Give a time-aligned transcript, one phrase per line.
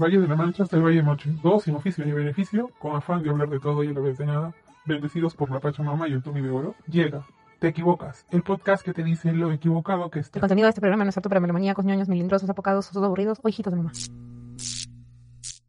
[0.00, 2.96] Valle de la Mancha hasta el Valle de Moche, dos sin oficio ni beneficio, con
[2.96, 4.54] afán de hablar de todo y a la vez de nada,
[4.86, 7.26] bendecidos por la Pachamama y el Tumi de Oro, llega
[7.58, 10.40] Te Equivocas, el podcast que te dice lo equivocado que El está.
[10.40, 13.48] contenido de este programa no es apto para melomaníacos, ñoños, melindrosos, apocados, osos aburridos o
[13.50, 13.92] hijitos de mamá.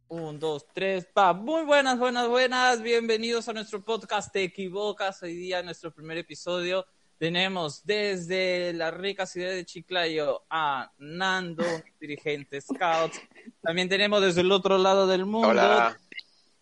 [0.08, 1.34] Un, dos, tres, pa.
[1.34, 2.82] Muy buenas, buenas, buenas.
[2.82, 5.22] Bienvenidos a nuestro podcast Te Equivocas.
[5.23, 6.86] Hoy día, nuestro primer episodio,
[7.22, 11.64] tenemos desde la rica ciudad de Chiclayo a Nando,
[12.00, 13.14] dirigente Scout.
[13.62, 15.95] También tenemos desde el otro lado del mundo, Hola.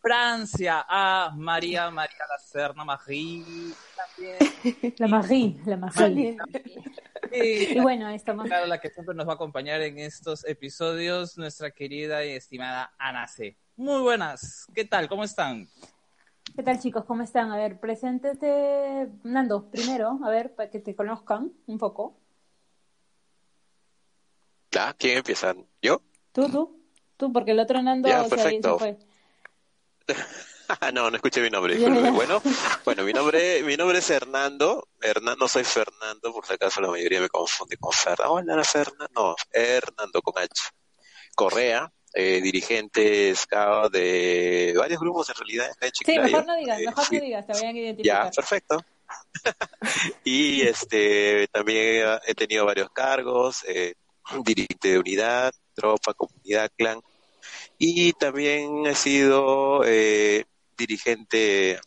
[0.02, 3.73] Francia, a María, María Lacerna Magri.
[3.95, 4.95] También.
[4.97, 6.38] La Marie, la Marie.
[7.31, 8.45] Y, Y bueno, estamos.
[8.45, 12.94] claro, la que siempre nos va a acompañar en estos episodios, nuestra querida y estimada
[12.97, 13.55] Ana C.
[13.77, 14.66] Muy buenas.
[14.75, 15.07] ¿Qué tal?
[15.07, 15.69] ¿Cómo están?
[16.55, 17.05] ¿Qué tal, chicos?
[17.05, 17.52] ¿Cómo están?
[17.52, 22.17] A ver, preséntete, Nando, primero, a ver, para que te conozcan un poco.
[24.72, 24.94] ¿Ya?
[24.94, 25.56] ¿Quién empieza?
[25.81, 26.02] ¿Yo?
[26.31, 26.81] Tú, tú,
[27.17, 28.80] tú, porque el otro Nando Ya, o sea, perfecto.
[28.80, 28.97] se fue.
[30.94, 31.78] no, no escuché mi nombre.
[32.11, 32.41] Bueno,
[32.86, 34.88] bueno, mi nombre, mi nombre es Hernando.
[35.02, 38.34] Hernando, soy Fernando, por si acaso la mayoría me confunde con Fernando.
[38.34, 39.08] Hola, Fernando.
[39.16, 40.72] No, Hernando con H.
[41.36, 46.23] Correa, eh, dirigente scout de varios grupos en realidad acá en Sí, Chiclayo.
[46.23, 48.25] mejor no digas, Eh, mejor no digas, te vayan a identificar.
[48.25, 48.77] Ya, perfecto.
[50.23, 53.93] y este también he tenido varios cargos, eh,
[54.43, 56.99] dirigente de unidad, tropa, comunidad, clan.
[57.77, 60.45] Y también he sido eh,
[60.77, 61.79] dirigente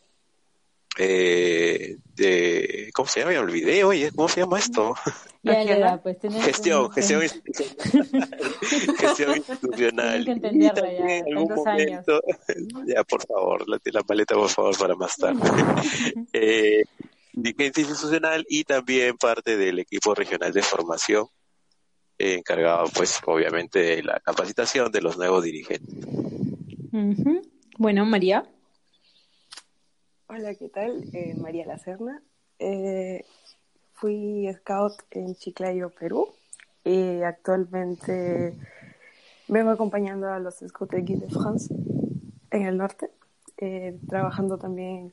[0.98, 3.32] eh, de, ¿cómo se llama?
[3.32, 4.94] Me olvidé, oye, ¿cómo se llama esto?
[5.42, 8.28] Ya, ya, ya, pues Gestión, un- gestión institucional.
[8.98, 10.24] gestión institucional.
[10.24, 12.04] Que entenderla ya, en algún tantos años.
[12.06, 12.20] momento,
[12.86, 15.40] ya, por favor, la, la paleta, por favor, para más tarde.
[16.32, 16.84] eh,
[17.32, 21.26] dirigente institucional y también parte del equipo regional de formación,
[22.18, 26.06] eh, encargado, pues, obviamente, de la capacitación de los nuevos dirigentes.
[27.78, 28.44] Bueno, María.
[30.34, 31.04] Hola, ¿qué tal?
[31.12, 32.22] Eh, María Lacerna.
[32.58, 33.22] Eh,
[33.92, 36.26] fui scout en Chiclayo, Perú.
[36.84, 38.54] Y actualmente
[39.46, 41.74] vengo acompañando a los Scouts de Guide de France
[42.50, 43.10] en el norte,
[43.58, 45.12] eh, trabajando también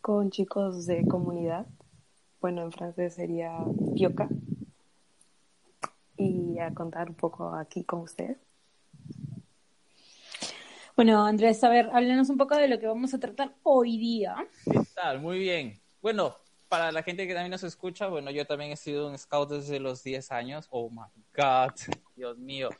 [0.00, 1.66] con chicos de comunidad.
[2.40, 3.58] Bueno, en francés sería
[3.94, 4.26] Pioca.
[6.16, 8.38] Y a contar un poco aquí con ustedes.
[10.96, 14.34] Bueno, Andrés, a ver, háblanos un poco de lo que vamos a tratar hoy día.
[14.64, 15.20] ¿Qué tal?
[15.20, 15.78] Muy bien.
[16.00, 16.34] Bueno,
[16.68, 19.78] para la gente que también nos escucha, bueno, yo también he sido un scout desde
[19.78, 20.66] los 10 años.
[20.70, 21.74] Oh my God,
[22.16, 22.70] Dios mío.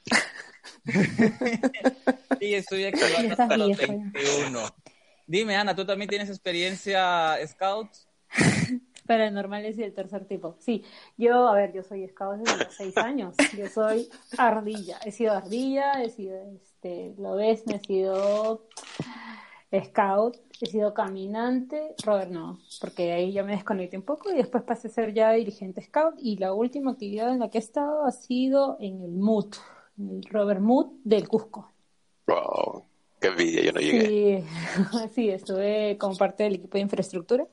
[2.41, 3.99] y estoy Estás hasta los viejo ya.
[3.99, 4.61] 21.
[5.27, 7.91] Dime, Ana, ¿tú también tienes experiencia scout?
[9.07, 10.57] Paranormales y el tercer tipo.
[10.59, 10.85] Sí,
[11.17, 13.35] yo, a ver, yo soy scout desde los seis años.
[13.57, 14.99] Yo soy ardilla.
[15.05, 18.67] He sido ardilla, he sido, este, lo ves, he sido
[19.85, 21.95] scout, he sido caminante.
[22.05, 25.33] Robert no, porque ahí ya me desconecté un poco y después pasé a ser ya
[25.33, 26.15] dirigente scout.
[26.19, 29.57] Y la última actividad en la que he estado ha sido en el MUT,
[29.99, 31.73] en el Robert MUT del Cusco.
[32.27, 32.85] Wow,
[33.21, 34.43] qué envidia, yo no llegué.
[34.43, 37.47] Sí, sí, estuve como parte del equipo de infraestructura.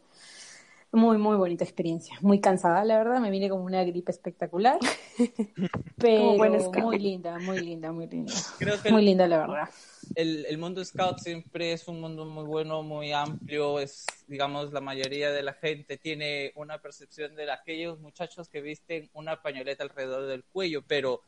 [0.93, 2.15] Muy, muy bonita experiencia.
[2.21, 3.19] Muy cansada, la verdad.
[3.19, 4.77] Me vine como una gripe espectacular.
[5.97, 8.31] Pero muy linda, muy linda, muy linda.
[8.59, 9.69] Creo que Muy el, linda, la verdad.
[10.13, 13.79] el, el mundo scout siempre es un mundo muy bueno, muy amplio.
[13.79, 19.09] Es, digamos, la mayoría de la gente tiene una percepción de aquellos muchachos que visten
[19.13, 21.21] una pañoleta alrededor del cuello, pero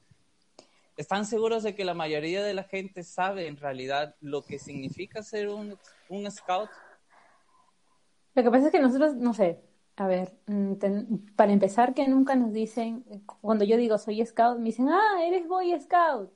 [0.96, 5.24] ¿están seguros de que la mayoría de la gente sabe en realidad lo que significa
[5.24, 5.76] ser un,
[6.10, 6.70] un scout?
[8.36, 9.62] Lo que pasa es que nosotros, no sé,
[9.96, 13.06] a ver, mm, ten- para empezar, que nunca nos dicen,
[13.42, 16.32] cuando yo digo soy scout, me dicen, ah, eres boy scout.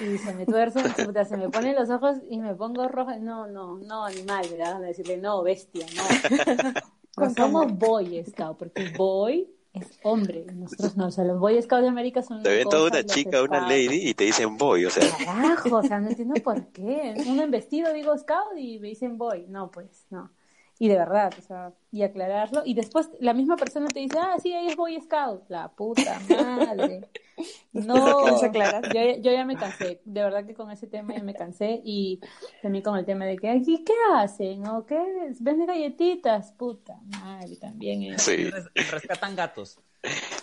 [0.00, 0.82] Y se me tuercen,
[1.12, 3.18] puta, se me ponen los ojos y me pongo roja.
[3.18, 4.74] No, no, no, animal, ¿verdad?
[4.74, 6.02] Van a decirle, no, bestia, no.
[7.16, 10.46] No somos boy scout, porque boy es hombre.
[10.52, 13.42] Nosotros no, o sea, los boy scouts de América son Te ven toda una chica,
[13.42, 16.66] una scouts- lady, y te dicen voy, o sea, Carajo, o sea, no entiendo por
[16.72, 17.14] qué.
[17.28, 19.46] Uno en vestido digo scout y me dicen boy.
[19.48, 20.30] No, pues, no.
[20.78, 22.62] Y de verdad, o sea, y aclararlo.
[22.64, 25.42] Y después la misma persona te dice, ah, sí, ella es boy scout.
[25.48, 27.00] La puta madre.
[27.72, 30.00] No, yo, yo ya me cansé.
[30.04, 31.80] De verdad que con ese tema ya me cansé.
[31.84, 32.20] Y
[32.62, 34.64] también con el tema de que, ¿y qué hacen?
[34.68, 34.96] ¿O qué?
[35.40, 36.52] ¿Venden galletitas?
[36.52, 38.22] Puta madre, también es.
[38.22, 39.80] sí, Res- Rescatan gatos.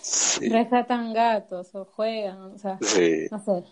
[0.02, 2.78] sí, Rescatan gatos o juegan, o sea.
[2.82, 3.28] sí.
[3.32, 3.64] No sé,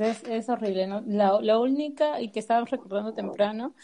[0.00, 1.02] es, es horrible, ¿no?
[1.06, 3.74] La, la única y que estábamos recordando temprano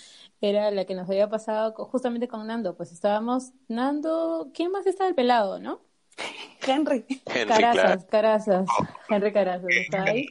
[0.40, 2.76] era la que nos había pasado justamente con Nando.
[2.76, 5.80] Pues estábamos, Nando, ¿quién más está el pelado, no?
[6.66, 7.04] Henry.
[7.26, 8.06] Henry, Carazas, claro.
[8.08, 8.66] Carazas,
[9.08, 10.26] Henry Carazas está ahí.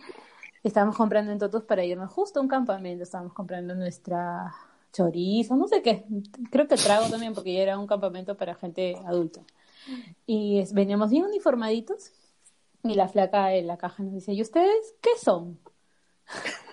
[0.64, 3.04] Estábamos comprando en Totos para irnos justo a un campamento.
[3.04, 4.54] Estábamos comprando nuestra
[4.94, 6.06] chorizo, no sé qué.
[6.52, 9.42] Creo que trago también, porque ya era un campamento para gente adulta.
[10.26, 12.12] Y es- veníamos bien uniformaditos.
[12.84, 15.58] Y la flaca en la caja nos dice, ¿y ustedes qué son?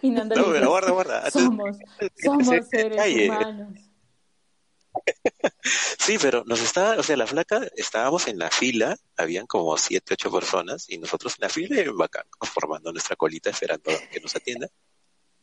[0.02, 1.30] Y No, pero guarda, guarda.
[1.30, 1.76] somos,
[2.22, 3.28] somos seres Calle.
[3.28, 3.78] humanos.
[5.98, 10.14] Sí, pero nos estaba, o sea, la flaca, estábamos en la fila, habían como siete,
[10.14, 14.68] ocho personas, y nosotros en la fila, bacán, formando nuestra colita, esperando que nos atienda.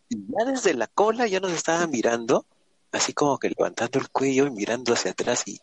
[0.09, 2.45] Y ya desde la cola ya nos estaba mirando,
[2.91, 5.61] así como que levantando el cuello y mirando hacia atrás, y,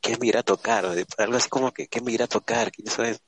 [0.00, 0.84] ¿qué me irá a tocar?
[1.18, 2.72] Algo así como que, ¿qué me irá a tocar?
[2.72, 3.18] ¿Quién sabe?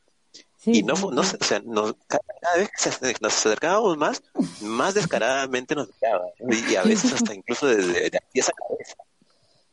[0.64, 2.22] Sí, Y no, no, o sea, nos- cada,
[2.56, 4.22] vez que nos acercábamos más,
[4.62, 6.24] más descaradamente nos miraba.
[6.48, 8.94] Y, y a veces hasta incluso desde de aquí a esa cabeza.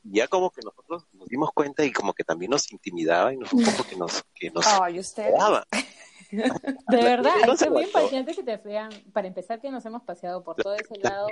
[0.04, 3.54] Ya como que nosotros nos dimos cuenta y como que también nos intimidaba y nos,
[3.54, 5.32] un poco que nos, que nos Ay, usted.
[6.32, 6.44] De
[6.90, 10.58] verdad, No que muy impactante que te vean, para empezar que nos hemos paseado por
[10.58, 11.30] todo ese lado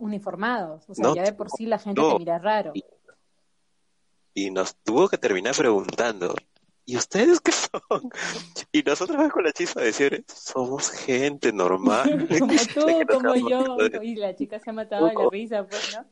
[0.00, 2.12] uniformados, o sea, No, ya de por sí la gente no.
[2.12, 2.72] te mira raro.
[4.34, 6.34] Y nos tuvo que terminar preguntando,
[6.86, 8.10] ¿y ustedes qué son?
[8.72, 12.26] Y nosotros con la chispa de decir, somos gente normal.
[12.38, 16.06] Como tú, como yo, y la chica se ha matado de la risa, pues, ¿no?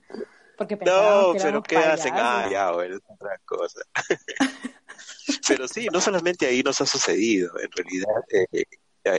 [0.59, 2.13] Porque No, que pero ¿qué hacen?
[2.15, 3.81] Ah, ya, bueno, es otra cosa.
[5.49, 8.65] pero sí, no solamente ahí nos ha sucedido, en realidad, eh,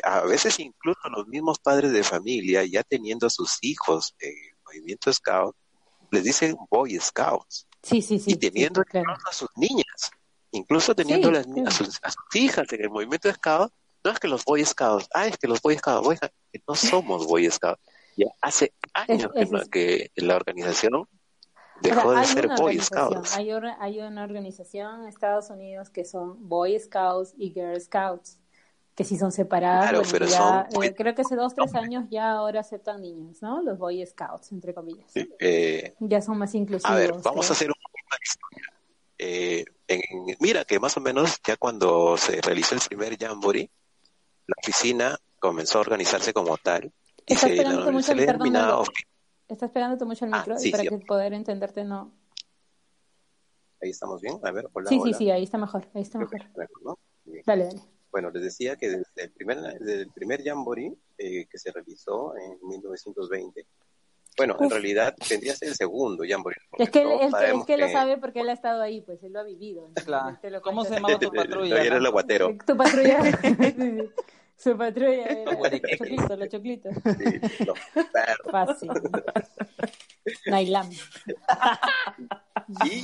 [0.04, 4.30] a a veces incluso los mismos padres de familia, ya teniendo a sus hijos en
[4.32, 5.56] el movimiento Scout,
[6.12, 8.32] les dicen Boy Scouts, Sí, sí, sí.
[8.32, 9.12] y teniendo sí, claro.
[9.12, 10.12] incluso a sus niñas,
[10.56, 11.68] incluso teniendo Sí, las, claro.
[11.68, 13.72] a, sus, a sus hijas en el movimiento Scout,
[14.04, 16.20] no es que los Boy Scouts, ah, es que los Boy Scouts,
[16.52, 17.82] que no somos Boy Scouts.
[18.18, 21.08] Ya hace años Es- que, no- que la organización O
[21.82, 23.36] dejó sea, de ser Boy Scouts.
[23.36, 28.40] Hay, or- hay una organización en Estados Unidos que son Boy Scouts y Girl Scouts,
[28.96, 29.90] que sí son separadas.
[29.90, 33.02] Claro, bueno, pero ya, son eh, creo que hace dos, tres años ya ahora aceptan
[33.02, 33.62] niños, ¿no?
[33.62, 35.12] Los Boy Scouts, entre comillas.
[35.40, 36.90] Eh, Ya son más inclusivos.
[36.90, 38.74] a ver, vamos a hacer un poquito de historia.
[39.28, 40.02] Eh, en-
[40.40, 43.72] mira que más o menos ya cuando se realizó el primer Jamboree,
[44.46, 46.94] la oficina comenzó a organizarse como tal
[47.26, 49.06] y Está se, esperando mucho se el perdón, ofi-
[49.48, 50.90] Está esperándote mucho el Ah, micro sí, y para sí.
[50.90, 52.12] que poder entenderte no.
[53.82, 54.40] Ahí estamos bien.
[54.44, 55.04] A ver, hola, sí, hola.
[55.06, 56.72] sí, sí, ahí está mejor, ahí está Creo mejor.
[56.84, 57.00] ¿no?
[57.46, 57.82] Dale, dale.
[58.12, 62.36] Bueno, les decía que desde el primer, desde el primer Jamboree eh, que se realizó
[62.38, 63.66] en 1920,
[64.38, 66.58] bueno, en realidad tendría que ser el segundo Jamboree.
[66.70, 67.30] porque Es que, él, él-
[67.60, 69.90] es que lo sabe porque él ha estado ahí, pues él lo ha vivido.
[70.06, 70.38] Claro.
[70.44, 71.70] él lo ¿Cómo se llamaba tu patrulla?
[71.70, 72.56] Todavía era el aguatero.
[72.66, 73.20] Tu patrulla.
[74.58, 76.94] Su patrulla era los choclitos, los choclitos.
[76.96, 77.78] Sí, los
[78.14, 78.52] perros.
[78.52, 78.90] Fácil.
[80.48, 80.90] Nailam.
[82.86, 83.02] Y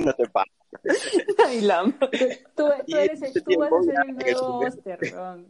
[0.00, 0.52] no te pases.
[1.38, 1.92] Bailam.
[1.98, 2.06] Tú,
[2.56, 4.98] tú Y eres el, este tú vas a ser el nuevo Oster.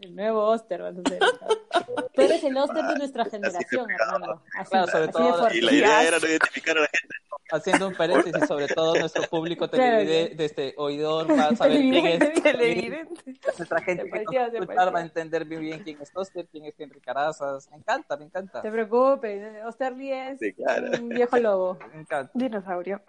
[0.00, 1.18] El nuevo Oster vas a ser.
[2.14, 4.42] Tú eres el Oster de nuestra generación, hermano.
[4.56, 5.48] Así, Claro, sobre así todo-.
[5.52, 7.14] Y la idea era no identificar a la gente.
[7.50, 9.98] Haciendo un paréntesis, sobre todo nuestro público Claro.
[9.98, 12.42] televidente, de este oidor, va a saber quién es.
[12.42, 13.22] Televidente.
[13.58, 14.24] Nuestra gente que
[14.60, 17.68] nos va a entender bien, bien quién es Toster, quién es Henry Carazas.
[17.70, 18.58] Me encanta, me encanta.
[18.58, 20.90] No te preocupes, Osterly es Sí, claro.
[21.00, 21.78] un viejo lobo.
[21.94, 22.30] Me encanta.
[22.34, 23.02] Dinosaurio.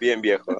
[0.00, 0.52] Bien viejo.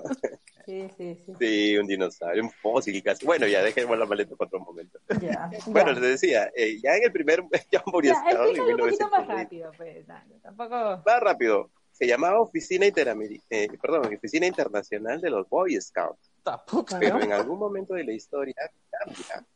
[0.68, 1.32] Sí, sí, sí.
[1.38, 3.24] Sí, un dinosaurio, un fósil casi.
[3.24, 4.98] Bueno, ya dejemos la maleta para otro momento.
[5.18, 5.48] Ya.
[5.66, 6.00] Bueno, ya.
[6.00, 7.42] les decía, eh, ya en el primer
[7.72, 10.06] Ya, en explícalo un poquito más 1920, rápido, pues.
[10.42, 10.74] tampoco.
[11.08, 11.70] Va rápido.
[11.92, 16.30] Se llamaba Oficina, Interameri- eh, perdón, Oficina Internacional de los Boy Scouts.
[16.66, 16.98] Puta.
[16.98, 18.54] Pero en algún momento de la historia
[18.90, 19.46] cambia,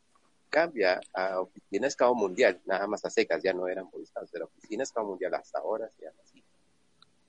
[0.49, 4.45] cambia a Oficina Scout Mundial, nada más a secas, ya no eran Boy Scouts, era
[4.45, 6.42] Oficina Scout Mundial, hasta ahora se llama así.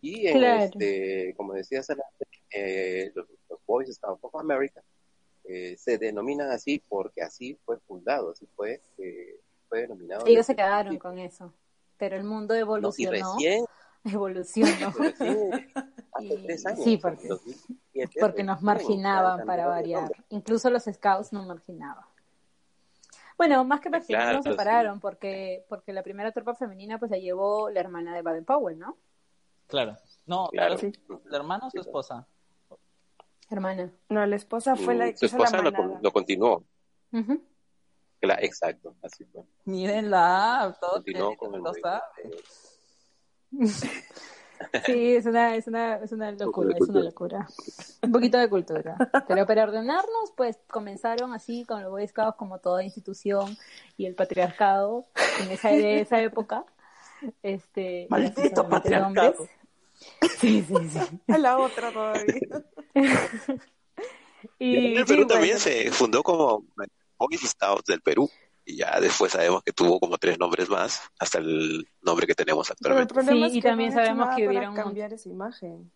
[0.05, 0.65] Y en Claro.
[0.65, 1.89] este, como decías,
[2.51, 4.83] eh, los, los Boy Scouts of America
[5.45, 10.27] eh, se denominan así porque así fue fundado, así fue, eh, fue denominado.
[10.27, 11.11] Ellos se quedaron principio.
[11.11, 11.55] con eso.
[11.97, 13.11] Pero el mundo No, y evolucionó.
[13.35, 13.65] recién,
[14.05, 14.91] Evolucionó.
[14.99, 15.71] recién,
[16.13, 20.11] hace Y- tres años, sí, porque- 2007, Porque nos marginaban para variar.
[20.29, 22.05] Incluso los scouts nos marginaban.
[23.39, 24.51] Bueno, más que marginar, Claro, nos sí.
[24.51, 28.79] separaron porque, porque la primera tropa femenina pues la llevó la hermana de Baden Powell,
[28.79, 28.99] ¿no?
[29.67, 29.97] Claro.
[30.27, 30.77] No, Claro.
[30.77, 31.23] claro.
[31.27, 32.27] ¿La hermana o su esposa?
[33.51, 33.93] Hermana.
[34.09, 36.65] No, la esposa fue la Mm, que Su hizo la esposa lo, lo continuó.
[37.13, 39.43] Cla- exacto, así fue.
[39.67, 41.63] Mírenla, todo Continuó con el.
[44.87, 47.49] Sí, es una, es una, es una locura, es una locura.
[48.03, 48.97] Un poquito de cultura.
[49.29, 53.57] Pero para ordenarnos, pues comenzaron así con los Boy Scouts como toda institución
[53.97, 55.07] y el patriarcado
[55.43, 56.65] en esa, de esa época.
[57.43, 59.31] Este, Maldito patriarcado.
[59.31, 59.51] hombres.
[60.39, 60.99] Sí, sí, sí.
[61.29, 62.25] A la otra todavía.
[64.59, 66.65] Y el sí, Perú bueno, también se fundó como
[67.19, 68.31] Boy Scouts del Perú.
[68.67, 72.73] Y ya después sabemos que tuvo como tres nombres más, hasta el nombre que tenemos
[72.81, 73.41] Pero el actualmente.
[73.41, 75.91] Sí, es y que también no sabemos que hubieron un cambiar esa imagen.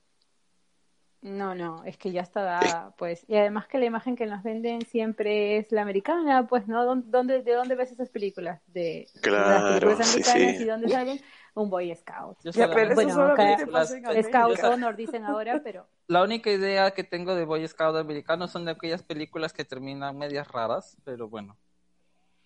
[1.21, 3.25] No, no, es que ya está dada, pues.
[3.29, 6.85] Y además que la imagen que nos venden siempre es la americana, pues, ¿no?
[6.85, 8.61] ¿Dó- ¿Dónde, ¿De dónde ves esas películas?
[8.69, 10.63] De de las Claro, películas sí, americanas sí.
[10.63, 11.21] y dónde salen
[11.55, 12.39] un Boy Scout.
[12.45, 13.95] Yo Ya, pero Bueno, en las-.
[14.27, 18.65] Scout Honor dicen ahora, pero La única idea que tengo de Boy Scout americano son
[18.65, 21.57] de aquellas películas que terminan medias raras, pero bueno.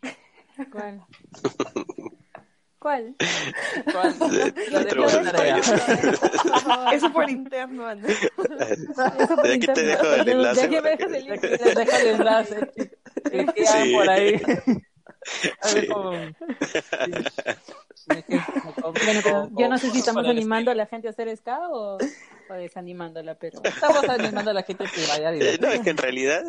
[0.73, 1.05] ¿cuál?
[2.83, 3.15] ¿Cuál?
[3.93, 4.15] ¿Cuál?
[4.73, 5.73] La de detalles.
[6.93, 8.19] Eso por interno, Andrés.
[8.23, 11.43] Eso por De aquí te dejo el enlace de aquí me dejas que- el link.
[11.43, 12.71] Les dejo el enlace.
[13.31, 13.93] Cliquean Sí.
[13.95, 14.43] por ahí.
[15.61, 15.89] A ver Sí.
[19.57, 23.37] yo no sé si estamos animando a la gente a hacer ska o, o desanimándola,
[23.37, 25.59] pero Estamos animando a la gente que vaya a Eh.
[25.61, 26.43] No, es que en realidad...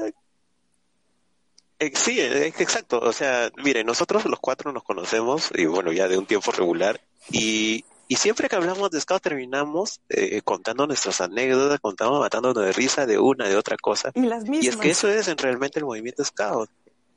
[1.85, 2.99] eh, sí, que exacto.
[2.99, 6.99] O sea, mire, nosotros los cuatro nos conocemos, y bueno, ya de un tiempo regular,
[7.31, 12.71] y, y siempre que hablamos de Scout terminamos eh, contando nuestras anécdotas, contamos matándonos de
[12.73, 14.11] risa de una, de otra cosa.
[14.13, 14.63] Y las mismas.
[14.65, 16.69] Y es que eso es en realmente el movimiento Scout.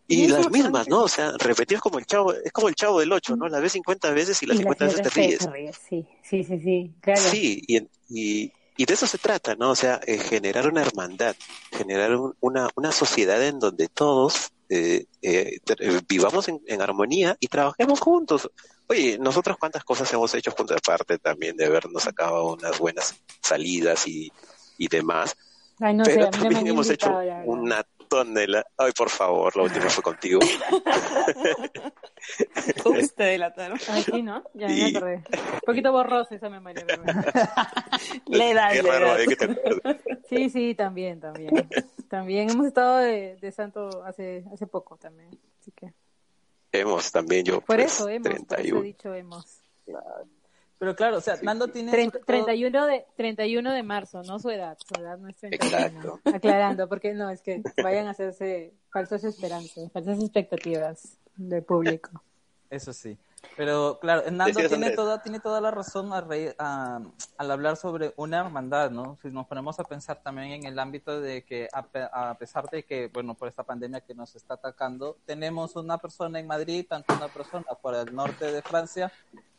[0.09, 1.03] Y las mismas, ¿no?
[1.03, 3.49] O sea, repetir como el chavo, es como el chavo del 8, ¿no?
[3.49, 5.49] La ves 50 veces y las Y 50 veces te ríes.
[5.89, 7.21] Sí, sí, sí, sí, claro.
[7.21, 9.71] Sí, y, y, y de eso se trata, ¿no?
[9.71, 11.35] O sea, eh, generar una hermandad,
[11.73, 17.37] generar un- una, una sociedad en donde todos eh, eh, eh, vivamos en, en armonía
[17.41, 18.51] y trabajemos juntos.
[18.89, 24.07] Oye, nosotros cuántas cosas hemos hecho juntos, aparte también de habernos sacado unas buenas salidas
[24.07, 24.33] y,
[24.79, 25.37] y demás,
[25.81, 27.11] Ay, no sé, pero también hemos hecho
[28.07, 28.67] la tonelada.
[28.79, 30.41] Ay, por favor, la última fue contigo.
[32.85, 33.79] Ups, te delataron.
[33.89, 34.43] Ay, sí, ¿no?
[34.55, 35.15] Ya Y- me acordé.
[35.17, 36.85] Un poquito borrosa esa memoria.
[36.87, 37.03] pero.
[38.27, 39.17] Le da, Qué le raro, da.
[39.19, 40.01] que.
[40.29, 41.69] Sí, sí, también, también.
[42.09, 45.31] También hemos estado de, de santo hace hace poco también.
[45.61, 45.93] Así que
[46.73, 47.61] Hemos también yo.
[47.61, 48.83] por pues, eso hemos, por eso he 31.
[48.83, 49.61] dicho hemos.
[50.78, 51.90] Pero claro, o sea, Nando tiene...
[51.90, 55.37] Treinta- sobre todo- 31 de 31 de marzo, no su edad, su edad no es
[55.37, 55.66] 31.
[55.76, 56.21] Exacto.
[56.25, 62.11] Aclarando, porque no, es que vayan a hacerse falsas esperanzas, falsas expectativas del público.
[62.68, 63.16] Eso sí.
[63.56, 67.00] Pero claro, Nando tiene toda, tiene toda la razón a re- a-
[67.38, 69.16] al hablar sobre una hermandad, ¿no?
[69.23, 71.87] Si nos ponemos a pensar también en el ámbito de que a,
[72.30, 76.40] a pesar de que, bueno, por esta pandemia que nos está atacando, tenemos una persona
[76.40, 79.12] en Madrid, tanto una persona por el norte de Francia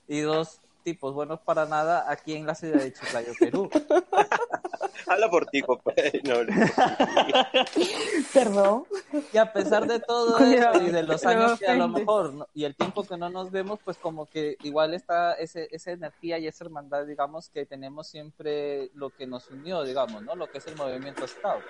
[0.08, 3.70] y dos tipos buenos para nada aquí en la ciudad de Chiclayo, Perú.
[5.08, 5.92] Habla por ti, compa.
[6.24, 6.54] No, no.
[8.34, 8.86] Perdón.
[9.34, 12.48] Y a pesar de todo eso y de los años que a lo mejor ¿no?
[12.54, 16.40] y el tiempo que no nos vemos, pues como que igual está ese, esa energía
[16.40, 20.36] y esa hermandad, digamos, que tenemos siempre lo que nos unió, digamos, ¿no?
[20.36, 21.66] Lo que es el movimiento Scout.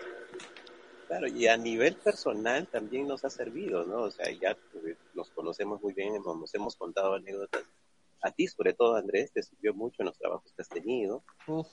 [1.08, 4.02] Claro, y a nivel personal también nos ha servido, ¿no?
[4.02, 7.64] O sea, ya eh, los conocemos muy bien, nos hemos contado anécdotas.
[8.22, 11.24] A ti, sobre todo, Andrés, te sirvió mucho en los trabajos que has tenido.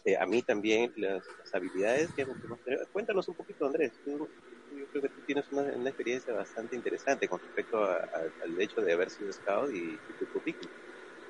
[0.05, 2.59] Eh, a mí también las, las habilidades que hemos tenido.
[2.93, 4.01] Cuéntanos un poquito, Andrés.
[4.05, 4.31] Tú-
[4.71, 8.01] yo creo que tú tienes una, una experiencia bastante interesante con respecto a- a-
[8.45, 10.73] al hecho de haber sido scout y, y tu currículum.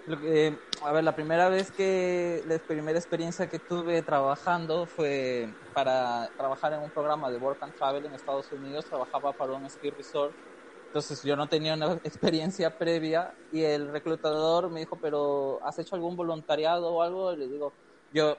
[0.06, 4.86] Lo que- eh, a ver, la primera vez que, la primera experiencia que tuve trabajando
[4.86, 8.86] fue para trabajar en un programa de Work and Travel en Estados Unidos.
[8.88, 10.36] Trabajaba para un ski resort.
[10.94, 15.96] Entonces yo no tenía una experiencia previa y el reclutador me dijo, pero ¿has hecho
[15.96, 17.32] algún voluntariado o algo?
[17.32, 17.72] Y le digo,
[18.12, 18.36] yo,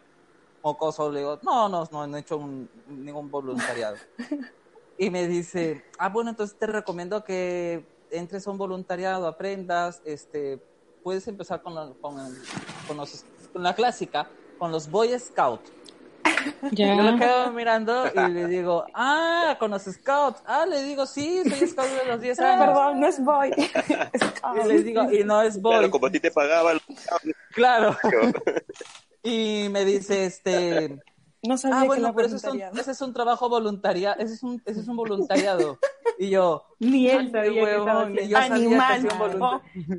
[0.63, 3.97] mocoso, le digo, no, no, no, no he hecho un- ningún voluntariado.
[4.97, 10.57] Y me dice, ah, bueno, entonces te recomiendo que entres a un voluntariado, aprendas, este,
[11.03, 12.41] puedes empezar con, la- con, el-
[12.87, 15.11] con los- con la clásica, con los Boy
[16.71, 20.41] Yo lo quedo mirando y le digo, ah, con los Scouts.
[20.45, 22.65] Ah, le digo, sí, soy Scout de los 10 años.
[22.67, 23.51] Perdón, no es boy.
[24.63, 25.73] Y les digo, y no es Boy.
[25.73, 26.79] Claro, como a ti te pagaban.
[27.53, 27.95] Claro.
[29.23, 30.99] Y me dice, este,
[31.43, 32.81] No sabía ah, que bueno, pero ese es, un, voluntariado.
[32.81, 35.79] ese es un trabajo voluntaria, ese es un, ese es un voluntariado.
[36.19, 38.29] Y yo, Ni él "Ay, sabía que huevón, estaba ni haciendo.
[38.29, 39.25] yo sabía que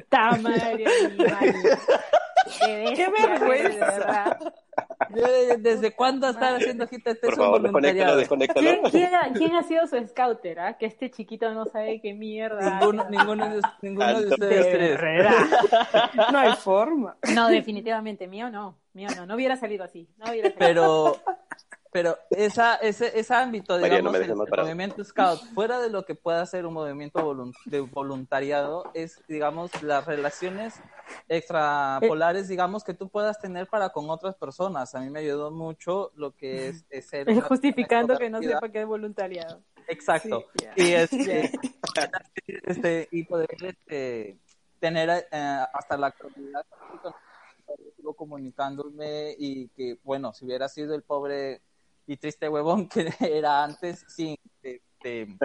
[0.07, 0.43] Animal.
[0.43, 1.55] madre, animal.
[2.61, 4.39] Qué, bestia, vergüenza.
[5.59, 8.17] ¿Desde cuándo estar haciendo hit este Por es favor, desconéctalo, voluntariado?
[8.17, 8.69] desconéctalo.
[8.69, 10.61] ¿Quién, quién ha, quién ha sido su scouter?
[10.61, 10.77] ah?
[10.79, 12.79] Que este chiquito no sabe qué mierda.
[12.79, 14.35] Ninguno, ninguno de, ninguno de Alto.
[14.35, 15.27] ustedes tres.
[16.33, 17.17] No hay forma.
[17.35, 18.79] No, definitivamente, mío no.
[18.95, 20.09] Mío no, no hubiera salido así.
[20.17, 20.59] No hubiera salido.
[20.59, 21.17] Pero,
[21.97, 26.15] pero esa, ese, ese ámbito, María, digamos, no el, movimiento scout, fuera de lo que
[26.15, 30.75] pueda ser un movimiento volun- de voluntariado, es, digamos, las relaciones
[31.27, 34.95] extrapolares, digamos, que tú puedas tener para con otras personas.
[34.95, 38.83] A mí me ayudó mucho lo que es, es ser Justificando que no sepa qué
[38.83, 39.63] es voluntariado.
[39.89, 40.45] Exacto.
[40.59, 40.67] Sí.
[40.77, 41.51] Y, este,
[42.67, 44.37] este, y poder este,
[44.81, 46.63] tener eh, hasta la actualidad
[47.97, 51.63] sigo comunicándome y que, bueno, si hubiera sido el pobre
[52.07, 55.37] y triste huevón que era antes, sin de, de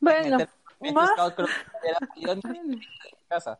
[0.00, 0.48] Bueno, meter-
[0.94, 2.80] más- scout, creo que salido en
[3.28, 3.58] casa.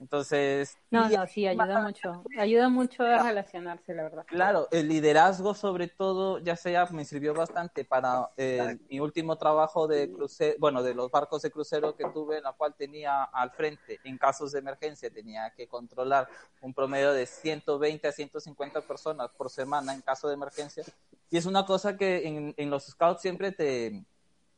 [0.00, 2.24] Entonces, No, no, sí, ayuda mucho.
[2.38, 4.24] Ayuda mucho a relacionarse, la verdad.
[4.26, 9.86] Claro, el liderazgo sobre todo, ya sea, me sirvió bastante para eh, mi último trabajo
[9.86, 13.50] de crucero, bueno, de los barcos de crucero que tuve, en la cual tenía al
[13.50, 16.28] frente, en casos de emergencia, tenía que controlar
[16.62, 20.82] un promedio de 120 a 150 personas por semana en caso de emergencia.
[21.30, 24.02] Y es una cosa que en, en los scouts siempre te,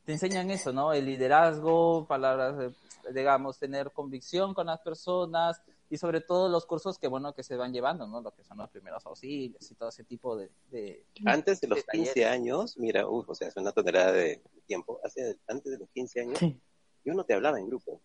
[0.05, 0.93] te enseñan eso, ¿no?
[0.93, 2.73] El liderazgo, palabras, de,
[3.13, 7.57] digamos, tener convicción con las personas y sobre todo los cursos que, bueno, que se
[7.57, 8.21] van llevando, ¿no?
[8.21, 10.51] Lo que son los primeros auxilios y todo ese tipo de...
[10.71, 12.13] de- Antes de los de talleres.
[12.15, 15.01] 15 años, mira, uf, o sea, es una tonelada de tiempo.
[15.05, 16.59] Hace, antes de los 15 años, Sí.
[17.05, 18.01] yo no te hablaba en grupo.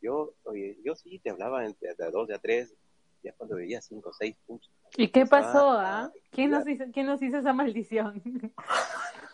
[0.00, 2.74] Yo, oye, yo sí te hablaba entre de a dos, de a tres,
[3.22, 4.68] ya cuando veía cinco o seis puntos.
[4.96, 6.12] ¿Y qué pasó, Ah, ah?
[6.32, 8.20] ¿Quién nos hizo, quién nos hizo esa maldición?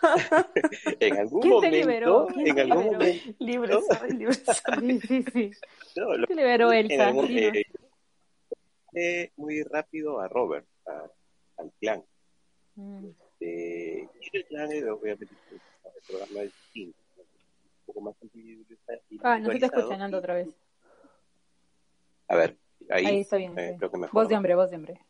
[1.00, 2.26] En algún ¿Quién te momento, liberó?
[2.34, 2.98] ¿Quién en te algún liberó?
[2.98, 5.00] momento, Libre soy, libre soy.
[5.00, 5.50] Sí, sí, sí.
[5.96, 7.08] no, lo- Te liberó Elsa.
[7.08, 7.64] algún- eh,
[8.94, 11.10] eh, muy rápido a Robert, a-
[11.58, 12.04] al clan.
[12.76, 13.06] Mm.
[13.40, 15.60] Eh, y el clan, obviamente, el
[16.06, 16.40] programa
[16.76, 16.94] un
[17.86, 19.78] poco más individualiza- Ah, no se te individualizado.
[19.80, 20.48] escucha, Nando, otra vez.
[22.28, 22.56] A ver,
[22.90, 23.52] ahí, Ahí está bien.
[23.56, 23.76] sí.
[23.78, 24.12] creo que mejor.
[24.14, 25.00] Voz de hombre, voz de hombre.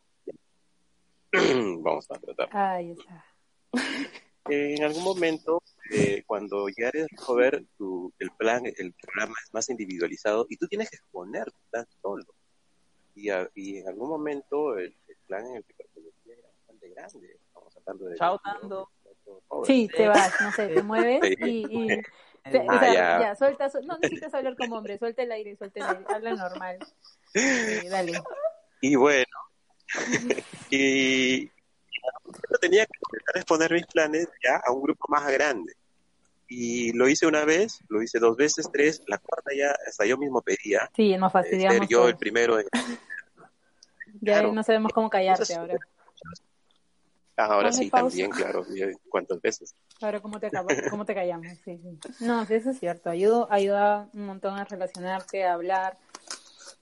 [1.81, 2.49] Vamos a tratar.
[2.55, 3.25] Ahí está.
[4.49, 9.69] En algún momento, eh, cuando ya eres Robert, tu, el plan, el programa es más
[9.69, 12.25] individualizado y tú tienes que exponer tu plan solo.
[13.15, 16.89] Y, a- y en algún momento el, el plan en el que pertenecía era bastante
[16.89, 17.37] grande.
[17.47, 18.15] Estamos hablando de...
[18.17, 18.39] Chao.
[18.43, 18.87] Robert.
[19.65, 21.35] Sí, te vas, no sé, te mueves Sí.
[21.39, 21.83] y...
[21.83, 21.87] y
[22.51, 23.19] te- o Ah, sea, ya.
[23.21, 26.33] ya, suelta, su- no necesitas hablar como hombre, suelta el aire, suelta el aire, habla
[26.35, 26.79] normal.
[27.33, 27.41] Sí,
[27.89, 28.13] dale.
[28.81, 29.25] Y bueno,
[30.69, 31.49] y
[32.61, 32.91] tenía que
[33.35, 35.73] exponer mis planes ya a un grupo más grande.
[36.47, 40.17] Y lo hice una vez, lo hice dos veces, tres, la cuarta ya hasta yo
[40.17, 41.77] mismo pedía Sí, nos eh, fastidiamos.
[41.77, 42.09] ser yo todos.
[42.11, 42.57] el primero.
[44.21, 44.51] Ya claro.
[44.51, 45.77] no sabemos cómo callarte Entonces, ahora.
[47.37, 48.07] Ah, ahora sí, pausa.
[48.09, 48.65] también, claro.
[49.07, 49.73] ¿Cuántas veces?
[50.01, 51.47] Ahora, ¿cómo te, acabo- cómo te callamos?
[51.63, 51.99] Sí, sí.
[52.25, 53.09] No, sí, eso es cierto.
[53.09, 55.97] Ayuda, ayuda un montón a relacionarte, a hablar.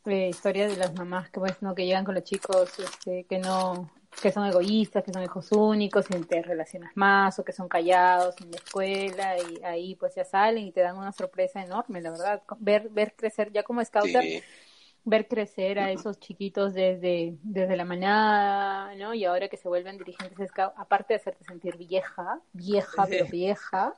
[0.06, 3.38] Eh, historias de las mamás que, pues, no, que llegan con los chicos este, que
[3.40, 7.68] no que son egoístas, que son hijos únicos y te relacionas más o que son
[7.68, 12.02] callados en la escuela y ahí pues ya salen y te dan una sorpresa enorme,
[12.02, 12.42] la verdad.
[12.60, 14.44] Ver, ver crecer ya como scouter, Sí,
[15.04, 19.14] ver crecer a esos chiquitos desde, desde la manada, ¿no?
[19.14, 23.26] Y ahora que se vuelven dirigentes de scout, aparte de hacerte sentir vieja, vieja, pero
[23.28, 23.94] vieja,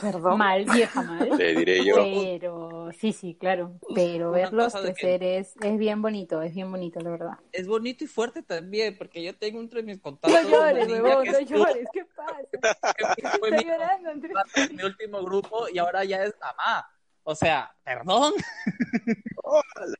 [0.00, 0.38] Perdón.
[0.38, 1.36] mal, vieja mal.
[1.36, 1.96] le diré yo.
[1.96, 3.72] Pero, sí, sí, claro.
[3.94, 7.38] Pero Una verlos crecer es, es bien bonito, es bien bonito, la verdad.
[7.52, 11.02] Es bonito y fuerte también, porque yo tengo entre mis No contactos llores, una niña
[11.02, 12.36] huevón, que no estuvo- llores, ¿qué pasa?
[12.96, 14.34] que Está mi, llorando, Andrés.
[14.72, 16.88] mi último grupo y ahora ya es mamá.
[17.24, 18.32] O sea, perdón.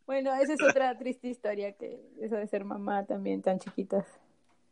[0.07, 4.07] Bueno, esa es otra triste historia que eso de ser mamá también tan chiquitas.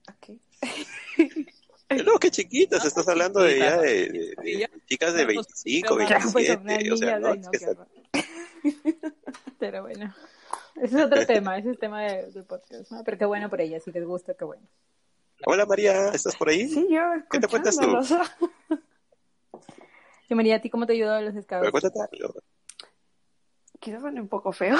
[0.09, 0.39] Ok.
[2.05, 6.07] No, qué chiquitas, estás hablando de ya de, de- de chicas de Bueno, 25, pues,
[6.09, 7.33] Claro, pues son 27, unas o sea, ¿no?
[7.35, 7.87] Es que está-.
[9.61, 10.15] Pero bueno,
[10.83, 13.05] ese es otro tema, ese es el tema de- del podcast, ¿no?
[13.05, 14.67] Pero qué bueno por ella, si les gusta, qué bueno.
[15.47, 16.67] Hola María, ¿estás por ahí?
[16.69, 17.87] Sí, yo ¿Qué te cuentas tú?
[20.29, 21.71] Y María, ¿a ti cómo te ayudó a los Pero scouts?
[21.71, 22.35] cuéntate algo.
[23.79, 24.77] Quizás suene un poco feo.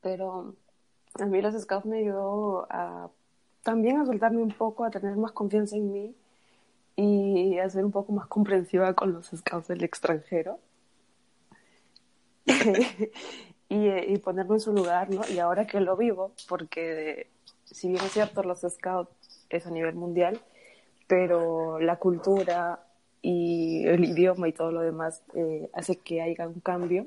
[0.00, 0.56] Pero
[1.14, 3.08] a mí los scouts me ayudó a
[3.68, 6.14] también a soltarme un poco, a tener más confianza en mí
[6.96, 10.58] y a ser un poco más comprensiva con los scouts del extranjero.
[13.68, 15.20] y, y ponerme en su lugar, ¿no?
[15.28, 17.28] Y ahora que lo vivo, porque
[17.64, 20.40] si bien es cierto, los scouts es a nivel mundial,
[21.06, 22.86] pero la cultura
[23.20, 27.06] y el idioma y todo lo demás eh, hace que haya un cambio.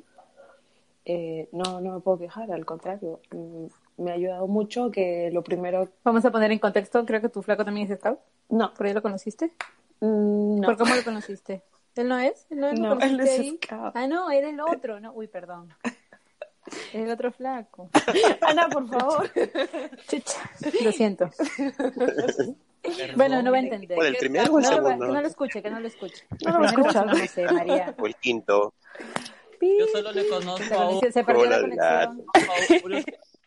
[1.06, 3.66] Eh, no, no me puedo quejar, al contrario, mm,
[4.02, 5.90] me ha ayudado mucho que lo primero...
[6.04, 8.20] Vamos a poner en contexto, creo que tu flaco también es scout.
[8.50, 9.52] No, ¿Por ahí lo conociste?
[10.00, 10.66] mm, no.
[10.68, 11.64] ¿Por cómo lo conociste?
[11.96, 12.48] ¿Él no es?
[12.50, 12.80] ¿Él no, es?
[12.80, 13.60] ¿Lo No, él conociste es ahí?
[13.64, 13.92] scout.
[13.96, 15.00] Ah, no, era el otro.
[15.00, 15.74] No, uy, perdón.
[16.94, 17.90] El otro flaco.
[18.42, 19.30] Ana, por favor.
[20.08, 20.40] Chucha,
[20.84, 21.30] lo siento.
[23.16, 23.96] Bueno, no va a entender.
[23.96, 25.06] ¿Cuál, el primero o el No, segundo?
[25.08, 26.26] que no lo escuche, que no lo escuche.
[26.46, 27.06] No lo va a El primero, escuchar.
[27.08, 27.96] No sé, María.
[28.00, 28.74] O el quinto.
[29.62, 32.26] Yo solo le conozco a un, Se, perdió la conexión.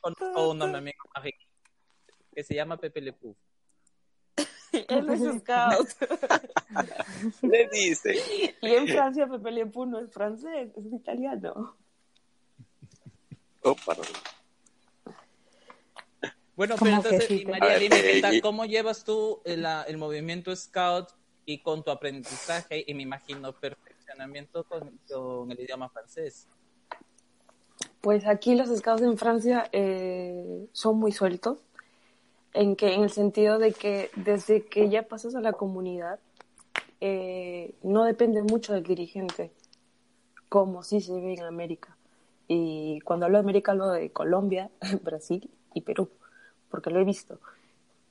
[0.04, 1.38] Conozco a un amigo mágico
[2.34, 3.34] que se llama Pepe Le Pew.
[4.88, 5.88] Él es scout.
[7.42, 8.14] Le dice.
[8.60, 11.76] Y en Francia Pepe Le Pew no es francés, es italiano.
[13.62, 14.06] Oh, perdón.
[16.56, 18.40] Bueno, ¿Cómo pero entonces, sí, María, ver, dime, ¿qué eh, tal?
[18.40, 21.08] ¿cómo llevas tú el, la- el movimiento Scout
[21.46, 26.48] y con tu aprendizaje y me imagino perfeccionamiento con, con el idioma francés?
[28.04, 31.56] Pues aquí los scouts en Francia eh, son muy sueltos,
[32.52, 36.18] en que en el sentido de que desde que ya pasas a la comunidad
[37.00, 39.52] eh, no depende mucho del dirigente,
[40.50, 41.96] como sí se ve en América.
[42.46, 44.70] Y cuando hablo de América hablo de Colombia,
[45.02, 46.10] Brasil y Perú,
[46.70, 47.40] porque lo he visto.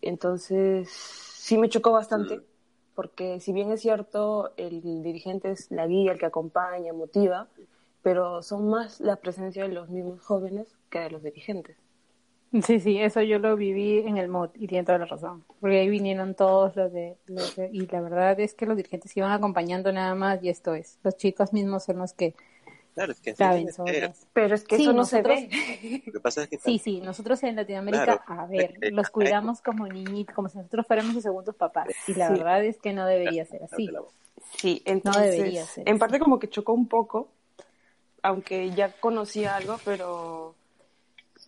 [0.02, 2.42] Entonces sí me chocó bastante,
[2.96, 7.48] porque si bien es cierto, el dirigente es la guía, el que acompaña, motiva,
[8.04, 11.78] pero son más la presencia de los mismos jóvenes que de los dirigentes.
[12.62, 15.44] Sí, sí, eso yo lo viví en el MOD y tiene toda la razón.
[15.60, 19.16] Porque ahí vinieron todos los de, los de- Y la verdad es que los dirigentes
[19.18, 21.00] iban acompañando nada más y esto es.
[21.04, 22.36] Los chicos mismos son los que
[22.94, 23.68] Claro, es que saben.
[24.34, 26.04] Pero es que Sí, eso no nosotros- se ve.
[26.06, 28.42] Lo que pasa es que Sí, sí, nosotros en Latinoamérica, Claro.
[28.44, 31.88] a ver, los cuidamos como niñitos, como si nosotros fuéramos sus segundos papás.
[32.08, 32.34] Y la Sí.
[32.36, 33.90] verdad es que no debería ser así.
[34.58, 37.32] Sí, entonces, debería ser en parte como que chocó un poco,
[38.24, 40.56] aunque ya conocía algo, pero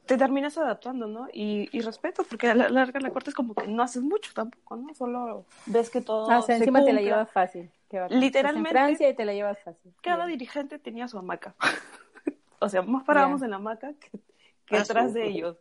[0.05, 1.27] te terminas adaptando, ¿no?
[1.33, 4.31] Y, y respeto, porque a la larga, la corta es como que no haces mucho
[4.35, 4.93] tampoco, ¿no?
[4.93, 7.15] Solo ves que todo Ah, o sea, se encima te la cumpla.
[7.15, 7.71] llevas fácil.
[7.89, 8.19] Qué bacán.
[8.19, 9.93] Literalmente- Estás en Francia y te la llevas fácil.
[10.03, 10.37] Cada Bien.
[10.37, 11.55] dirigente tenía su hamaca.
[12.59, 13.45] o sea, más parábamos Ya.
[13.45, 14.11] en la hamaca que,
[14.65, 15.57] que Ah, atrás de ellos.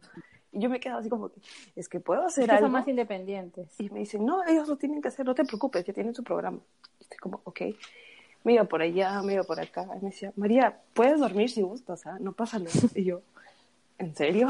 [0.53, 1.41] Y yo me quedaba así como que,
[1.75, 2.67] es que puedo Es hacer que algo.
[2.67, 3.69] son más independientes.
[3.81, 6.23] Y me dicen, no, ellos lo tienen que hacer, no te preocupes, ya tienen su
[6.23, 6.59] programa.
[7.01, 7.61] Y estoy como, ok.
[8.45, 9.87] Me iba por allá, me iba por acá.
[9.97, 12.19] Y me decía, María, puedes dormir si gustas, ¿ah?
[12.21, 12.71] no pasa nada.
[12.95, 13.23] Y yo,
[13.99, 14.49] ¿en serio?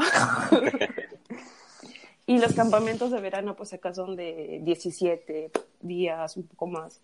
[2.27, 6.99] y los campamentos de verano, pues acá son de 17 días, un poco más.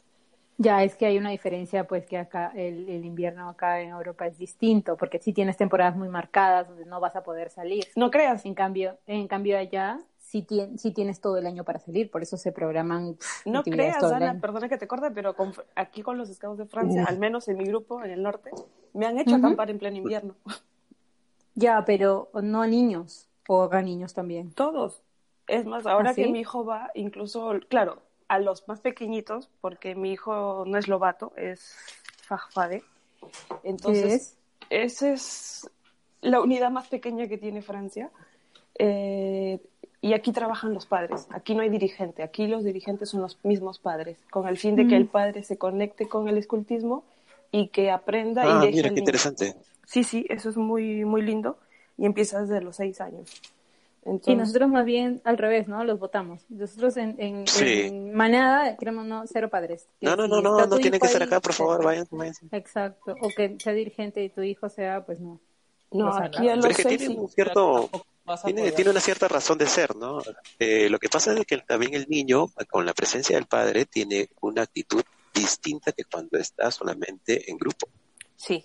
[0.58, 4.27] Ya, es que hay una diferencia, pues que acá el, el invierno acá en Europa
[4.27, 7.88] es distinto, porque sí tienes temporadas muy marcadas donde no vas a poder salir.
[7.95, 9.99] No creas, En cambio, en cambio allá
[10.78, 14.39] sí tienes todo el año para salir, por eso se programan pff, no creas, Ana,
[14.39, 17.58] perdona que te corte, pero con- aquí con los scouts de Francia, al menos en
[17.58, 18.52] mi grupo, en el norte,
[18.94, 20.36] me han hecho acampar en pleno invierno.
[21.56, 24.52] Ya, pero no niños, o acá niños también.
[24.52, 25.02] Todos.
[25.48, 26.22] Es más, ahora ¿Ah, sí?
[26.24, 30.88] que mi hijo va, incluso, claro, a los más pequeñitos, porque mi hijo no es
[30.88, 31.76] lobato, es
[32.24, 32.84] fajfade.
[33.20, 33.28] ¿Qué
[33.63, 34.38] Entonces, es?
[34.70, 35.70] esa es
[36.22, 38.10] la unidad más pequeña que tiene Francia.
[38.80, 39.60] Eh,
[40.02, 41.28] y aquí trabajan los padres.
[41.30, 42.24] Aquí no hay dirigente.
[42.24, 45.02] Aquí los dirigentes son los mismos padres, con el fin de que Mm.
[45.02, 47.04] el padre se conecte con el escultismo
[47.52, 49.56] y que aprenda y Ah, deje mira, qué interesante.
[49.86, 51.58] Sí, sí, eso es muy, muy lindo.
[51.98, 53.30] Y empieza desde los seis años.
[54.04, 55.84] Entonces, nosotros más bien al revés, ¿no?
[55.84, 56.42] Los votamos.
[56.50, 57.82] Nosotros en, en, Sí.
[57.84, 59.86] en manada queremos no cero padres.
[60.00, 62.08] Que No, no, no, no, no que ser ahí, acá, por favor, vayan.
[62.10, 62.34] vayan.
[62.52, 63.14] Exacto.
[63.22, 65.40] O que sea dirigente y tu hijo sea, pues no.
[65.92, 67.20] no, O sea, aquí a Pero los es que seis tiene sí.
[67.20, 67.90] un cierto,
[68.44, 68.76] tiene, poder.
[68.76, 70.22] tiene una cierta razón de ser, ¿no?
[70.60, 74.30] Eh, lo que pasa es que también el niño, con la presencia del padre, tiene
[74.42, 75.04] una actitud
[75.34, 77.88] distinta que cuando está solamente en grupo.
[78.36, 78.64] Sí.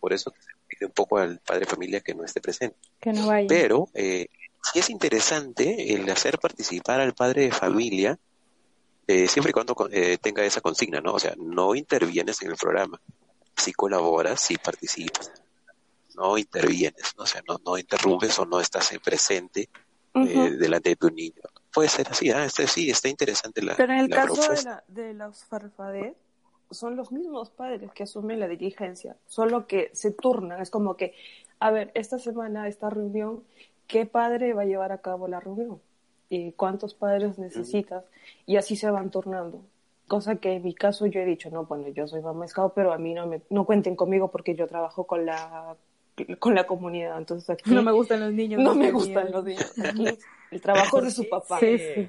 [0.00, 2.76] Por eso se pide un poco al padre de familia que no esté presente.
[3.00, 3.46] Que no vaya.
[3.48, 4.28] Pero eh,
[4.72, 8.18] sí es interesante el hacer participar al padre de familia,
[9.06, 11.12] eh, siempre y cuando eh, tenga esa consigna, ¿no?
[11.14, 13.00] O sea, no intervienes en el programa,
[13.56, 15.30] sí colaboras, sí participas,
[16.16, 17.24] no intervienes, ¿no?
[17.24, 19.68] o sea, no, no interrumpes o no estás presente
[20.14, 21.42] eh, delante de tu niño.
[21.72, 24.62] Puede ser así, ah, este, sí, está interesante la, Pero en el la caso de,
[24.62, 26.14] la, de
[26.70, 30.60] son los mismos padres que asumen la dirigencia, solo que se turnan.
[30.60, 31.14] Es como que,
[31.58, 33.42] a ver, esta semana, esta reunión,
[33.86, 35.80] ¿qué padre va a llevar a cabo la reunión?
[36.28, 38.04] ¿Y cuántos padres necesitas?
[38.46, 39.62] Y así se van turnando.
[40.08, 42.92] Cosa que en mi caso yo he dicho, no, bueno, yo soy mamá scout, pero
[42.92, 45.76] a mí no me no cuenten conmigo porque yo trabajo con la
[46.38, 47.18] con la comunidad.
[47.18, 48.60] Entonces aquí No me gustan los niños.
[48.62, 49.72] no me gustan los niños.
[49.84, 50.06] Aquí
[50.50, 51.58] el trabajo de su papá.
[51.58, 52.08] Sí, sí.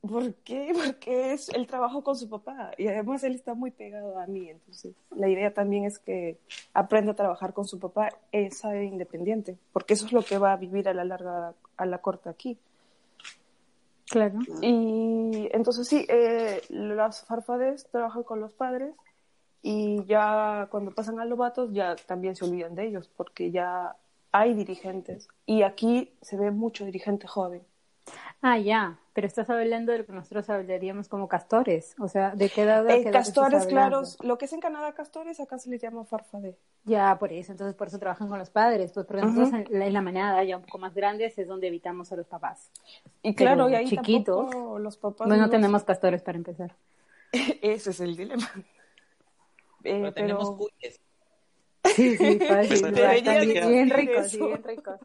[0.00, 0.72] ¿Por qué?
[0.74, 4.48] Porque es el trabajo con su papá y además él está muy pegado a mí,
[4.48, 6.38] entonces la idea también es que
[6.72, 10.56] aprenda a trabajar con su papá, esa independiente, porque eso es lo que va a
[10.56, 12.58] vivir a la larga, a la corta aquí.
[14.08, 14.38] Claro.
[14.62, 18.94] Y entonces sí, eh, las farfades trabajan con los padres
[19.62, 23.96] y ya cuando pasan a lobatos ya también se olvidan de ellos porque ya
[24.32, 27.62] hay dirigentes y aquí se ve mucho dirigente joven.
[28.40, 32.48] Ah, ya, pero estás hablando de lo que nosotros hablaríamos como castores, o sea, ¿de
[32.48, 32.88] qué edad?
[32.88, 36.56] Eh, castores claros, lo que es en Canadá castores, acá se les llama farfadé.
[36.84, 39.40] Ya, por eso, entonces por eso trabajan con los padres, pues porque Ujú.
[39.40, 42.16] nosotros en la, en la manada, ya un poco más grandes, es donde evitamos a
[42.16, 42.70] los papás.
[43.22, 45.28] Y Pero claro, y ahí chiquitos, tampoco los papás...
[45.28, 46.74] Bueno, no los- tenemos pastores para empezar.
[47.60, 48.48] Ese es el dilema.
[49.88, 51.00] Eh, Pero tenemos pero cuyes.
[51.96, 55.00] Sí, sí, fácil, Pues, debería bien ricos, sí, bien ricos.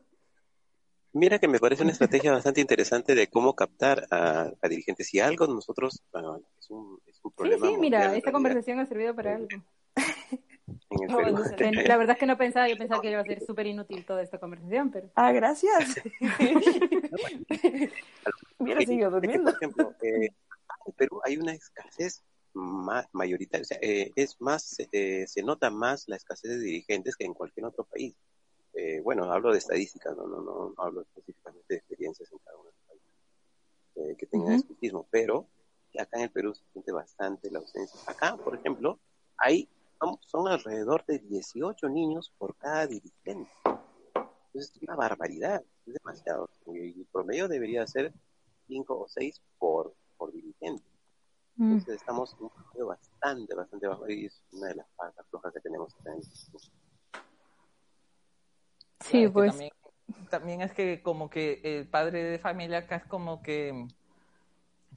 [1.15, 5.07] Mira que me parece una estrategia bastante interesante de cómo captar a, a dirigentes.
[5.07, 7.67] Si algo nosotros, bueno, es un, es un Sí, problema.
[7.67, 9.47] sí, mira, mundial, en esta realidad, conversación ha servido para algo.
[9.95, 9.95] en
[10.89, 13.67] el No, La verdad es que no pensaba, yo pensaba que iba a ser súper
[13.67, 16.01] inútil toda esta conversación, pero Ah, gracias.
[18.57, 19.51] Hubiera seguido durmiendo.
[19.51, 20.29] por ejemplo, eh,
[20.87, 25.69] en Perú hay una escasez ma- mayoritaria, o sea, eh, es más, eh, se nota
[25.69, 28.15] más la escasez de dirigentes que en cualquier otro país.
[28.73, 32.57] Eh, bueno, hablo de estadísticas, no, no, no, no hablo específicamente de experiencias en cada
[32.57, 33.13] uno de los países
[33.95, 35.47] eh, que tengan escultismo, pero
[35.99, 37.99] acá en el Perú se siente bastante la ausencia.
[38.07, 38.99] Acá, por ejemplo,
[39.37, 43.51] hay, son, son alrededor de 18 niños por cada dirigente.
[43.65, 46.49] Entonces es una barbaridad, es demasiado.
[46.67, 48.11] Y el promedio debería ser
[48.67, 50.83] 5 o 6 por, por dirigente.
[51.55, 55.25] Mm, Entonces estamos en un promedio bastante, bastante bajo y es una de las patas
[55.29, 56.59] flojas que tenemos acá en el Perú.
[58.99, 59.51] sí, pues.
[59.51, 59.71] también,
[60.29, 63.87] también es que como que el padre de familia acá es como que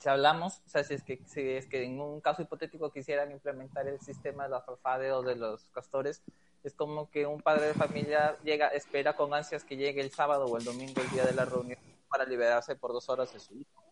[0.01, 3.31] si hablamos, o sea, si es que, si es que en un caso hipotético quisieran
[3.33, 6.23] implementar el sistema de la farfade o de los castores,
[6.63, 10.47] es como que un padre de familia llega, espera con ansias que llegue el sábado
[10.47, 13.55] o el domingo, el día de la reunión, para liberarse por dos horas de su
[13.55, 13.85] hijo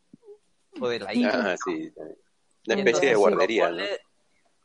[0.81, 1.53] o de la hija.
[1.53, 2.19] Ah, sí, también.
[2.67, 3.71] Una Entonces, especie de guardería,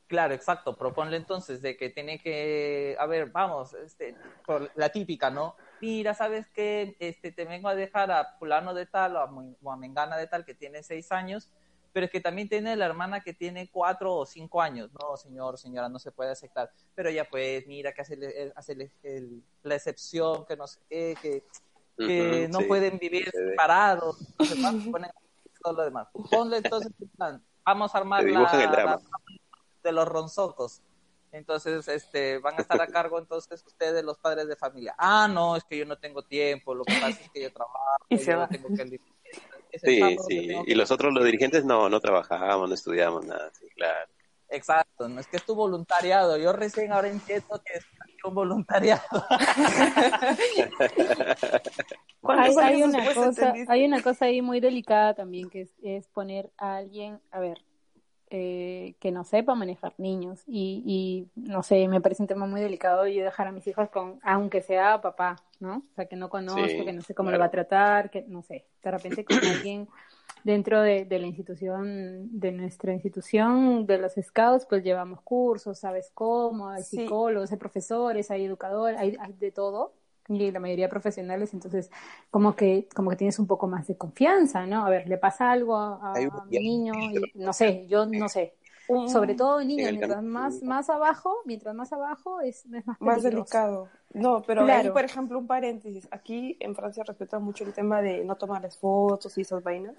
[0.07, 0.75] Claro, exacto.
[0.75, 5.55] Proponle entonces de que tiene que, a ver, vamos, este, por la típica, ¿no?
[5.81, 9.55] Mira, sabes que este, te vengo a dejar a fulano de tal o a, Mu-
[9.61, 11.51] o a mengana de tal que tiene seis años,
[11.93, 14.89] pero es que también tiene la hermana que tiene cuatro o cinco años.
[14.99, 16.71] No, señor, señora, no se puede aceptar.
[16.95, 20.79] Pero ya pues, mira que hace, el- hace el- el- la excepción, que no sé
[20.89, 21.43] qué, que,
[21.97, 22.65] que no sí.
[22.65, 24.17] pueden vivir separados,
[24.59, 25.11] no ponen
[25.61, 26.07] todo lo demás.
[26.31, 28.29] Ponle entonces, en plan, vamos a armar la,
[28.63, 28.95] el drama.
[28.95, 29.01] la
[29.83, 30.81] de los ronzocos.
[31.31, 34.95] Entonces, este, van a estar a cargo entonces ustedes, los padres de familia.
[34.97, 37.77] Ah, no, es que yo no tengo tiempo, lo que pasa es que yo trabajo,
[38.09, 38.47] Y se yo va.
[38.47, 38.99] tengo que
[39.83, 40.47] Sí, sí.
[40.47, 44.09] que Y los otros, los dirigentes, no, no trabajamos, no estudiamos nada, sí, claro.
[44.49, 46.35] Exacto, no es que es tu voluntariado.
[46.37, 47.85] Yo recién ahora entiendo que es
[48.25, 49.01] un voluntariado.
[52.21, 53.71] ¿Cuántos Hay, una cosa, entendiste?
[53.73, 57.59] hay una cosa ahí muy delicada también que es, es poner a alguien, a ver,
[58.31, 62.61] eh, que no sepa manejar niños y, y no sé, me parece un tema muy
[62.61, 65.77] delicado yo dejar a mis hijos con, aunque sea papá, ¿no?
[65.77, 67.37] O sea, que no conozco, Sí, que no sé cómo claro.
[67.37, 69.87] lo va a tratar, que no sé, de repente con alguien
[70.43, 76.11] dentro de, de la institución, de nuestra institución, de los scouts, pues llevamos cursos, sabes
[76.13, 76.97] cómo, hay Sí.
[77.01, 79.93] psicólogos, hay profesores, hay educadores, hay, hay de todo
[80.27, 81.89] y la mayoría profesionales, entonces
[82.29, 84.85] como que como que tienes un poco más de confianza, ¿no?
[84.85, 88.55] A ver, le pasa algo a, a mi niño y no sé, yo no sé.
[88.87, 93.23] Un- Sobre todo niños, mientras más más abajo, mientras más abajo es, es más más
[93.23, 93.89] delicado.
[94.13, 94.91] No, pero ahí, Claro.
[94.91, 96.07] por ejemplo, un paréntesis.
[96.11, 99.95] Aquí en Francia respetan mucho el tema de no tomar las fotos y esas vainas.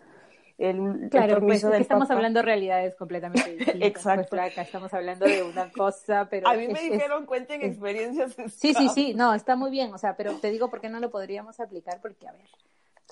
[0.61, 2.15] El, el Claro, pues permiso es que del estamos papá.
[2.17, 3.89] hablando de realidades completamente distintas.
[3.89, 4.37] Exacto.
[4.37, 7.69] Pues, estamos hablando de una cosa, pero A mí me es- es- dijeron, cuenten es-
[7.73, 8.35] experiencias.
[8.55, 11.01] Sí, sí, sí, no, está muy bien, o sea, pero te digo por qué no
[11.01, 12.47] lo podríamos aplicar, porque, a ver,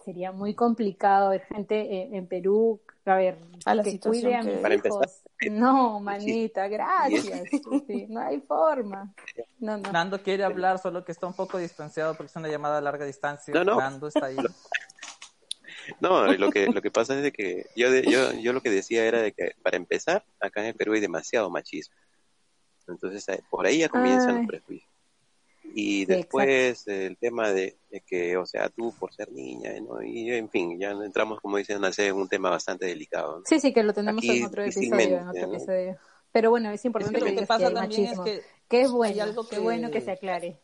[0.05, 4.43] sería muy complicado ver gente eh, en Perú, a ver, A la que cuide a
[4.43, 5.23] mis hijos.
[5.51, 7.49] No, manita, gracias.
[7.87, 9.15] Sí, no hay forma.
[9.59, 9.91] No, no.
[9.91, 13.07] Nando quiere hablar, solo que está un poco distanciado porque es una llamada a larga
[13.07, 13.55] distancia.
[13.55, 13.77] No, no.
[13.79, 14.37] Nando está ahí.
[16.01, 18.71] No, lo que, lo que pasa es de que yo, de- yo, yo lo que
[18.71, 21.95] decía era de que para empezar, acá en el Perú hay demasiado machismo.
[22.87, 24.37] Entonces, eh, por ahí ya comienzan Ay.
[24.39, 24.91] los prejuicios.
[25.75, 30.03] Y Sí, después el tema de, de que, o sea, tú por ser niña, ¿no?
[30.03, 33.39] Y en fin, ya entramos, como dicen, a ser un tema bastante delicado.
[33.41, 33.43] ¿no?
[33.45, 35.55] Sí, sí, que lo tenemos Aquí en otro episodio, en otro ¿no?
[35.57, 35.99] episodio.
[36.33, 38.43] Pero bueno, es Es importante que lo que que pasa que hay también es que
[38.69, 40.59] Que es bueno, hay algo qué que- bueno que se aclare.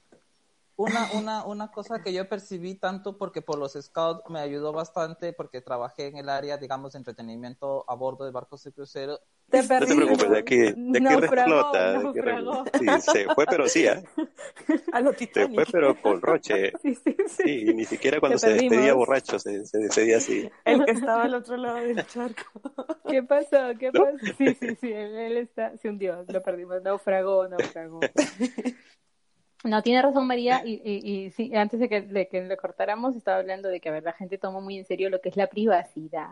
[0.77, 5.33] Una, una, una cosa que yo percibí tanto porque por los scouts me ayudó bastante
[5.33, 9.21] porque trabajé en el área, digamos, de entretenimiento a bordo de barcos de crucero.
[9.51, 11.93] Te No te preocupes, de aquí, de aquí Naufragó, reflota.
[12.01, 12.79] de aquí.
[12.79, 14.03] Sí, se fue, pero sí, ¿ah?
[14.93, 16.73] A lo Se fue, pero con roche.
[16.83, 17.43] Sí, sí, sí.
[17.45, 20.51] Sí, ni siquiera cuando se despedía borracho se, se despedía así.
[20.65, 22.43] El que estaba al otro lado del charco.
[23.09, 23.59] ¿Qué pasó?
[23.79, 24.19] ¿Qué pasó?
[24.39, 28.01] Sí, sí, sí, él, él está, se hundió, lo perdimos, naufragó, naufragó.
[29.65, 33.17] No, tiene razón María, y, y, y sí, antes de que, de que le cortáramos,
[33.17, 35.37] estaba hablando de que, a ver, la gente toma muy en serio lo que es
[35.37, 36.29] la privacidad.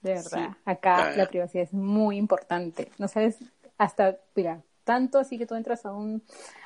[0.00, 0.56] De verdad, Sí.
[0.64, 1.16] acá Ah.
[1.16, 2.90] la privacidad es muy importante.
[2.98, 3.38] No sabes,
[3.78, 6.22] hasta, mira, tanto así que tú entras a un,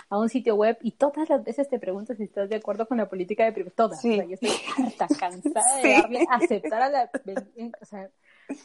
[0.08, 2.96] a un sitio web y todas las veces te preguntas si estás de acuerdo con
[2.96, 3.76] la política de privacidad.
[3.76, 4.00] Todas.
[4.00, 4.12] Sí.
[4.12, 4.50] O sea, yo estoy
[4.86, 6.00] harta, cansada de Sí.
[6.00, 7.10] darle, aceptar a la,
[7.82, 8.08] o sea,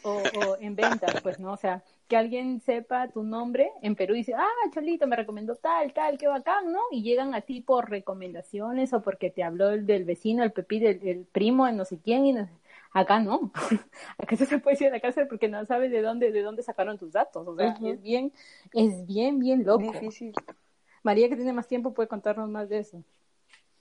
[0.02, 1.52] o, o en ventas, pues, ¿no?
[1.52, 5.56] O sea, que alguien sepa tu nombre en Perú y dice, ah, Cholito, me recomendó
[5.56, 6.80] tal, tal, qué bacán, ¿no?
[6.90, 10.78] Y llegan a ti por recomendaciones o porque te habló el del vecino, el pepí,
[10.78, 12.52] del el primo, de no sé quién, y no sé.
[12.92, 13.50] Acá no.
[14.18, 16.98] Acá se puede ir a la cárcel porque no sabes de dónde, de dónde sacaron
[16.98, 17.48] tus datos.
[17.48, 18.32] O sea, es bien,
[18.72, 19.92] es bien, bien loco.
[19.92, 20.34] Difícil.
[21.02, 23.02] María, que tiene más tiempo, puede contarnos más de eso.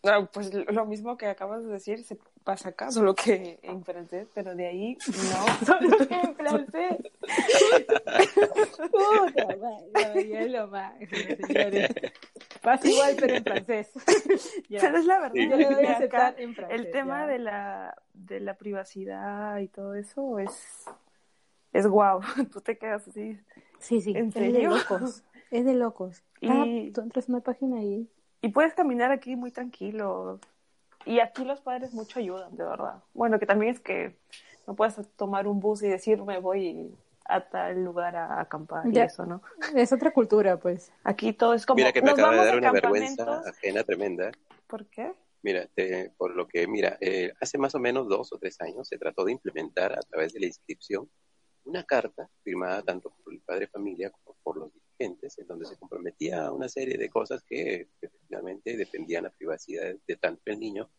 [0.03, 4.27] No, pues lo mismo que acabas de decir se pasa acá, solo que en francés,
[4.33, 5.65] pero de ahí no.
[5.65, 6.97] Solo que en francés.
[8.91, 11.89] Puta madre, es lo máximo, señores.
[12.61, 13.91] Pasa igual, pero en francés.
[14.69, 14.79] Ya.
[14.81, 15.35] Pero es la verdad.
[15.35, 16.79] Yo le doy de a aceptar en francés.
[16.79, 17.27] el tema ya.
[17.27, 20.85] de la, de la privacidad y todo eso es,
[21.73, 22.21] es guau.
[22.51, 23.37] Tú te quedas así.
[23.79, 25.23] Sí, sí, ¿En es de locos.
[25.51, 26.23] Es de locos.
[26.39, 28.09] Y- Ah, tú entras a una página y...
[28.41, 30.39] Y puedes caminar aquí muy tranquilo.
[31.05, 33.03] Y aquí los padres mucho ayudan, de verdad.
[33.13, 34.17] Bueno, que también es que
[34.67, 38.99] no puedes tomar un bus y decir me voy a tal lugar a acampar y
[38.99, 39.41] eso, ¿no?
[39.75, 40.91] Es otra cultura, pues.
[41.03, 43.83] Aquí todo es como Mira que me nos acaba de vamos dar una vergüenza ajena
[43.83, 44.31] tremenda.
[44.67, 45.13] ¿Por qué?
[45.43, 48.87] Mira, te- por lo que, mira, eh, hace más o menos dos o tres años
[48.87, 51.09] se trató de implementar a través de la inscripción
[51.63, 54.71] una carta firmada tanto por el padre de familia como por los
[55.05, 59.99] en donde se comprometía a una serie de cosas que efectivamente dependían la privacidad de,
[60.07, 60.89] de tanto el niño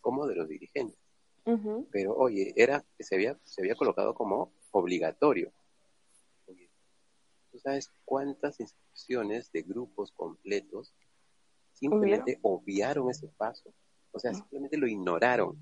[0.00, 0.98] como de los dirigentes.
[1.90, 5.52] Pero oye, era que se había, se había colocado como obligatorio.
[6.46, 6.70] Oye,
[7.50, 10.94] ¿tú sabes cuántas inscripciones de grupos completos
[11.72, 13.74] simplemente obviaron ese paso?
[14.12, 15.58] O sea, simplemente lo ignoraron.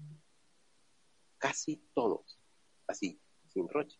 [1.38, 2.38] Casi todos.
[2.86, 3.98] Así, sin roche.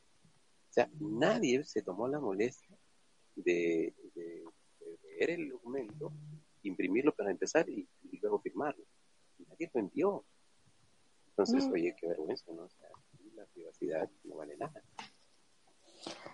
[0.69, 2.70] O sea, nadie se tomó la molestia
[3.43, 4.45] de, de-
[4.81, 6.13] de leer el documento,
[6.63, 8.85] imprimirlo para empezar y, y luego firmarlo.
[9.49, 10.25] Nadie lo envió.
[11.31, 11.73] Entonces, Mm.
[11.73, 12.63] oye, qué vergüenza, ¿no?
[12.65, 12.89] O sea,
[13.35, 14.83] la privacidad no vale nada.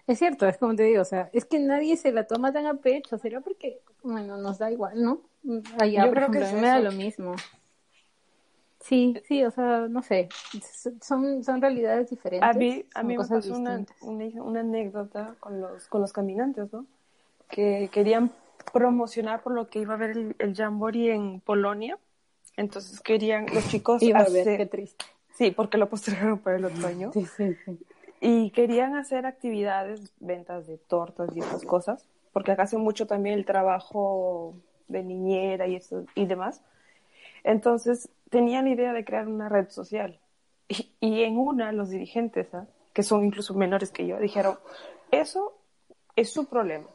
[0.07, 2.67] Es cierto, es como te digo, o sea, es que nadie se la toma tan
[2.67, 5.23] a pecho, será porque, bueno, nos da igual, ¿no?
[5.79, 7.35] Allá, Yo por creo que ejemplo, es a mí me da lo mismo.
[8.81, 10.29] Sí, sí, o sea, no sé,
[11.03, 12.49] son, son realidades diferentes.
[12.49, 14.03] A mí, a mí me cosas pasó una, distintas.
[14.03, 16.87] una, una anécdota con los, con los caminantes, ¿no?
[17.49, 18.33] Que querían
[18.73, 21.99] promocionar por lo que iba a haber el, el Jamboree en Polonia.
[22.57, 25.05] Entonces querían los chicos Iba a ver, qué triste.
[25.35, 27.13] Sí, porque lo postergaron para el otro año.
[27.13, 27.79] Sí, sí, sí.
[28.21, 33.39] Y querían hacer actividades, ventas de tortas y esas cosas, porque acá hacen mucho también
[33.39, 34.55] el trabajo
[34.89, 36.63] de niñera y, eso, y demás.
[37.45, 40.19] Entonces tenían la idea de crear una red social.
[40.69, 42.67] Y, y en una, los dirigentes, ¿ah?
[42.93, 44.59] que son incluso menores que yo, dijeron,
[45.11, 45.53] eso
[46.17, 46.87] es su problema.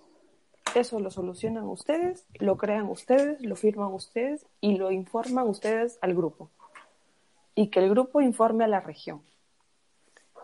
[0.76, 6.14] Eso lo solucionan ustedes, lo crean ustedes, lo firman ustedes y lo informan ustedes al
[6.14, 6.50] grupo.
[7.56, 9.22] Y que el grupo informe a la región.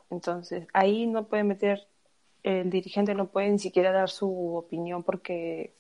[0.10, 1.88] Entonces, ahí no puede meter,
[2.44, 5.74] el dirigente no puede ni siquiera dar su opinión porque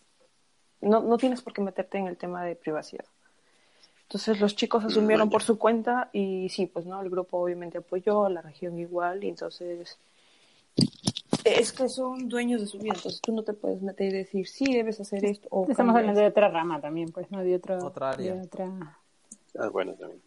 [0.80, 3.06] no, no tienes por qué meterte en el tema de privacidad.
[4.04, 8.30] Entonces, los chicos asumieron por su cuenta y sí, pues no, el grupo obviamente apoyó,
[8.30, 9.98] la región igual, y entonces
[11.56, 14.48] es que son dueños de su vida, entonces tú no te puedes meter y decir,
[14.48, 15.48] sí, debes hacer esto.
[15.52, 17.40] O Estamos hablando de otra rama también, pues, ¿no?
[17.44, 18.36] De otra, Otra área.
[18.36, 19.00] de otra...
[19.60, 20.22] Ah, bueno, también.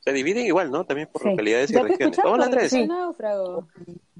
[0.00, 0.84] Se dividen igual, ¿no?
[0.84, 1.28] También por Sí.
[1.30, 2.18] localidades y regiones.
[2.24, 2.72] Hola, Andrés.
[2.72, 3.68] el náufrago.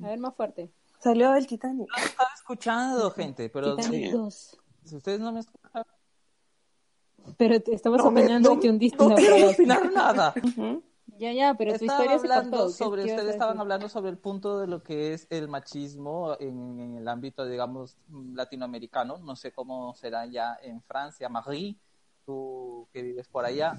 [0.02, 0.70] A ver, más fuerte.
[0.98, 1.88] Salió del Titanic.
[1.88, 4.10] No estaba escuchando, gente, pero Titanic sí.
[4.10, 4.58] 2.
[4.84, 5.84] si ustedes no me escuchan,
[7.38, 10.34] Pero te estamos no, opinando no, y te hundiste no en quiero opinar nada.
[10.42, 10.82] Ujú.
[11.20, 12.66] Ya, ya, pero tu historia se hablando cortó.
[12.68, 13.60] ¿Qué- sobre, ustedes estaban decir?
[13.60, 17.98] hablando sobre el punto de lo que es el machismo en, en el ámbito, digamos,
[18.34, 19.18] latinoamericano.
[19.18, 21.76] No sé cómo será ya en Francia, Marie,
[22.24, 23.76] tú que vives por allá.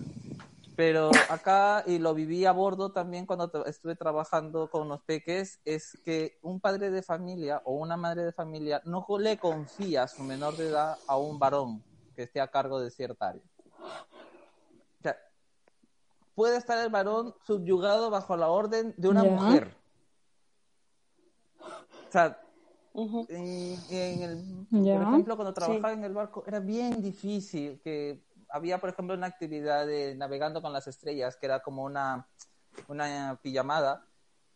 [0.76, 5.60] Pero acá, y lo viví a bordo también cuando tra- estuve trabajando con los peques,
[5.66, 10.08] es que un padre de familia o una madre de familia no le confía a
[10.08, 11.84] su menor de edad a un varón
[12.16, 13.42] que esté a cargo de cierta área.
[16.42, 19.30] Puede estar el varón subyugado bajo la orden de una Ya.
[19.30, 19.76] mujer.
[21.60, 22.42] O sea,
[22.94, 23.28] Ujú.
[23.30, 24.94] en, en el, Ya.
[24.94, 29.28] por ejemplo, cuando trabajaba en el barco era bien difícil que había, por ejemplo, una
[29.28, 32.28] actividad de navegando con las estrellas que era como una,
[32.88, 34.08] una pijamada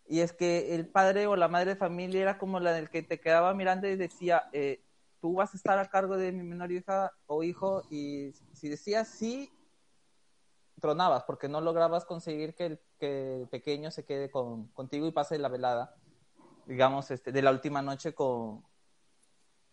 [0.07, 3.03] y es que el padre o la madre de familia era como la del que
[3.03, 4.83] te quedaba mirando y decía, eh,
[5.21, 9.07] tú vas a estar a cargo de mi menor hija o hijo y si decías
[9.07, 9.51] sí,
[10.85, 15.11] tronabas porque no lograbas conseguir que el, que el pequeño se quede con, contigo y
[15.11, 15.95] pase la velada,
[16.67, 18.63] digamos, este, de la última noche con,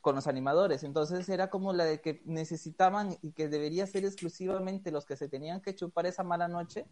[0.00, 0.84] con los animadores.
[0.84, 5.28] Entonces era como la de que necesitaban y que debería ser exclusivamente los que se
[5.28, 6.86] tenían que chupar esa mala noche,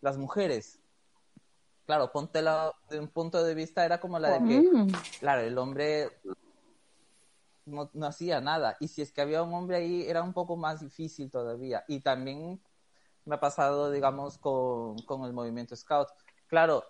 [0.00, 0.80] las mujeres.
[1.86, 4.88] Claro, ponte la, de un punto de vista era como la de que, Mm.
[5.20, 6.08] claro, el hombre
[7.66, 8.76] no, no hacía nada.
[8.80, 11.84] Y si es que había un hombre ahí, era un poco más difícil todavía.
[11.86, 12.60] Y también
[13.24, 16.08] me ha pasado, digamos, con, con el movimiento Scout.
[16.46, 16.84] Claro,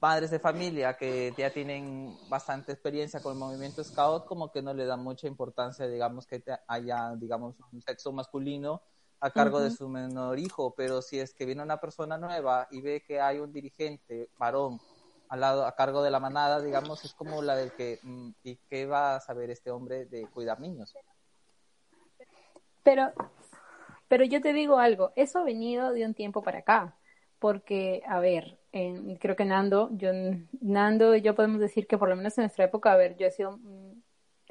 [0.00, 4.74] padres de familia que ya tienen bastante experiencia con el movimiento Scout, como que no
[4.74, 8.82] le dan mucha importancia, digamos, que haya, digamos, un sexo masculino
[9.20, 12.80] a cargo de su menor hijo, pero si es que viene una persona nueva y
[12.80, 14.80] ve que hay un dirigente varón
[15.28, 18.56] al lado, a cargo de la manada, digamos, es como la del que, mm, ¿y
[18.68, 20.94] qué va a saber este hombre de cuidar niños?
[22.82, 23.12] Pero,
[24.08, 26.96] pero yo te digo algo, eso ha venido de un tiempo para acá,
[27.38, 30.10] porque, a ver, en- creo que Nando, yo,
[30.60, 33.26] Nando y yo podemos decir que por lo menos en nuestra época, a ver, yo
[33.26, 33.92] he sido, mm,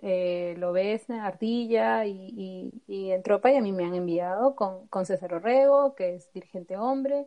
[0.01, 4.55] eh, lo ves, Ardilla y, y, y en Tropa y a mí me han enviado
[4.55, 7.25] con, con César Orrego, que es dirigente hombre,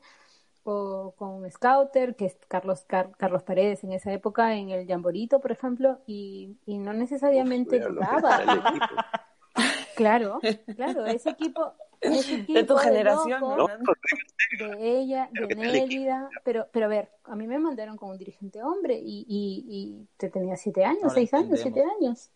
[0.64, 5.40] o con Scouter, que es Carlos, Car- Carlos Paredes en esa época, en el Jamborito,
[5.40, 8.22] por ejemplo, y, y no necesariamente Uf.
[10.00, 10.40] Claro,
[10.76, 11.72] claro, ese equipo,
[12.02, 13.66] ese equipo De tu generación, No,
[14.52, 15.46] de ella, de.
[15.56, 19.64] Nélida, pero, pero a ver, a mí me mandaron con un dirigente hombre y, y,
[19.68, 22.30] y te tenía siete años, Ahora seis años, siete años,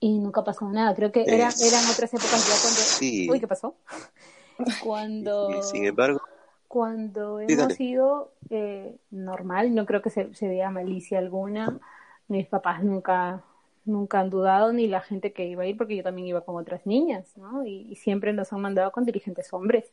[0.00, 0.94] y nunca pasó nada.
[0.94, 3.30] Creo que era, eran otras épocas ya cuando, Sí.
[3.32, 3.76] uy, ¿qué pasó?
[4.78, 6.20] Cuando, Y sin embargo,
[6.68, 7.74] cuando Sí, hemos dale.
[7.74, 11.80] sido eh, normal, no creo que se, se vea malicia alguna.
[12.28, 13.44] Mis papás nunca,
[13.84, 16.56] nunca han dudado, ni la gente que iba a ir, porque yo también iba con
[16.56, 17.64] otras niñas, ¿no?
[17.66, 19.92] Y, siempre nos han mandado con dirigentes hombres.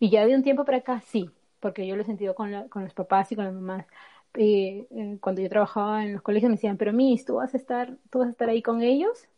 [0.00, 2.68] Y ya de un tiempo para acá sí, porque yo lo he sentido con, la-
[2.68, 3.86] con los papás y con las mamás.
[4.34, 4.86] Eh,
[5.20, 8.18] cuando yo trabajaba en los colegios me decían, pero Miss, ¿tú vas a estar, tú
[8.20, 9.28] vas a estar ahí con ellos?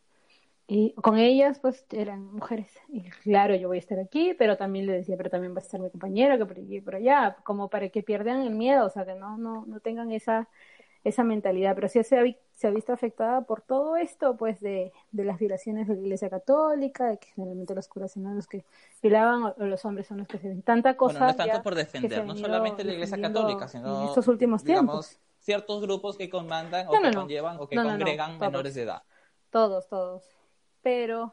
[0.68, 2.72] Y con ellas, pues eran mujeres.
[2.88, 5.62] Y claro, yo voy a estar aquí, pero también le decía, pero también va a
[5.62, 8.90] estar mi compañero, que por aquí por allá, como para que pierdan el miedo, o
[8.90, 10.48] sea, que no, no, no tengan esa,
[11.08, 11.74] esa mentalidad.
[11.74, 15.24] Pero sí se ha, vi- se ha visto afectada por todo esto, pues de, de
[15.24, 18.64] las violaciones de la Iglesia Católica, de que generalmente los curas eran los que
[19.02, 21.12] violaban, o, o los hombres son los que se ven tanta cosa.
[21.14, 24.64] Bueno, no es tanto por defender, no solamente la Iglesia Católica, sino en estos últimos
[24.64, 25.20] digamos, tiempos.
[25.40, 29.02] ciertos grupos que comandan o No, no, que conllevan o que congregan menores de edad.
[29.50, 30.24] Todos, todos.
[30.82, 31.32] Pero,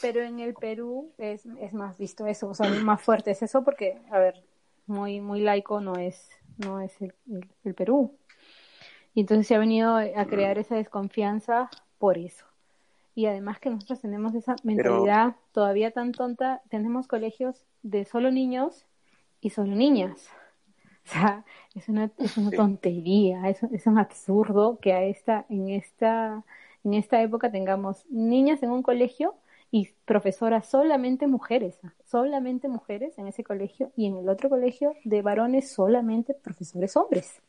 [0.00, 3.62] pero en el Perú es, es más visto eso, o sea, más fuerte es eso
[3.64, 4.42] porque, a ver,
[4.86, 8.16] muy, muy laico no es, no es el, el- el Perú.
[9.14, 12.46] Y entonces se ha venido a crear esa desconfianza por eso.
[13.14, 18.86] Y además que nosotros tenemos esa mentalidad todavía tan tonta, tenemos colegios de solo niños
[19.40, 20.28] y solo niñas.
[21.06, 21.44] O sea,
[21.74, 22.56] es una, es una Sí.
[22.56, 26.44] tontería, es, es un absurdo que a esta, en esta,
[26.84, 29.34] en esta época tengamos niñas en un colegio
[29.70, 35.22] y profesoras solamente mujeres, solamente mujeres en ese colegio y en el otro colegio de
[35.22, 37.42] varones solamente profesores hombres.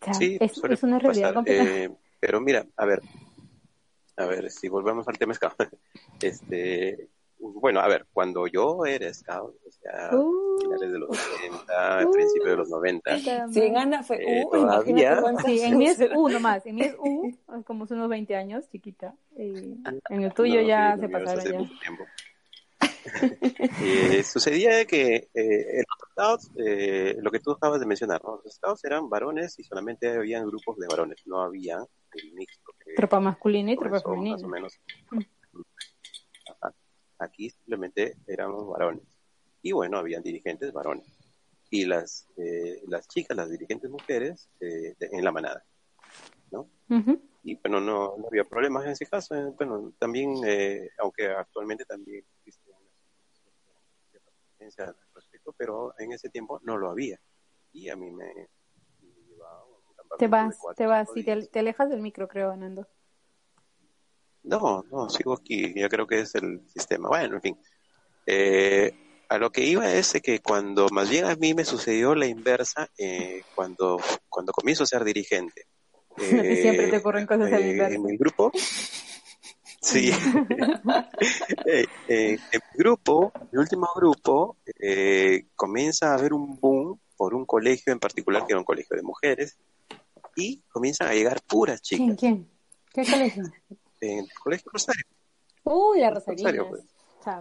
[0.00, 1.34] O sea, sí, es, suele es una realidad pasar.
[1.34, 1.84] completamente.
[1.84, 1.90] Eh,
[2.20, 3.02] pero mira, a ver,
[4.16, 5.54] a ver, si volvemos al tema scout,
[6.22, 12.06] este, bueno, a ver, cuando yo era scout, o sea, Uh, finales de los 90,
[12.06, 12.10] Uh.
[12.12, 13.76] principios de los 90, puta Si en.
[13.76, 16.00] Ana fue Eh, U, todavía- Sí, en mí es.
[16.16, 17.32] U nomás, en mí es U,
[17.64, 19.14] como son unos 20 años, chiquita.
[19.36, 19.80] Y
[20.10, 21.58] en el tuyo No, ya sí, se pasaron hace ya.
[21.58, 22.04] mucho tiempo.
[23.80, 28.40] Eh, sucedía que eh, en los scouts, eh, lo que tú acabas de mencionar, ¿no?
[28.44, 31.76] los scouts eran varones y solamente habían grupos de varones, no había
[32.14, 34.68] el mixto Tropa masculina y tropa comenzó más o femenina.
[35.12, 35.26] menos.
[36.60, 36.74] Ajá.
[37.18, 39.04] Aquí simplemente éramos varones.
[39.62, 41.06] Y bueno, habían dirigentes varones.
[41.70, 45.64] Y las, eh, las chicas, las dirigentes mujeres, en la manada.
[46.90, 47.20] Ujú.
[47.44, 49.34] y bueno, no, no había problemas en ese caso.
[49.58, 52.67] Bueno, también, eh, aunque actualmente también existe
[54.58, 57.18] preferencia al respecto, pero en ese tiempo no lo había.
[57.72, 58.26] Y a mí me,
[59.00, 62.56] me llevaba un Te vas, cuatro te vas, y te, te alejas del micro, creo,
[62.56, 62.86] Nando.
[64.42, 67.08] No, no, sigo aquí, ya creo que es el sistema.
[67.08, 67.58] Bueno, en fin.
[68.26, 72.26] Eh, a lo que iba es que cuando, más bien a mí me sucedió la
[72.26, 75.66] inversa eh, cuando, cuando comienzo a ser dirigente.
[76.16, 77.94] que siempre te ocurren cosas a la eh.
[77.94, 78.50] En mi grupo,
[79.80, 80.10] sí.
[81.66, 87.34] Eh, eh, en mi grupo, mi último grupo, eh, comienza a haber un boom por
[87.34, 89.58] un colegio en particular, que era un colegio de mujeres,
[90.36, 92.16] y comienzan a llegar puras chicas.
[92.18, 92.46] ¿Quién,
[92.94, 93.04] quién?
[93.04, 93.42] ¿Qué colegio?
[94.00, 95.04] En el colegio Rosario.
[95.64, 96.64] Uy, la Rosario, Rosarina.
[96.68, 96.84] pues.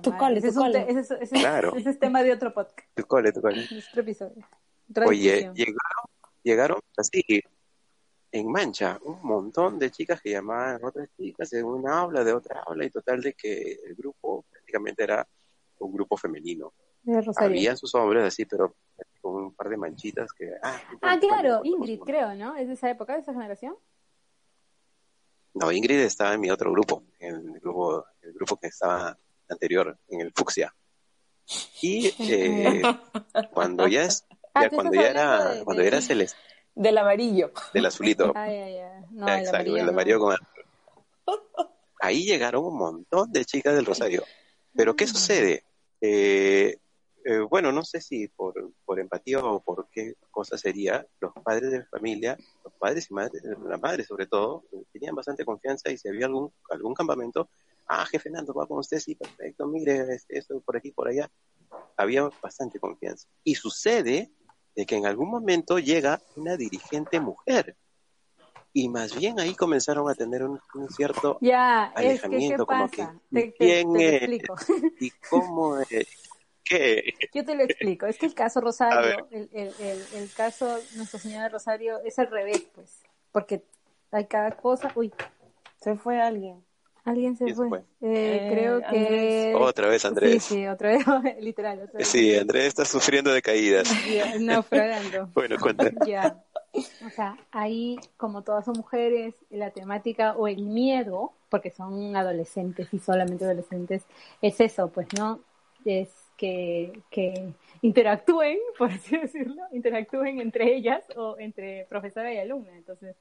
[0.01, 0.79] Tu cole, ese, tu cole.
[0.85, 1.75] te- ese es- ese es- Claro.
[1.75, 3.63] ese es tema de otro podcast, Tu cole, tu cole.
[3.89, 4.43] otro episodio.
[5.05, 5.51] Oye,
[6.43, 7.21] llegaron así,
[8.38, 12.33] en mancha, un montón de chicas que llamaban a otras chicas de una aula, de
[12.33, 15.27] otra aula, y total de que el grupo prácticamente era
[15.79, 16.73] un grupo femenino.
[17.38, 18.75] Había sus hombres así, pero
[19.21, 20.51] con un par de manchitas que...
[20.61, 22.55] Ah, Ah, claro, Ingrid, creo, ¿no?
[22.55, 23.75] ¿Es de esa época, de esa generación?
[25.53, 29.17] No, Ingrid estaba en mi otro grupo, en el grupo, el grupo que estaba
[29.49, 30.73] anterior, en el Fucsia.
[31.81, 32.81] Y eh,
[33.51, 36.38] cuando ya es, Ah, ya cuando ya era, de- cuando de- ya era celeste,
[36.82, 37.51] Del amarillo.
[37.73, 39.03] del azulito, Ay, ay, ay.
[39.11, 39.91] No, Ya, el exacto, amarillo el no.
[39.91, 40.47] amarillo con azul.
[41.99, 44.23] Ahí llegaron un montón de chicas del Rosario.
[44.75, 45.07] Pero ¿qué Mm.
[45.07, 45.63] sucede?
[45.99, 46.78] Eh,
[47.25, 48.53] eh, bueno, no sé si por,
[48.86, 53.41] por empatía o por qué cosa sería, los padres de familia, los padres y madres,
[53.43, 54.63] la madre sobre todo,
[54.93, 57.49] tenían bastante confianza y si había algún, algún campamento,
[57.88, 61.30] ah, jefe Nando, va con usted, sí, perfecto, mire, este, esto por aquí, por allá.
[61.97, 63.28] Había bastante confianza.
[63.43, 64.32] Y sucede
[64.78, 67.75] de que en algún momento llega una dirigente mujer.
[68.73, 72.65] Y más bien ahí comenzaron a tener un, un cierto Ya, es que, ¿qué alejamiento,
[72.67, 73.19] como que, pasa?
[73.34, 74.13] Te, te- ¿quién te es?
[74.13, 74.55] explico.
[74.99, 76.07] y cómo eh,
[76.63, 77.03] qué
[77.34, 78.05] Yo te lo explico.
[78.05, 82.19] Es que el caso Rosario, el, el, el, el caso Nuestra Señora de Rosario es
[82.19, 83.01] al revés, pues.
[83.32, 83.63] Porque
[84.11, 84.91] hay cada cosa.
[84.93, 85.11] Uy,
[85.82, 86.63] Se fue alguien.
[87.07, 87.69] Alguien se ¿Quién se fue.
[87.69, 87.79] fue?
[87.79, 89.53] Eh, Eh, creo que.
[89.59, 91.05] otra vez Andrés Sí, sí, otra vez,
[91.41, 91.79] literal.
[91.81, 92.07] Otra vez.
[92.07, 95.29] sí Andrés está sufriendo de caídas Ya, naufragando.
[95.33, 96.43] bueno cuenta Ya.
[96.73, 102.87] O sea, ahí, como todas son mujeres, la temática o el miedo, porque son adolescentes
[102.93, 104.03] y solamente adolescentes,
[104.41, 105.39] es eso, pues, ¿no?
[105.85, 112.75] Es que, que interactúen, por así decirlo, interactúen entre ellas o entre profesora y alumna.
[112.77, 113.15] Entonces,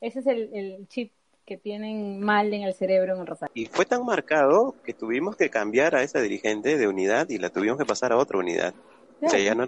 [0.00, 1.12] ese es el, el chip
[1.46, 3.52] que tienen mal en el cerebro en el Rosario.
[3.54, 7.50] y fue tan marcado que tuvimos que cambiar a esa dirigente de unidad y la
[7.50, 8.74] tuvimos que pasar a otra unidad
[9.20, 9.66] o sea, ya no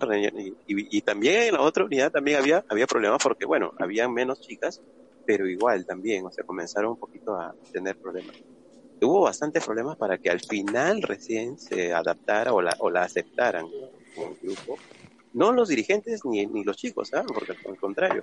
[0.67, 4.81] y, también en la otra unidad también había había problemas porque bueno había menos chicas
[5.27, 8.37] pero igual también o sea comenzaron un poquito a tener problemas
[9.05, 13.67] hubo bastantes problemas para que al final recién se adaptara o la, o la aceptaran
[14.15, 14.79] como grupo.
[15.33, 17.25] No los dirigentes ni, ni los chicos, ¿ah?
[17.27, 18.23] porque al contrario,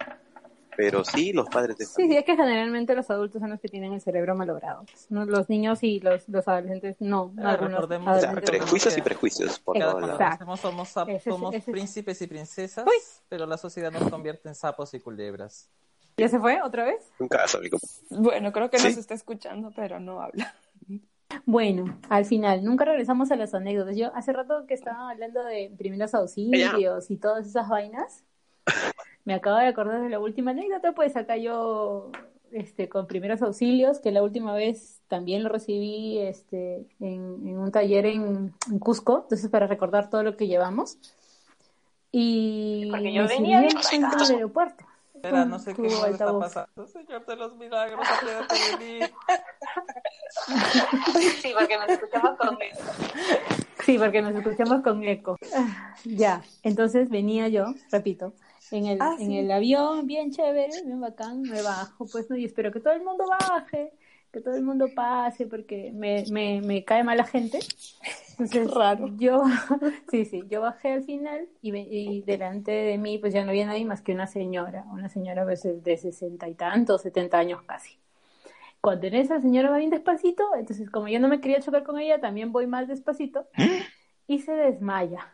[0.77, 2.19] pero sí los padres de Sí, sí, familia.
[2.19, 4.85] es que generalmente los adultos son los que tienen el cerebro malogrado.
[5.09, 7.31] Los niños y los, los adolescentes no.
[7.35, 9.77] no algunos recordemos- O sea, prejuicios y prejuicios por.
[9.77, 10.55] Exacto.
[10.57, 12.93] somos, Ese somos ese príncipes y princesas, Uy.
[13.29, 15.69] pero la sociedad nos convierte en sapos y culebras.
[16.17, 17.01] ¿Ya se fue otra vez?
[17.19, 17.77] Un caso, amigo.
[18.09, 18.89] Bueno, creo que Sí.
[18.89, 20.53] nos está escuchando, pero no habla.
[21.45, 23.95] Bueno, al final, nunca regresamos a las anécdotas.
[23.95, 28.25] Yo hace rato que estaba hablando de primeros auxilios y todas esas vainas,
[29.25, 32.11] me acabo de acordar de la última anécdota, pues acá yo,
[32.51, 37.71] este, con primeros auxilios, que la última vez también lo recibí, este, en, en un
[37.71, 40.97] taller en, en Cusco, entonces para recordar todo lo que llevamos.
[42.11, 43.75] Y Porque yo venía del
[44.29, 44.85] aeropuerto.
[45.13, 46.87] Espera, no sé qué está pasando.
[46.87, 48.07] Señor de los milagros,
[48.79, 49.11] de.
[51.41, 52.57] Sí, porque nos escuchamos con
[53.85, 55.37] Sí, porque nos escuchamos con eco.
[55.55, 58.33] Ah, Ya, entonces venía yo, repito,
[58.71, 59.33] en el, Ah, en sí.
[59.33, 63.03] el avión, bien chévere, bien bacán, me bajo, pues no, y espero que todo el
[63.03, 63.93] mundo baje,
[64.31, 67.67] que todo el mundo pase, porque me, me, me cae mal la gente.
[68.39, 69.15] Entonces, Raro.
[69.19, 69.43] yo,
[70.09, 73.65] sí, sí, yo bajé al final y, y delante de mí, pues ya no había
[73.67, 77.99] nadie más que una señora, una señora pues, de sesenta y tantos, setenta años casi.
[78.81, 81.99] Cuando en esa señora va bien despacito, entonces como yo no me quería chocar con
[81.99, 83.47] ella, también voy más despacito
[84.27, 85.31] y se desmaya.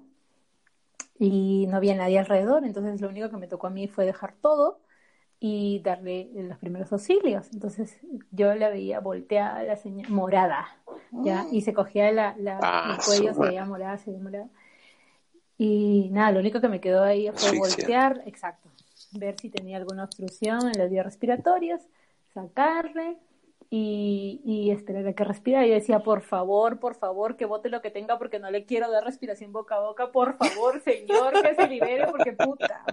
[1.20, 4.34] y no había nadie alrededor, entonces lo único que me tocó a mí fue dejar
[4.42, 4.80] todo
[5.40, 7.50] y darle los primeros auxilios.
[7.54, 8.00] Entonces
[8.32, 10.68] yo la veía volteada, la señora, morada,
[11.12, 11.48] ¿ya?
[11.52, 14.50] Y se cogía la, la- Ah, el cuello, se veía morada, se veía morada.
[15.58, 17.86] Y nada, lo único que me quedó ahí fue Asfixia.
[17.86, 18.70] voltear, exacto,
[19.12, 21.88] ver si tenía alguna obstrucción en las vías respiratorias,
[22.34, 23.18] sacarle
[23.74, 25.66] y, y esperar a que respirara.
[25.66, 28.92] Yo decía, por favor, por favor, que bote lo que tenga porque no le quiero
[28.92, 32.84] dar respiración boca a boca, por favor, señor, que se libere porque puta.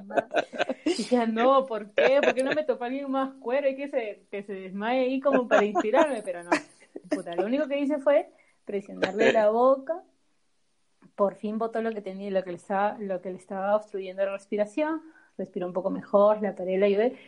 [0.85, 2.21] Y decía, no, ¿por qué?
[2.23, 5.21] ¿Por qué no me tocó alguien más cuero y que se, que se desmaye ahí
[5.21, 6.23] como para inspirarme?
[6.23, 6.51] Pero no,
[7.11, 8.31] puta, lo único que hice fue
[8.65, 10.01] presionarle la boca
[11.17, 14.25] por fin botó lo que tenía, lo que le estaba, lo que le estaba obstruyendo
[14.25, 15.03] la respiración,
[15.37, 17.19] respiró un poco mejor, la paré, la ayudé,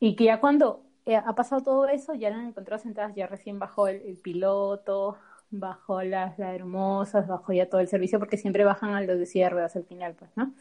[0.00, 3.26] y que ya cuando eh, ha pasado todo eso, ya la han encontrado sentadas, ya
[3.26, 5.16] recién bajó el, el piloto,
[5.50, 9.48] bajó las, las hermosas, bajó ya todo el servicio, porque siempre bajan a los de
[9.48, 10.54] ruedas al final, pues, ¿no?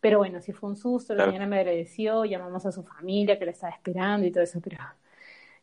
[0.00, 3.44] Pero bueno, sí fue un susto, la señora me agradeció, llamamos a su familia que
[3.44, 4.78] la estaba esperando y todo eso, pero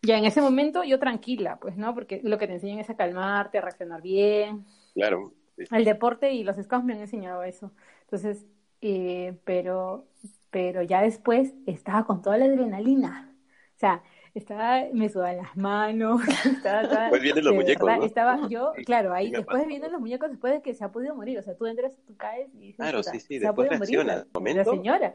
[0.02, 1.94] ya en ese momento yo tranquila, pues, ¿no?
[1.94, 4.66] Porque lo que te enseñan es a calmarte, a reaccionar bien.
[4.94, 5.34] Claro.
[5.58, 5.66] sí.
[5.72, 7.74] El deporte y los scouts me han enseñado eso.
[8.04, 8.46] Entonces,
[8.80, 10.08] eh, pero,
[10.52, 13.36] pero ya después estaba con toda la adrenalina.
[13.76, 14.04] O sea,
[14.40, 18.06] estaba, me sudaban las manos, estaba, estaba- Pues vienen los muñecos, verdad, ¿no?
[18.06, 21.14] Estaba yo, claro, ahí Sí después vienen los muñecos, después de que se ha podido
[21.16, 21.38] morir.
[21.40, 23.40] O sea, tú entras, tú caes y dices, Claro, "Puta, sí, sí.
[23.40, 25.14] se ha Después podido morir la, El momento, la señora.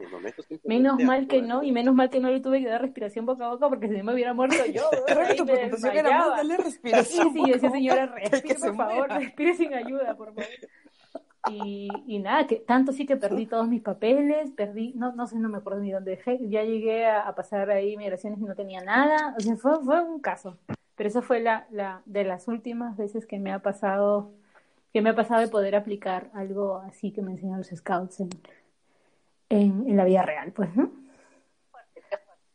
[0.63, 1.47] Menos mal que actúa.
[1.55, 3.87] no, y menos mal que no le tuve que dar respiración boca a boca porque
[3.89, 4.83] si no me hubiera muerto yo.
[5.07, 7.33] Creo que tu me preocupación era más darle Sí, respiración.
[7.33, 10.45] sí, yo decía, señora, respire, por favor, respire sin ayuda, por favor.
[11.51, 15.37] Y, y nada, que tanto sí que perdí todos mis papeles, perdí, no, no sé,
[15.37, 18.55] no me acuerdo ni dónde dejé, ya llegué a, a pasar ahí migraciones y no
[18.55, 20.57] tenía nada, o sea, fue, fue un caso.
[20.95, 24.31] Pero eso fue la, la de las últimas veces que me ha pasado,
[24.93, 28.29] que me ha pasado de poder aplicar algo así que me enseñan los scouts en,
[29.49, 30.89] en, en la vida real, pues, ¿no?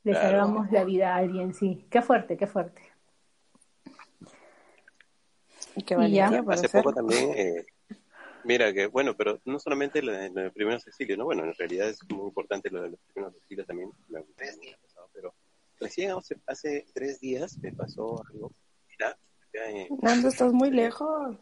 [0.02, 0.30] Le Claro.
[0.30, 1.86] salvamos la vida a alguien, sí.
[1.90, 2.82] Qué fuerte, qué fuerte.
[5.86, 6.42] Qué Y ya.
[6.42, 7.66] para Hace poco también, eh,
[8.44, 11.24] mira que, bueno, pero no solamente lo de, lo de primeros auxilios, ¿no?
[11.24, 13.90] Bueno, en realidad es muy importante lo de los primeros auxilios también.
[14.08, 15.34] Me tres días pasado, pero
[15.78, 18.52] recién hace, hace tres días me pasó algo.
[18.88, 19.18] Mira,
[19.52, 21.36] ya, eh, Nando, estás muy lejos.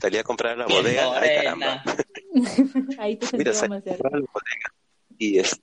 [0.00, 1.18] salí a comprar la bodega.
[1.20, 1.82] Ay, caramba.
[1.84, 2.04] morena.
[2.98, 4.02] Ahí te Mira, salí más a cerca.
[4.02, 4.74] comprar la bodega
[5.18, 5.62] y, este,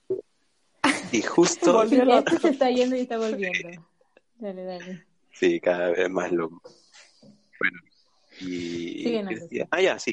[1.12, 3.86] y justo, Volvió el Este se está yendo y está volviendo.
[4.36, 5.06] Dale, dale.
[5.34, 6.62] sí, cada vez más loco.
[7.60, 7.80] Bueno,
[8.40, 9.30] y Nando.
[9.30, 9.68] ¿qué decía?
[9.70, 10.12] ah, ya, sí,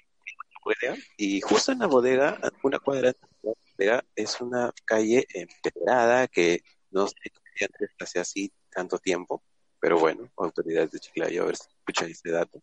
[1.16, 6.28] Y justo en la bodega, a una cuadra de la bodega, es una calle empedrada
[6.28, 7.14] que no sé
[7.54, 9.42] si antes hace así tanto tiempo,
[9.80, 12.62] pero bueno, autoridades de Chiclayo, a ver si escuchan ese dato.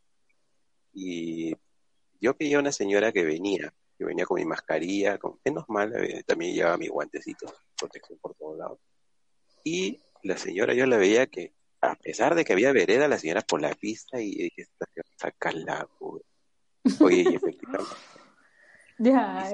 [0.93, 1.55] Y
[2.19, 6.23] yo veía una señora que venía, que venía con mi mascarilla, con, menos mal, eh,
[6.25, 8.79] también llevaba mi guantecito, protección por todos lados.
[9.63, 13.41] Y la señora yo la veía que, a pesar de que había vereda, la señora
[13.41, 14.67] por la pista y dije,
[15.17, 16.23] saca la güey".
[17.01, 17.95] Oye, y efectivamente,
[18.97, 19.51] Ya,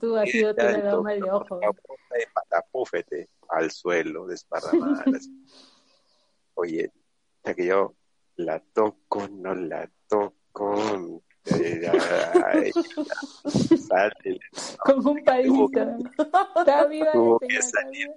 [0.00, 1.60] tú has sido el dado mal de ojo.
[1.60, 5.04] de patapúfete al suelo, desparramada.
[6.54, 6.90] Oye,
[7.44, 7.94] ya que yo
[8.36, 11.22] la toco, no la toco.
[11.44, 12.72] eh,
[13.78, 14.40] sale,
[14.84, 15.96] Con un palito.
[16.56, 18.10] Está viva Tuvo que salir.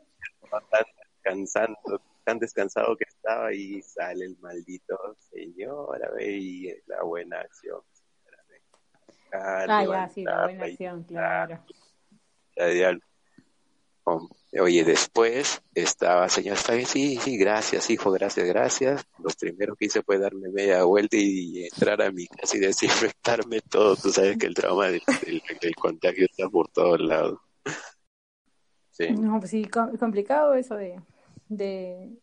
[0.71, 4.97] tan descansando, tan descansado que estaba y sale el maldito
[5.29, 7.81] señora, ve y la buena acción.
[9.39, 11.59] Ah, Ah, ya, sí, la buena acción, claro.
[14.59, 19.05] Oye, después estaba, señor, está bien, sí, sí, gracias, hijo, gracias, gracias.
[19.19, 23.59] Lo primero que hice fue darme media vuelta y entrar a mi casa y desinfectarme
[23.61, 23.95] todo.
[23.97, 27.39] Tú sabes que el trauma del, del- del contagio está por todos lados.
[28.91, 30.99] Sí, No, pues sí, com- complicado eso de,
[31.49, 32.17] de,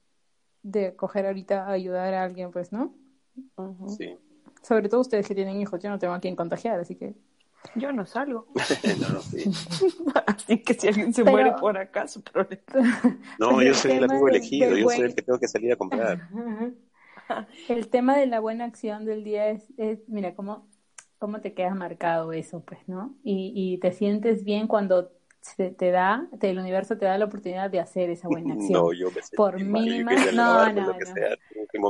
[0.63, 2.97] de coger ahorita a ayudar a alguien, pues, ¿no?
[3.89, 4.19] Sí.
[4.67, 7.15] Sobre todo ustedes que tienen hijos, yo no tengo a quien contagiar, así que...
[7.77, 8.47] Yo no salgo.
[9.01, 9.45] No, sí.
[10.27, 12.63] Así que si alguien se Pero- muere por acá, su problema.
[13.39, 16.29] No, yo soy el amigo elegido, yo soy el que tengo que salir a comprar.
[17.69, 20.69] El tema de la buena acción del día es, es mira, cómo,
[21.19, 23.15] cómo te queda marcado eso, pues, ¿no?
[23.23, 25.11] Y, y te sientes bien cuando
[25.45, 28.83] se te da, te- el universo te da la oportunidad de hacer esa buena acción.
[28.83, 31.15] No, yo me Por mínima- no, no, que no.
[31.15, 31.37] sea.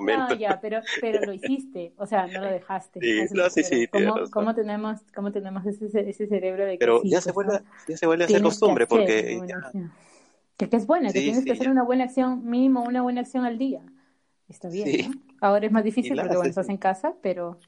[0.06, 3.00] No, ya, pero, pero lo hiciste, o sea, no lo dejaste.
[3.00, 7.00] Sí, no, sí, sí, ¿Cómo, cómo tenemos, cómo tenemos ese, ese cerebro de que Pero
[7.02, 9.72] sí, ya se vuelve, ya se vuelve a hacer que costumbre hacer porque ya-.
[10.56, 11.72] Que, que es buena, que Sí, tienes sí, que hacer ya.
[11.72, 13.82] una buena acción, mínimo una buena acción al día.
[14.48, 15.10] Está bien.
[15.10, 15.20] ¿no?
[15.40, 17.58] Ahora es más difícil porque, bueno, estás en casa, pero,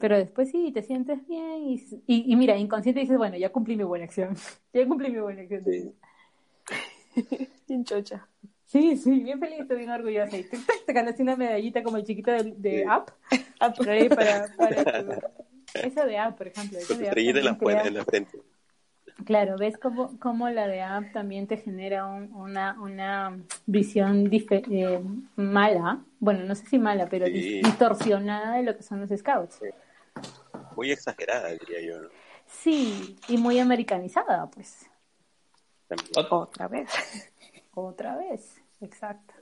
[0.00, 1.74] pero después sí, te sientes bien y,
[2.06, 4.36] y, y mira, inconsciente dices, bueno, ya cumplí mi buena acción.
[4.72, 5.64] ya cumplí mi buena acción.
[5.64, 5.92] Sí.
[7.68, 8.28] Bien chocha.
[8.66, 10.36] Sí, sí, bien feliz, estoy bien orgullosa.
[10.36, 12.84] Y te, te ganaste una medallita como el chiquito de, de Sí.
[12.88, 13.10] App.
[13.76, 15.12] Por ahí para, para tu-
[15.74, 16.78] Esa de App, por ejemplo.
[16.88, 18.38] con de App la, en la frente.
[19.24, 25.00] Claro, ves cómo, cómo la de app también te genera un- una, una visión eh,
[25.36, 27.60] mala, bueno, no sé si mala, pero Sí.
[27.62, 29.60] distorsionada de lo que son los scouts.
[30.74, 32.02] Muy exagerada, diría yo.
[32.02, 32.08] ¿no?
[32.46, 34.90] Sí, y muy americanizada, pues,
[35.86, 36.10] También.
[36.30, 36.90] Otra vez.
[37.74, 39.34] otra vez, exacto.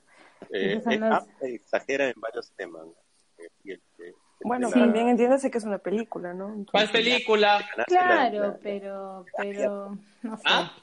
[0.50, 2.84] Eh, eh, los- App exagera en varios temas.
[2.84, 2.94] ¿no?
[3.38, 4.14] Eh, el
[4.44, 6.46] Bueno, la- también entiéndase que es una película, ¿no?
[6.48, 7.66] Entonces, ¿Cuál película?
[7.76, 10.42] la- Claro, la- pero, pero, no sé.
[10.46, 10.76] Ah.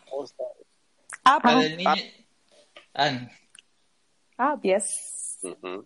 [1.23, 1.93] Ah, ah, del niño.
[2.93, 3.29] Ah,
[4.37, 5.39] Ah, yes.
[5.43, 5.85] Ujú.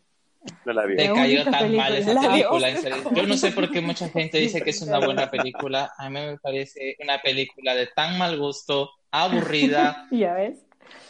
[0.65, 0.95] No la vi.
[0.95, 1.83] me cayó tan película.
[1.83, 3.11] mal esa película, en serio.
[3.15, 5.93] Yo no sé por qué mucha gente dice que es una buena película.
[5.97, 10.07] A mí me parece una película de tan mal gusto, aburrida.
[10.11, 10.59] Ya ves.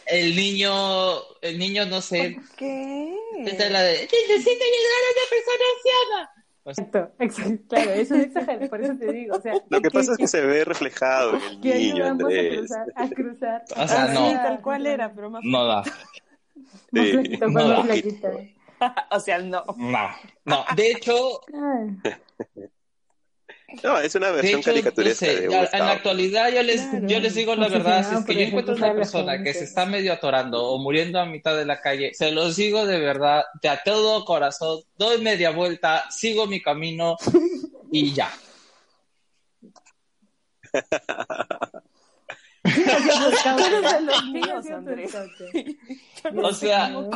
[0.06, 0.70] El niño,
[1.40, 3.16] el niño, no sé, ¿Qué?
[3.38, 6.30] esta es la de, necesito ayudar a una persona anciana.
[6.66, 10.12] Exacto, exacto, claro, eso es exagerado, por eso te digo, o sea, Lo que pasa
[10.12, 12.56] es que se ve reflejado en el que niño, ayudamos a Andrés.
[12.58, 13.64] cruzar, a cruzar.
[13.76, 14.28] O sea, Ah, no.
[14.30, 15.42] Sí, tal cual era, pero más.
[15.44, 15.82] No da.
[16.92, 17.12] Más Sí.
[17.12, 17.84] flaquito, No da.
[19.10, 19.62] o sea, no.
[19.76, 20.08] No,
[20.44, 20.64] no.
[20.76, 21.40] De hecho,
[23.82, 26.62] No, es una versión hecho, no caricaturesca sé, de ya- un en la actualidad yo
[26.62, 29.52] les, Claro, yo les digo la verdad, si es que yo encuentro una persona que
[29.54, 32.98] se está medio atorando o muriendo a mitad de la calle, se los digo de
[32.98, 37.16] verdad, de a todo corazón, doy media vuelta, sigo mi camino
[37.90, 38.30] y ya.
[46.42, 47.10] O sea, no,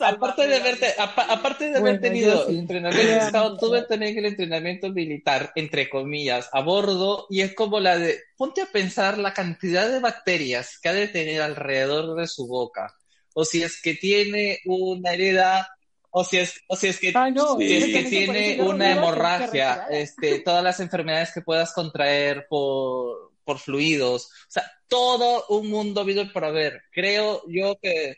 [0.00, 4.88] aparte de haberte, aparte de haber Bueno, tenido entrenamiento Pero- scout, tuve también el entrenamiento
[4.90, 9.88] militar, entre comillas, a bordo, y es como la de, ponte a pensar la cantidad
[9.88, 12.92] de bacterias que ha de tener alrededor de su boca,
[13.34, 15.68] o si es que tiene una herida,
[16.10, 17.68] o si es, o si es que, Ah, no, Sí.
[17.68, 23.58] si es que tiene una hemorragia, este, todas las enfermedades que puedas contraer por, por
[23.58, 26.82] fluidos, o sea, todo un mundo habido por haber.
[26.92, 28.16] Creo yo que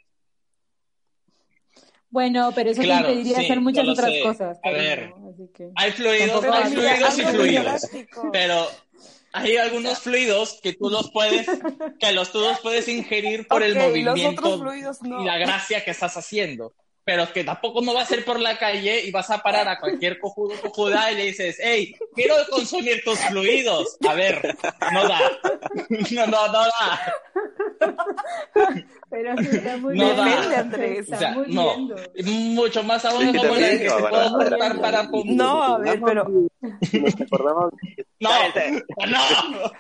[2.10, 4.22] Bueno, pero eso Claro, te impediría sí, hacer muchas otras sé.
[4.22, 4.58] cosas.
[4.62, 5.10] A ver.
[5.10, 5.70] no, así que...
[5.74, 7.82] hay fluidos, hay fluidos y fluidos.
[8.32, 8.68] Pero
[9.32, 11.46] hay algunos fluidos que tú los puedes,
[11.98, 15.22] que los tú los puedes ingerir por el movimiento otros fluidos no.
[15.22, 16.74] y la gracia que estás haciendo.
[17.04, 19.80] Pero que tampoco no vas a ir por la calle y vas a parar a
[19.80, 23.96] cualquier cojudo cojuda y le dices, hey, quiero consumir tus fluidos.
[24.08, 24.56] A ver,
[24.92, 25.18] no da.
[26.12, 27.14] No, no, no da.
[29.10, 30.14] Pero se está No muriendo.
[30.14, 30.24] da.
[30.24, 31.06] Depende, Andrés.
[31.06, 31.76] Se O está sea, no.
[31.76, 31.96] muriendo.
[32.24, 35.02] Mucho más aún Es que como la que no, se puede cortar para...
[35.24, 37.72] No, a ver, pero Nos acordamos
[38.20, 38.30] No,
[39.06, 39.72] no.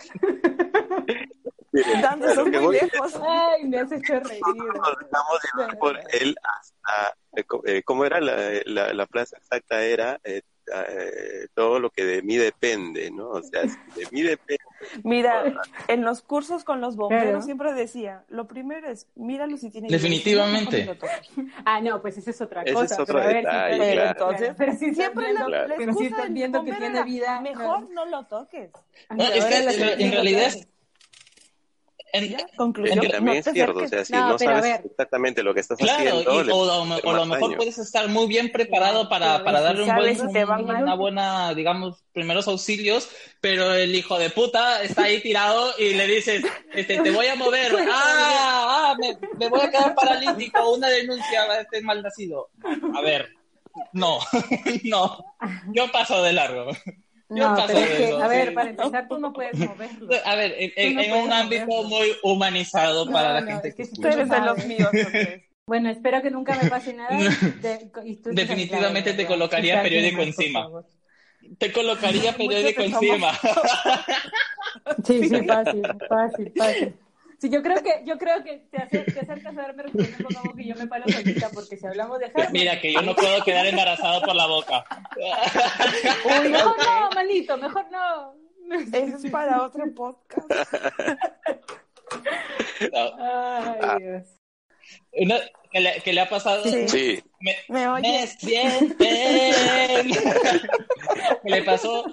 [1.72, 3.14] Miren, lo son muy voy- lejos.
[3.26, 4.40] Ay, me has hecho reír.
[4.44, 9.82] nos dejamos llevar por él hasta, eh, eh, ¿cómo era la, la, la frase exacta?
[9.82, 10.42] Era eh,
[10.88, 13.30] eh, todo lo que de mí depende, ¿no?
[13.30, 14.62] O sea, si de mí depende,
[15.02, 15.44] Mira,
[15.88, 17.42] en los cursos con los bomberos Claro.
[17.42, 20.84] siempre decía, lo primero es, míralo si tiene Definitivamente.
[20.84, 20.94] no.
[21.64, 22.94] Ah, no, pues esa es otra Ese cosa.
[22.94, 23.42] es otro pero a ver, si
[23.78, 24.10] detalle, claro.
[24.10, 25.68] entonces, Pero si siempre la, Claro.
[25.68, 27.40] la pero si están viendo que tiene vida.
[27.40, 28.70] Mejor no lo toques.
[29.10, 29.56] No, es que
[30.04, 30.68] en, realidad, sabe.
[32.12, 33.00] En- Ya, es conclusión.
[33.00, 35.94] que también no es cierto, o sea, si No, sabes exactamente lo que estás Claro,
[36.18, 37.56] haciendo, y- o, a lo mejor daño.
[37.56, 42.46] puedes estar muy bien preparado para, darle un buen, si un- una buena, digamos, primeros
[42.48, 43.08] auxilios,
[43.40, 46.44] pero el hijo de puta está ahí tirado y le dices,
[46.74, 51.42] este, te voy a mover, ah, ah, me, me voy a quedar paralítico, una denuncia
[51.42, 52.50] a este malnacido.
[52.94, 53.28] A ver,
[53.94, 54.18] no,
[54.84, 55.24] no,
[55.72, 56.72] yo paso de largo.
[57.34, 58.54] No, pero es que, eso, a ver, sí.
[58.54, 60.08] para empezar, tú no puedes moverlo.
[60.24, 61.88] A ver, en, no en un ámbito moverlo.
[61.88, 64.12] muy humanizado para No, la no, gente es que que Tú escucha.
[64.12, 65.42] eres de los míos, Andrés.
[65.64, 67.18] Bueno, espero que nunca me pase nada.
[67.62, 70.68] de- y tú Definitivamente te colocaría periódico encima.
[71.58, 73.32] Te colocaría periódico encima.
[75.04, 76.94] Sí, sí, fácil, fácil, fácil.
[77.42, 80.54] Sí, yo creo que, yo creo que te, acer- te acercas a verme respondiendo como
[80.54, 82.52] que yo me paro solita, porque si hablamos de Harvard...
[82.52, 84.84] Mira, que yo no puedo quedar embarazado por la boca.
[86.24, 88.34] Uy, mejor no, malito, mejor no.
[88.92, 90.48] Eso es para otro podcast.
[93.18, 94.22] Ay, Dios.
[95.12, 95.40] Una-
[95.72, 96.62] que, le, que le ha pasado.
[96.64, 96.86] Sí.
[96.88, 98.36] Sí, Me, ¿Me me oyes?
[98.38, 98.96] sienten.
[101.42, 102.04] que le pasó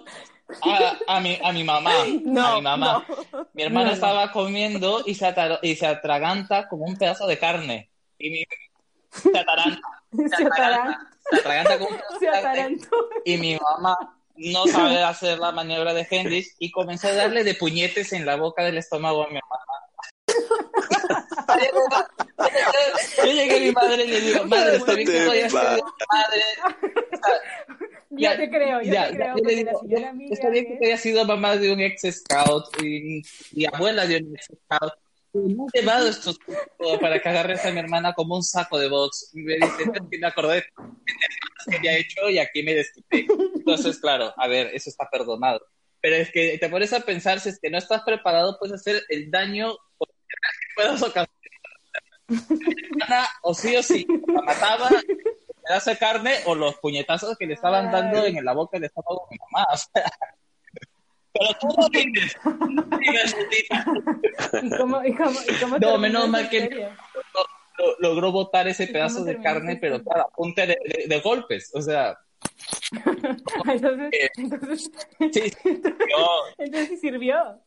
[0.62, 1.92] a, a, mi, a mi mamá.
[2.24, 3.06] No, a mi mamá.
[3.32, 3.48] no.
[3.54, 7.38] Mi hermana No, estaba comiendo y se, atra- y se atraganta como un pedazo de
[7.38, 7.90] carne.
[8.18, 8.44] Y mi,
[9.12, 9.82] se ataranta,
[10.12, 10.46] Se se
[11.40, 12.78] atraganta como un pedazo de carne.
[13.26, 13.96] y mi mamá
[14.36, 18.36] no sabe hacer la maniobra de Hendrix y comenzó a darle de puñetes en la
[18.38, 19.64] boca del estómago a mi mamá.
[23.18, 26.44] Yo llegué a mi madre y le digo, madre, está bien que soy madre.
[28.12, 30.98] Ya te creo, ya, Ya, te creo, le digo, la está bien que es- haya
[30.98, 33.22] sido mamá de un ex scout y,
[33.52, 34.94] y abuela de un ex scout.
[35.32, 36.40] No he llevado estos
[37.00, 39.30] para que agarres a mi hermana como un saco de box.
[39.36, 40.64] Y me dice, "Es que me acordé de
[41.70, 43.28] que había hecho y aquí me desquité.
[43.56, 45.62] Entonces, claro, a ver, eso está perdonado.
[46.02, 49.04] Pero es que te pones a pensar, si es que no estás preparado, puedes hacer
[49.10, 50.09] el daño que
[50.76, 51.30] puedas ocasionar.
[53.42, 54.90] O sí o sí, la mataba,
[55.66, 59.28] pedazo de carne o los puñetazos que le estaban dando en la boca del estómago
[59.30, 59.68] de mi mamá.
[59.74, 60.12] O sea,
[61.34, 62.36] pero tú no tienes.
[64.62, 66.90] ¿Y cómo, y cómo, y cómo No, menos mal que-
[68.00, 71.20] logró botar ese ¿Y cómo pedazo de carne, pero claro, a punta de, de- de
[71.22, 71.72] golpes.
[71.74, 72.18] O sea,
[73.66, 74.92] Entonces, Eh, entonces,
[75.34, 75.54] sí,
[76.58, 77.62] entonces sí sirvió.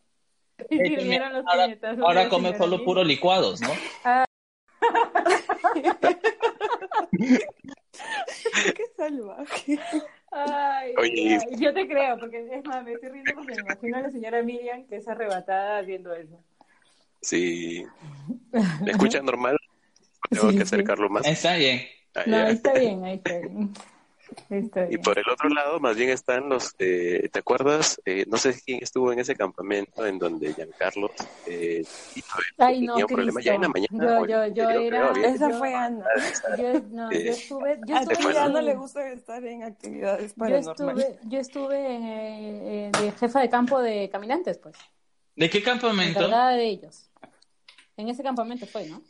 [0.70, 2.84] Y Eh, sirvieron los ahora, ahora come solo Lee.
[2.84, 3.68] puro licuados, ¿no?
[7.12, 9.78] Qué salvaje.
[10.30, 13.96] Ay, Oye, ay, yo te creo, porque es más, me estoy riendo porque me imagino
[13.98, 16.38] a la señora Miriam que es arrebatada haciendo eso.
[17.20, 17.84] Sí.
[18.82, 19.58] ¿Me escuchan normal?
[20.30, 20.74] Tengo Sí, que sí.
[20.74, 21.26] acercarlo más.
[21.26, 21.82] Está bien.
[22.14, 22.46] Ah, No, ya.
[22.46, 23.72] ahí está bien, ahí está bien.
[24.90, 28.00] Y por el otro lado, más bien están los, eh, ¿te acuerdas?
[28.04, 31.10] Eh, no sé quién estuvo en ese campamento en donde Giancarlo
[31.46, 31.84] eh,
[32.58, 34.20] Ay, no, tenía un problema ya en la mañana.
[34.20, 35.12] Yo, yo, yo era...
[35.12, 36.04] creo, Esa yo- fue Ana.
[36.58, 37.80] Yo, no, yo estuve...
[37.86, 41.06] Yo A estuve, ya no le gusta estar en actividades yo paranormales.
[41.08, 44.76] estuve, yo estuve en, eh, eh, de jefa de campo de caminantes, pues.
[45.36, 46.18] ¿De qué campamento?
[46.20, 47.08] Encargada de ellos.
[47.96, 49.02] En ese campamento fue, ¿no?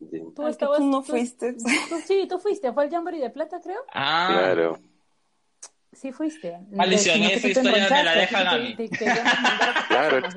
[0.00, 0.80] Sí, Tú estabas...
[0.80, 1.52] no tú- fuiste.
[1.52, 1.64] tú-
[2.06, 2.72] sí, tú fuiste.
[2.72, 3.80] ¿Fue el Jamboree de Plata, creo?
[3.92, 4.78] Ah, Claro.
[5.92, 6.56] Sí fuiste.
[6.70, 8.76] Maldición, esa historia me la dejan a mí.
[9.88, 10.28] Claro,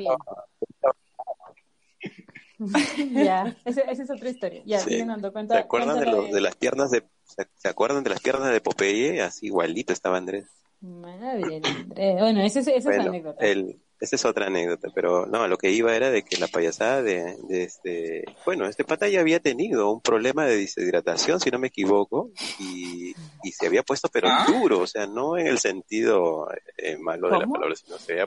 [3.14, 4.62] ya, ese- esa es otra historia.
[4.66, 4.90] Ya, Sí.
[4.92, 5.56] siguen dando cuenta.
[5.56, 8.62] ¿Se acuerdan de, los, de las piernas de, se, se acuerdan de las piernas de
[8.62, 9.22] Popeye?
[9.22, 10.46] Así igualito estaba Andrés.
[10.82, 12.20] Madre Andrés.
[12.20, 13.46] Bueno, esa es, esa es la Bueno, anécdota.
[13.46, 17.02] el, esa es otra anécdota, pero no, lo que iba era de que la payasada
[17.02, 21.58] de, de este, bueno, este pata ya había tenido un problema de deshidratación, si no
[21.60, 22.30] me equivoco,
[22.60, 23.12] y,
[23.44, 24.44] y se había puesto pero ¿Ah?
[24.46, 26.48] duro, o sea, no en el sentido
[26.78, 28.26] eh, malo de la palabra, sino se había,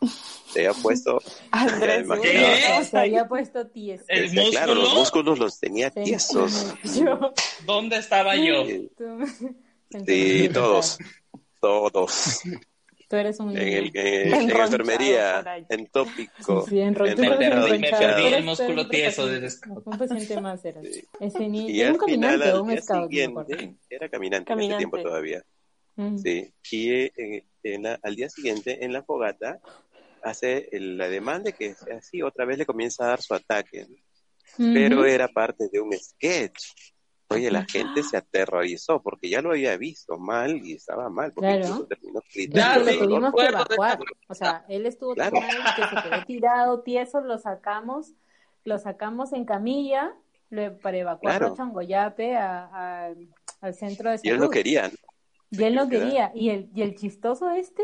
[0.49, 2.85] se había puesto, Andrés, Ya, seguro ¿qué?
[2.91, 4.05] Se había puesto tieso.
[4.09, 5.01] ¿El este, claro, los músculo?
[5.01, 6.01] músculos los tenía Sí.
[6.05, 6.75] tiesos.
[6.97, 7.33] Yo-
[7.67, 8.65] ¿dónde estaba yo?
[8.65, 8.91] Sí,
[10.07, 10.99] sí, todos,
[11.61, 12.41] todos.
[13.09, 16.67] Tú eres un En, el, en, en enfermería, en tópico.
[16.67, 17.37] Sí, en tú eres me
[17.91, 19.87] perdí, el músculo tieso del scout.
[19.87, 20.85] Un paciente más eras.
[20.91, 21.05] Sí.
[21.21, 21.71] Ese ni...
[21.71, 23.13] Y era al un caminante final, o un día scout,
[23.91, 24.67] era caminante, en Caminante.
[24.75, 25.43] ese tiempo todavía.
[25.95, 26.19] Mm.
[26.19, 29.61] Sí, y eh, en la- al día siguiente, en la fogata,
[30.23, 33.87] hace el- la demanda de que así otra vez le comienza a dar su ataque,
[33.89, 33.97] ¿no?
[34.75, 35.05] pero Ujú.
[35.07, 36.71] era parte de un sketch.
[37.29, 41.59] Oye, la gente se aterrorizó porque ya lo había visto mal y estaba mal, porque
[41.61, 41.87] Claro.
[41.87, 42.23] terminó
[42.53, 43.99] Claro, lo tuvimos que evacuar.
[44.29, 45.47] O sea, él estuvo tan Claro.
[45.47, 48.13] mal que se quedó tirado, tieso, lo sacamos,
[48.65, 50.15] lo sacamos en camilla
[50.51, 51.55] lo- para evacuarlo Claro.
[51.55, 52.71] a Changoyape, a-
[53.09, 53.15] a-
[53.61, 54.45] al centro de Y él salud.
[54.45, 54.89] no quería.
[54.89, 54.95] ¿no?
[55.51, 56.31] Y él no quería.
[56.31, 56.33] quería.
[56.35, 57.83] Y el, y el chistoso este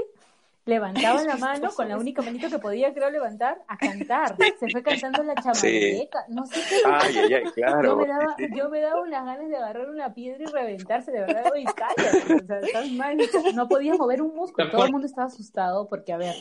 [0.64, 4.36] levantaba la mano con la única manito que podía, creo, levantar a cantar.
[4.58, 6.24] Se fue cantando la chamaneca.
[6.28, 6.76] No sé qué.
[6.84, 7.44] Ay, ay, ay,
[7.82, 11.20] Yo me, daba, yo me daba unas ganas de agarrar una piedra y reventarse, de
[11.20, 13.16] verdad, oye, cállate, o sea, estás mal,
[13.54, 16.34] no podías mover un músculo, todo el mundo estaba asustado porque, a ver,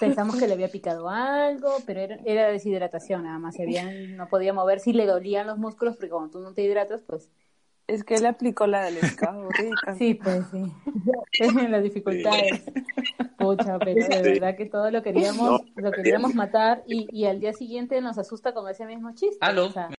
[0.00, 4.28] pensamos que le había picado algo, pero era, era deshidratación nada más, se había, no
[4.28, 7.30] podía mover si le dolían los músculos, porque cuando tú no te hidratas, pues,
[7.86, 9.94] Es que él aplicó la del scout, rica.
[9.98, 10.72] sí, pues sí,
[11.38, 12.64] es las dificultades,
[13.36, 14.28] pucha, pero de Sí.
[14.40, 18.16] verdad que todo lo queríamos, No, lo queríamos matar y, y al día siguiente nos
[18.18, 19.66] asusta con ese mismo chiste, Aló.
[19.66, 19.90] o sea,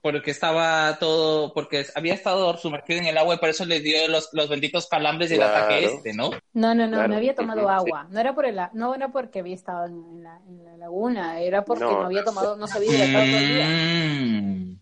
[0.00, 4.08] Porque estaba todo, porque había estado sumergido en el agua y por eso le dio
[4.08, 5.64] los, los benditos calambres del Claro.
[5.64, 6.30] ataque este, ¿no?
[6.54, 8.06] No, no, no, Claro, no había tomado agua.
[8.10, 11.40] No era por el, no era porque había estado en, en la, en la laguna,
[11.40, 12.06] era porque no, No.
[12.06, 14.78] había tomado, no se había hidratado todo el día.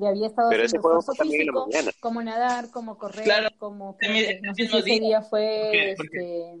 [0.00, 1.68] Y había estado Pero haciendo esfuerzo físico,
[2.00, 3.48] como nadar, como correr, Claro.
[3.58, 6.54] como También no sé si ese día fue este,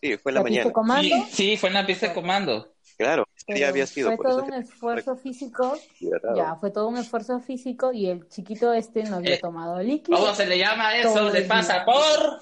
[0.00, 0.64] Sí, fue en la la pista mañana.
[0.64, 1.02] de comando.
[1.02, 2.74] Sí, sí, fue en la pista de comando.
[2.98, 4.08] Claro, ese día había sido.
[4.10, 6.36] fue por todo eso un que- esfuerzo físico, hidratado.
[6.36, 10.18] ya, fue todo un esfuerzo físico y el chiquito este no había Eh, tomado líquido.
[10.18, 11.34] ¿Cómo se le llama eso?
[11.34, 12.40] El pasa por...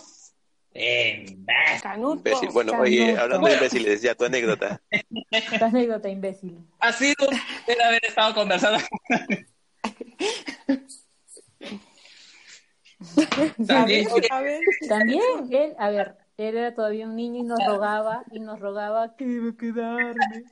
[0.74, 1.46] imbécil.
[1.82, 2.16] Canuto.
[2.16, 2.48] Imbécil.
[2.50, 2.88] Bueno, Canuto.
[2.90, 4.80] oye, hablando de imbéciles, ya tu anécdota.
[5.30, 6.58] Esta anécdota imbécil.
[6.80, 7.26] Ha sido
[7.66, 8.78] de haber estado conversando.
[13.66, 14.08] También,
[14.88, 19.16] También él, a ver, él era todavía un niño y nos rogaba, y nos rogaba
[19.16, 20.44] que iba a quedarme.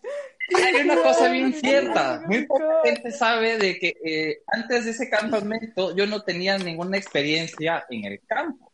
[0.57, 2.23] hay una cosa bien cierta.
[2.27, 6.97] Muy poca gente sabe de que eh, antes de ese campamento yo no tenía ninguna
[6.97, 8.73] experiencia en el campo.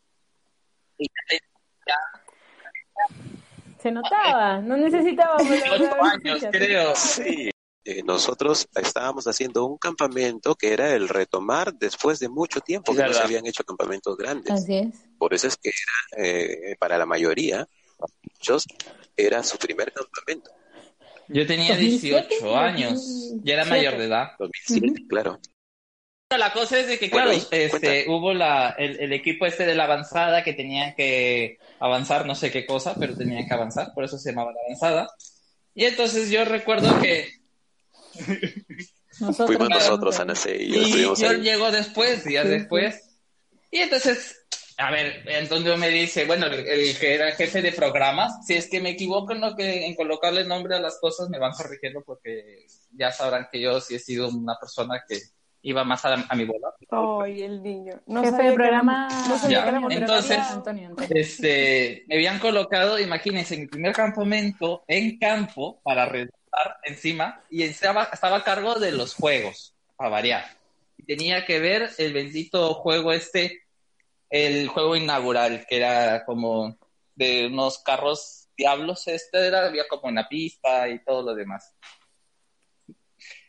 [0.98, 1.08] Y
[3.78, 6.94] Se notaba, no necesitábamos la ocho años, creo.
[6.96, 7.50] Sí.
[7.88, 13.02] Eh, nosotros estábamos haciendo un campamento que era el retomar después de mucho tiempo que
[13.02, 14.52] no se habían hecho campamentos grandes.
[14.52, 14.88] Así es.
[15.16, 17.68] Por eso es que era, eh, para la mayoría,
[18.34, 18.66] muchos,
[19.16, 20.50] era su primer campamento.
[21.28, 23.02] Yo tenía 2007, 18 años.
[23.44, 23.70] Ya era 2007.
[23.70, 24.28] mayor de edad.
[24.40, 25.38] 2007, claro.
[26.36, 29.64] La cosa es de que, Bueno, claro, y- este, hubo la, el, el equipo este
[29.64, 33.94] de la avanzada que tenían que avanzar, no sé qué cosa, pero tenían que avanzar,
[33.94, 35.08] por eso se llamaba la avanzada.
[35.72, 37.28] Y entonces yo recuerdo que
[39.20, 40.20] Nosotros, Fuimos nosotros.
[40.20, 40.62] Ana C.
[40.62, 41.40] y yo y estuvimos yo ahí.
[41.40, 43.18] llego después, días después.
[43.70, 44.42] Y entonces
[44.78, 48.68] a ver, Antonio me dice, bueno, el, el que era jefe de programas, si es
[48.68, 52.02] que me equivoco en, lo que, en colocarle nombre a las cosas, me van corrigiendo
[52.04, 55.18] porque ya sabrán que yo sí he sido una persona que
[55.62, 56.68] iba más a, a mi bola.
[56.90, 58.02] Ay, el niño.
[58.06, 59.08] No Jefe de programa.
[59.26, 61.10] no sabía Ya, que era entonces- Antonio, Antonio.
[61.10, 66.04] Este, me habían colocado, imagínense, en mi primer campamento en campo para
[66.84, 70.44] encima y estaba, estaba a cargo de los juegos, a variar.
[70.96, 73.62] Y tenía que ver el bendito juego este,
[74.30, 76.78] el juego inaugural, que era como
[77.14, 81.74] de unos carros diablos, este era, había como una pista y todo lo demás.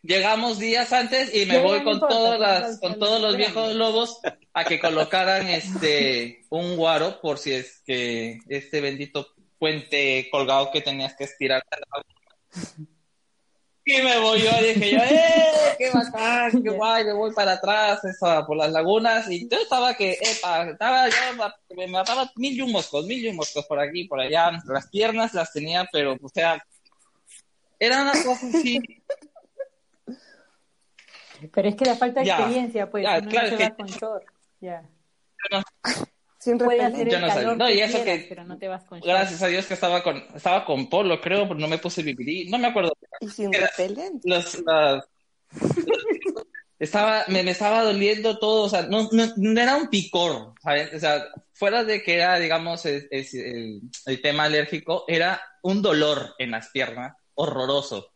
[0.01, 4.20] Llegamos días antes y me voy con todas las, con todos los viejos lobos
[4.53, 9.28] a que colocaran este un guaro por si es que este bendito
[9.60, 11.64] puente colgado que tenías que estirar.
[13.89, 15.75] Y me voy yo, dije yo, ¡eh!
[15.77, 16.61] ¡Qué bacán!
[16.61, 17.05] ¡Qué guay!
[17.05, 19.31] Me voy para atrás, esa, por las lagunas.
[19.31, 21.15] Y yo estaba que, epa, estaba yo,
[21.73, 24.51] me mataba mil y un moscos, mil y un moscos por aquí, por allá.
[24.65, 26.61] Las piernas las tenía, pero, o sea,
[27.79, 28.77] era una cosa así.
[31.53, 33.75] Pero es que la falta de Ya, experiencia, pues, ya, claro, no se que- va
[33.77, 34.25] con short.
[34.59, 34.83] Ya.
[36.39, 36.85] Sin repelente.
[37.01, 37.27] hacer Yo no
[37.57, 37.71] sabía.
[37.75, 38.99] y eso quieras, que- pero no te vas con.
[38.99, 42.49] Gracias a Dios que estaba con, estaba con polo, creo, pero no me puse bibirí.
[42.49, 42.93] No me acuerdo.
[43.19, 44.19] Y sin Era- repelente.
[44.29, 44.63] Los,
[46.79, 50.93] estaba, me, me estaba doliendo todo, o sea, no, no, no era un picor, ¿sabes?
[50.93, 55.81] O sea, fuera de que era, digamos, es- es el, el tema alérgico, era un
[55.81, 58.11] dolor en las piernas horroroso.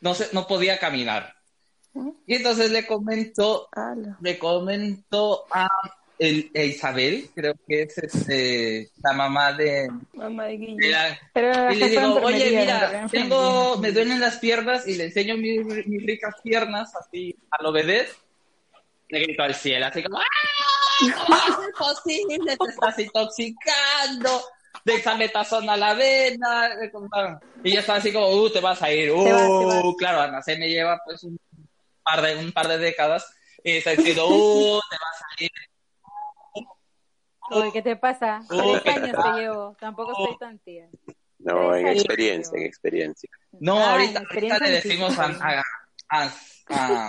[0.00, 1.34] No, se, no podía caminar.
[2.26, 4.16] Y entonces le comento, Ala.
[4.20, 5.68] le comento a,
[6.20, 10.76] el, a Isabel, creo que es este, la mamá de, Mamá de Guille.
[10.86, 15.04] de la- Pero y le digo, oye, mira, tengo, me duelen las piernas y le
[15.04, 18.14] enseño mis, mis ricas piernas así a lo vedette.
[19.08, 20.24] Le grito al cielo, así como, ¡ah!
[21.26, 22.56] ¿Cómo es posible?
[22.56, 24.42] Te estás intoxicando.
[24.84, 26.70] Dexametasona a la vena.
[27.64, 29.10] Y yo estaba así como, uh, te vas a ir.
[29.10, 29.82] Uh, Te vas, te vas.
[29.98, 31.38] claro, Ana se me lleva pues un
[32.04, 33.26] par de, un par de décadas.
[33.64, 35.50] Y está diciendo, uh, te vas a ir.
[37.72, 38.40] ¿Qué te pasa?
[38.48, 39.32] Tres años ah.
[39.34, 39.76] te llevo.
[39.80, 40.88] Tampoco soy tan tía.
[41.38, 42.04] No, en años.
[42.04, 43.30] experiencia, en experiencia.
[43.52, 45.64] No, Ah, ahorita, en ahorita le experiencia decimos a, a-
[46.10, 46.32] a-
[46.68, 47.08] a-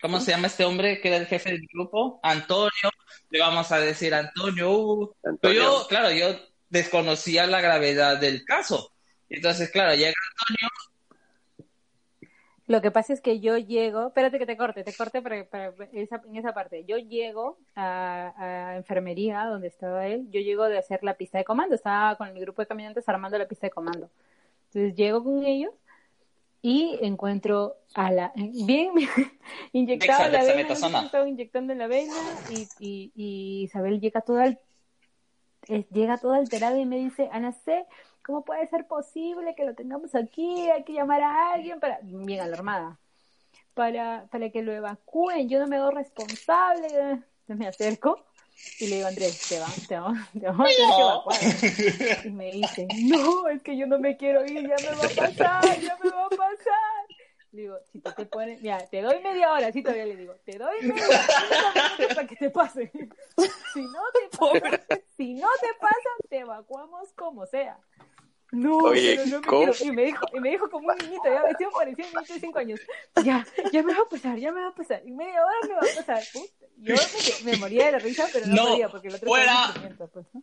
[0.00, 2.18] ¿cómo se llama este hombre que era el jefe del grupo?
[2.22, 2.70] Antonio,
[3.30, 4.70] le vamos a decir Antonio.
[4.72, 5.62] uh, Pero Antonio.
[5.62, 6.28] yo, claro, yo
[6.68, 8.92] desconocía la gravedad del caso.
[9.28, 10.68] Entonces, claro, llega Antonio,
[12.68, 15.72] Lo que pasa es que yo llego, espérate que te corte, te corte para, para
[15.92, 16.84] esa, en esa parte.
[16.84, 21.44] Yo llego a, a enfermería donde estaba él, yo llego de hacer la pista de
[21.44, 24.10] comando, estaba con mi grupo de caminantes armando la pista de comando.
[24.66, 25.72] Entonces llego con ellos
[26.60, 28.90] y encuentro a la, bien
[29.72, 32.14] inyectada Dexa- la vena, estaba inyectando en la vena
[32.50, 34.58] y, y, y Isabel llega toda, al-
[35.68, 37.86] eh, llega toda alterada y me dice, Ana C.,
[38.26, 40.68] ¿cómo puede ser posible que lo tengamos aquí?
[40.68, 42.98] Hay que llamar a alguien para, bien alarmada,
[43.72, 46.88] para, para que lo evacúen, yo no me hago responsable.
[46.88, 48.26] Entonces me acerco
[48.80, 52.26] y le digo, Andrés, te, va, te, vamos, te vamos a tener que evacuar.
[52.26, 55.28] Y me dice, no, es que yo no me quiero ir, ya me va a
[55.28, 57.06] pasar, ya me va a pasar.
[57.52, 60.34] Le digo, si tú te pones, mira, te doy media hora, así todavía le digo,
[60.44, 62.90] te doy media hora para que te pase.
[63.72, 67.78] Si no te pasa, si no te pasa, te evacuamos como sea.
[68.52, 69.72] No, Oye, pero no me ¿cómo?
[69.72, 69.84] quiero.
[69.84, 72.40] Y me dijo, y me dijo como un niñito, ya vestido parecía un niñito de
[72.40, 72.80] cinco años.
[73.24, 75.02] Ya, ya me va a pasar, ya me va a pasar.
[75.04, 76.22] Y media hora me va a pasar.
[76.32, 76.94] Puta, Yo
[77.44, 79.74] me, me moría de la risa, pero no, No, podía porque el otro fuera.
[80.12, 80.42] pues, ¿no?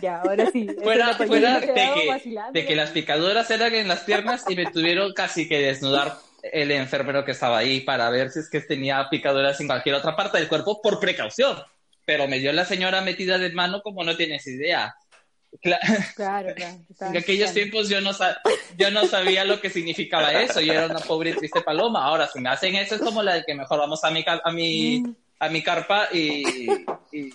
[0.00, 0.66] Ya, ahora sí.
[0.82, 5.12] Fuera, fuera de que de que las picaduras eran en las piernas y me tuvieron
[5.12, 9.60] casi que desnudar el enfermero que estaba ahí para ver si es que tenía picaduras
[9.60, 11.58] en cualquier otra parte del cuerpo por precaución.
[12.04, 14.96] Pero me dio la señora metida de mano como no tienes idea.
[15.60, 15.78] Cla-
[16.16, 18.12] Claro, En aquellos tiempos yo no,
[18.78, 20.60] yo no sabía lo que significaba eso.
[20.60, 22.04] Yo era una pobre y triste paloma.
[22.04, 24.50] Ahora, si me hacen eso, es como la de que mejor vamos a mi, a
[24.50, 25.02] mi,
[25.38, 26.44] a mi carpa y,
[27.12, 27.30] y-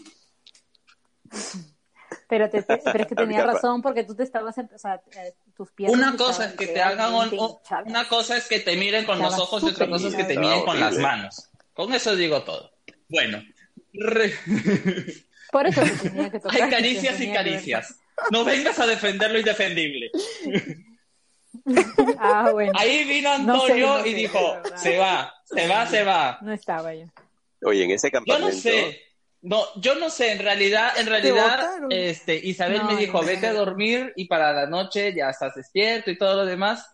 [2.30, 3.54] Pero, te, pero es que tenías Capaz.
[3.54, 6.82] razón porque tú te estabas, o sea, eh, tus piernas Una cosa es que te
[6.82, 10.08] hagan un- un- una cosa es que te miren con los ojos y otra cosa
[10.10, 11.50] es que te miren con las manos.
[11.74, 12.72] Con eso digo todo.
[13.08, 13.42] Bueno,
[13.94, 14.34] re-
[15.52, 16.62] Por eso te tenía que tocar.
[16.64, 17.96] hay caricias y tenía caricias.
[18.32, 20.12] No vengas a defender lo indefendible.
[22.18, 22.72] Ah, bueno.
[22.76, 26.38] Ahí vino No sé, Antonio y dijo, se va, se va, se va.
[26.42, 27.06] No estaba yo.
[27.64, 29.02] Oye, en ese Yo no sé.
[29.42, 33.54] No, yo no sé, en realidad, en realidad, este, Isabel No, me dijo, vete a
[33.54, 36.86] dormir y para la noche ya estás despierto y todo lo demás.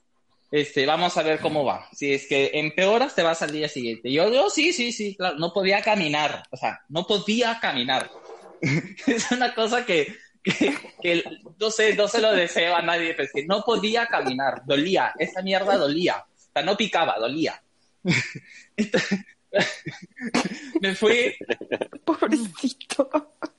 [0.52, 1.88] Este, vamos a ver cómo va.
[1.94, 4.12] Si es que empeoras, te vas al día siguiente.
[4.12, 8.12] Yo, yo, sí, sí, sí, claro, no podía caminar, o sea, no podía caminar.
[8.62, 11.24] es una cosa que, que, que
[11.60, 15.14] no, sé, no se lo deseo a nadie, pero es que no podía caminar, dolía,
[15.18, 17.62] esa mierda dolía, o sea, no picaba, dolía.
[20.82, 21.36] me fui,
[22.04, 23.10] Pobrecito.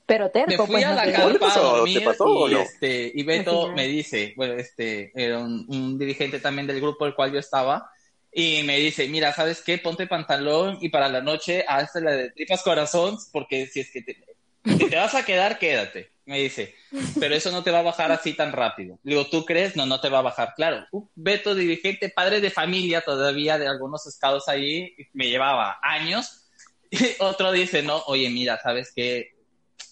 [0.05, 0.85] Pero me terco, fui pues.
[0.85, 2.59] a no la te- carpa a dormir pasó y, no?
[2.59, 7.05] este, y Beto Al me dice, bueno, este, era un, un dirigente también del grupo
[7.05, 7.89] del cual yo estaba,
[8.31, 9.77] y me dice, mira, ¿sabes qué?
[9.79, 14.01] Ponte pantalón y para la noche hazte la de tripas corazón, porque si es que
[14.01, 14.17] te,
[14.65, 16.11] si te vas a quedar, quédate.
[16.25, 16.75] Me dice,
[17.19, 18.99] pero eso no te va a bajar así tan rápido.
[19.03, 19.75] Le digo, ¿tú crees?
[19.75, 20.53] No, no te va a bajar.
[20.55, 26.41] Claro, un Beto, dirigente, padre de familia todavía de algunos estados ahí, me llevaba años.
[26.91, 29.35] Y otro dice, no, oye, mira, ¿sabes qué?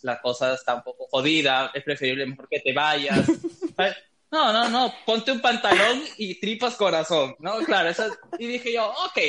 [0.04, 3.26] La cosa está un poco jodida, es preferible mejor que te vayas.
[4.34, 7.60] No, no, no, ponte un pantalón y tripas corazón, ¿no?
[7.60, 8.08] Claro, eso,
[8.40, 9.20] y dije yo, ok,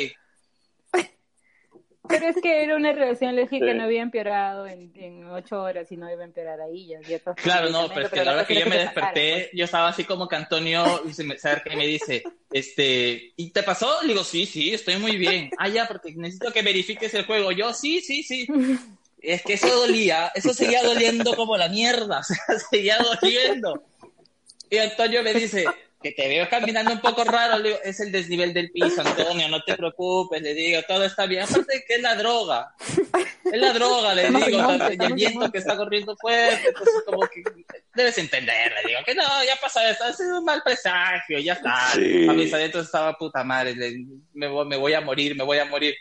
[2.07, 3.77] Pero es que era una relación alérgica que Sí.
[3.77, 6.87] no había empeorado en, en ocho horas y no iba a empeorar ahí.
[6.87, 9.89] Ya, ya Claro, no, pero es que la verdad que yo me desperté, yo estaba
[9.89, 14.01] así como que Antonio se me se acerca y me dice, este, ¿y te pasó?
[14.03, 15.49] Le digo, sí, sí, estoy muy bien.
[15.57, 17.51] Ah, ya, porque necesito que verifiques el juego.
[17.51, 18.47] Yo, sí, sí, sí.
[19.21, 22.37] Es que eso dolía, eso seguía doliendo como la mierda, o sea,
[22.69, 23.83] seguía doliendo.
[24.69, 25.65] Y Antonio me dice,
[26.05, 29.47] que te veo caminando un poco raro, le digo, es el desnivel del piso, Antonio,
[29.49, 31.41] no te preocupes, le digo, todo está bien.
[31.41, 32.75] Aparte que es la droga,
[33.43, 34.45] es la droga, le digo,
[34.99, 37.41] y el viento que está corriendo fuerte, entonces como que
[37.95, 41.89] debes entender, le digo, que no, ya pasa esto, es un mal presagio, ya está.
[41.95, 42.27] Sí.
[42.29, 45.57] A mis adentros estaba puta madre, le- me, voy, me voy a morir, me voy
[45.57, 45.95] a morir.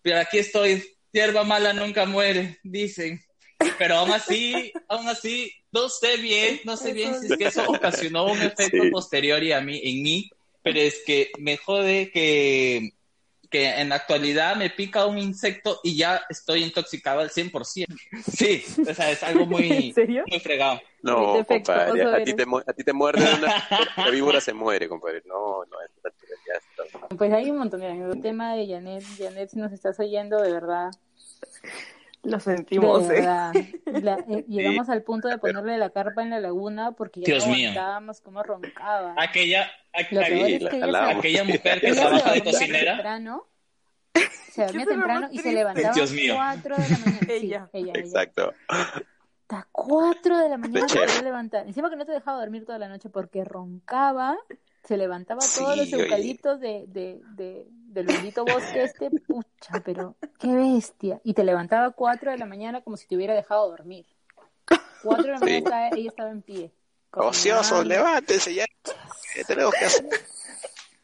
[0.00, 3.20] Pero aquí estoy, hierba mala nunca muere, dicen.
[3.78, 7.64] Pero aún así, aún así, no sé bien, no sé bien si es que eso
[7.68, 8.90] ocasionó un efecto Sí.
[8.90, 10.30] posterior y a mí, en mí,
[10.62, 12.90] pero es que me jode que,
[13.50, 17.86] que en la actualidad me pica un insecto y ya estoy intoxicado al 100%.
[18.32, 20.24] Sí, o sea, es algo muy, ¿En serio?
[20.28, 20.80] muy fregado.
[21.02, 25.22] No, compadre, a ti, te, a ti te muerde una, la víbora se muere, compadre.
[25.26, 25.90] No, no, es
[26.46, 27.16] ya está.
[27.16, 30.52] Pues hay un montón de El tema de Janet, Janet, si nos estás oyendo, de
[30.52, 30.90] verdad,
[32.22, 33.22] Lo de sentimos, ¿eh?
[33.22, 33.52] La-
[34.28, 37.54] eh, llegamos al punto de ponerle la carpa en la laguna porque ya Dios no
[37.54, 39.14] aguantábamos cómo roncaba.
[39.16, 41.12] Aquella, aquella, es que ella Jalamos.
[41.12, 42.92] se- aquella mujer que se trabaja de cocinera.
[42.96, 43.46] temprano,
[44.52, 46.34] se dormía temprano y se levantaba Dios a mío.
[46.36, 47.18] 4 de la mañana.
[47.20, 47.70] Sí, Ella.
[47.72, 47.92] ella.
[47.96, 48.52] Exacto.
[48.68, 51.06] Hasta 4 de la mañana chef.
[51.06, 51.66] podía levantar.
[51.66, 54.36] Encima que no te dejaba dormir toda la noche porque roncaba,
[54.84, 56.02] se levantaba Sí, todos los oye.
[56.04, 61.20] eucaliptos de, de, de, del bendito bosque este, pucha, pero qué bestia.
[61.24, 64.06] Y te levantaba a 4 de la mañana como si te hubiera dejado dormir.
[65.02, 65.44] 4 de la Sí.
[65.44, 66.72] mañana estaba- ella estaba en pie.
[67.12, 67.88] Ociosos, cocinando.
[67.88, 68.64] levántense ya.
[69.34, 70.06] ¿Qué tenemos que hacer?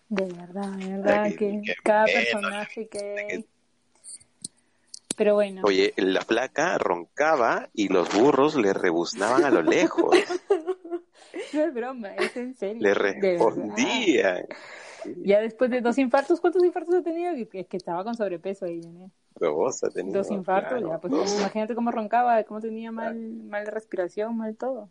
[0.09, 3.45] De verdad, de verdad Ay, que cada personaje que...
[5.17, 10.15] Pero bueno, Oye, la flaca roncaba y los burros le rebuznaban a lo lejos.
[11.55, 12.83] no es broma, es en serio.
[12.83, 14.47] Le respondían.
[15.23, 17.33] Ya después de dos infartos, ¿cuántos infartos ha tenido?
[17.51, 19.11] Que, que estaba con sobrepeso ahí, ¿no?
[20.13, 20.89] Dos infartos, claro.
[20.89, 24.89] ya, pues imagínate cómo roncaba, cómo tenía mal, mal respiración, mal todo.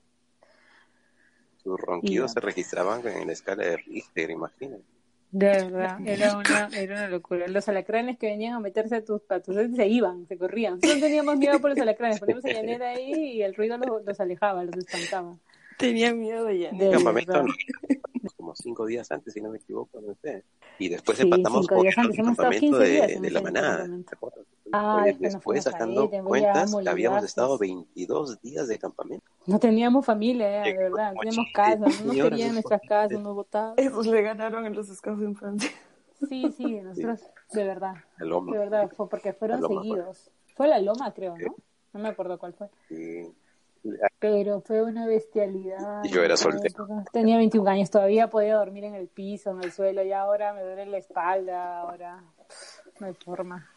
[1.64, 4.84] Sus ronquidos se registraban en la escala de Richter, imagínate.
[5.32, 7.48] De verdad, era una, era una locura.
[7.48, 10.76] Los alacranes que venían a meterse a tus patos se iban, se corrían.
[10.76, 14.20] Nosotros teníamos miedo por los alacranes, poníamos a Janet ahí y el ruido los, los
[14.20, 15.36] alejaba, los espantaba.
[15.78, 16.82] Tenía miedo de Janet.
[16.82, 17.48] De Campamento, verdad.
[18.38, 20.44] como cinco días antes, si no me equivoco, no sé.
[20.80, 23.86] Y después Sí, empatamos con el campamento 15 días de, en de la manada.
[23.86, 24.46] ¿te acuerdas?
[24.72, 29.26] Ah, nos después sacando a cuentas, habíamos estado 22 días de campamento.
[29.46, 31.14] No teníamos familia, ya, de verdad.
[31.14, 33.74] No teníamos casa, no nos querían en nuestras casas, nos botaban.
[33.78, 35.72] Esos le ganaron en los scouts de infancia.
[36.30, 37.22] Sí, sí, nosotros,
[37.52, 37.94] de verdad.
[38.18, 38.54] La loma.
[38.54, 40.32] De verdad, fue porque fueron La loma, seguidos.
[40.56, 41.56] Fue la loma, creo, ¿no?
[41.94, 42.68] No me acuerdo cuál fue.
[42.90, 43.32] Y-
[44.20, 46.04] Pero fue una bestialidad.
[46.04, 46.88] Y yo era soltero.
[47.12, 50.62] Tenía 21 años, todavía podía dormir en el piso, en el suelo, y ahora me
[50.64, 52.24] duele la espalda, ahora
[53.00, 53.70] no hay forma.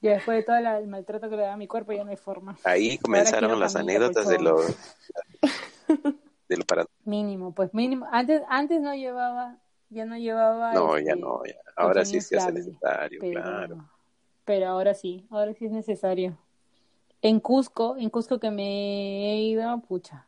[0.00, 2.10] Y después de todo la- el maltrato que le da a mi cuerpo, ya no
[2.10, 2.58] hay forma.
[2.64, 4.66] Ahí comenzaron las anécdotas de los
[6.48, 8.06] de lo para Mínimo, pues mínimo.
[8.10, 9.56] Antes, antes no llevaba,
[9.90, 10.72] ya no llevaba.
[10.74, 13.88] no este, ya no ya ahora sí se hace inflable, necesario pero, claro
[14.44, 16.36] pero ahora sí, ahora sí es necesario.
[17.24, 20.26] En Cusco, en Cusco que me he ido, pucha.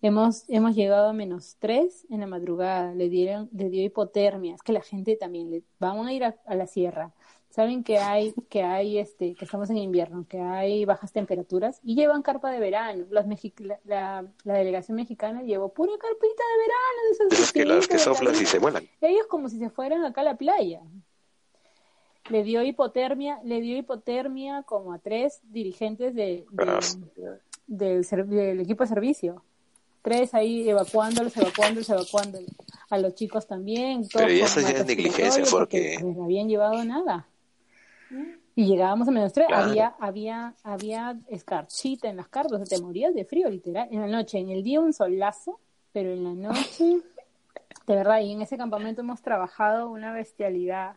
[0.00, 4.62] Hemos, hemos llegado a menos 3 en la madrugada, le dieron, le dio hipotermia, es
[4.62, 7.12] que la gente también, le, vamos a ir a, a la sierra,
[7.50, 11.94] saben que hay, que hay este, que estamos en invierno, que hay bajas temperaturas y
[11.94, 16.98] llevan carpa de verano, mexi- la, la, la delegación mexicana llevó pura carpita de verano,
[17.04, 20.06] de esas esas que las que soplas y se vuelan Ellos como si se fueran
[20.06, 20.80] acá a la playa.
[22.30, 26.80] Le dio hipotermia, le dio hipotermia como a tres dirigentes de, de- Ah.
[27.66, 29.42] del, equipo de servicio.
[30.02, 32.50] Tres ahí evacuándolos, evacuándolos, evacuándolos.
[32.90, 34.06] A los chicos también.
[34.08, 37.26] todos Pero eso ya es negligencia, porque- no habían llevado nada.
[38.56, 39.70] Y llegábamos a menos tres, Claro.
[39.70, 43.88] había, había, había escarchita en las cartas, o sea, te morías de frío, literal.
[43.90, 45.58] En la noche, en el día un solazo,
[45.92, 46.84] pero en la noche,
[47.86, 50.96] de verdad, y en ese campamento hemos trabajado una bestialidad,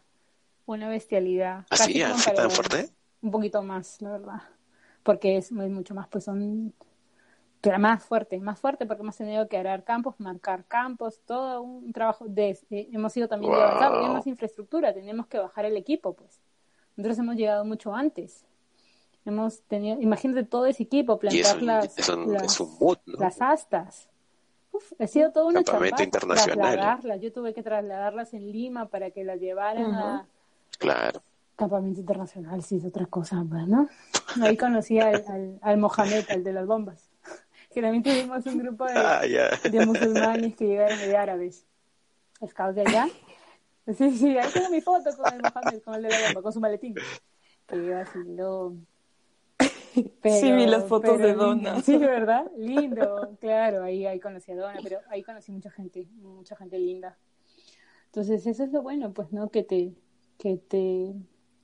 [0.68, 1.66] una bestialidad.
[1.70, 2.00] ¿Así?
[2.02, 2.90] Como ¿Así tan para- fuerte?
[3.22, 4.42] Un poquito más, la verdad.
[5.04, 6.74] Porque es, es mucho más, pues son
[7.60, 11.92] pero más fuerte, más fuerte porque hemos tenido que arar campos, marcar campos, todo un
[11.92, 13.62] trabajo de, de- hemos sido también Wow.
[13.62, 16.40] de porque más infraestructura, tenemos que bajar el equipo, pues.
[16.96, 18.46] Nosotros hemos llegado mucho antes.
[19.26, 23.18] Hemos tenido, imagínate todo ese equipo, plantar las, es un, las, es un mood, ¿no?
[23.20, 24.08] las astas.
[24.72, 27.20] Uf, ha sido toda una chamba trasladarlas.
[27.22, 30.28] Yo tuve que trasladarlas en Lima para que las llevaran a
[30.78, 31.22] Claro.
[31.56, 33.90] campamento internacional, sí es otra cosa, pues, ¿no?
[34.42, 37.10] Ahí conocí al, al, al Mohamed, al de las bombas.
[37.74, 41.66] Que también tuvimos un grupo de, Ah, de musulmanes que llegaron de árabes.
[42.48, 43.08] Scouts de allá.
[43.96, 46.54] Sí, sí, ahí tengo mi foto con el Mohamed, con el de la bomba, con
[46.54, 46.96] su maletín.
[47.68, 48.76] Que iba así, lo...
[49.94, 51.34] Sí, vi las fotos de.
[51.34, 51.82] Donna.
[51.82, 52.50] Sí, ¿verdad?
[52.58, 57.16] Lindo, claro, ahí, ahí conocí a Donna, pero ahí conocí mucha gente, mucha gente linda.
[58.08, 59.50] Entonces, eso es lo bueno, pues, ¿no?
[59.50, 59.94] Que te,
[60.38, 61.14] que te,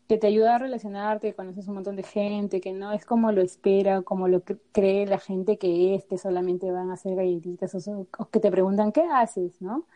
[0.08, 3.32] que te ayuda a relacionarte, que conoces un montón de gente, que no es como
[3.32, 7.16] lo espera, como lo cre- cree la gente que es, que solamente van a hacer
[7.16, 9.88] galletitas o, que te preguntan qué haces, ¿no?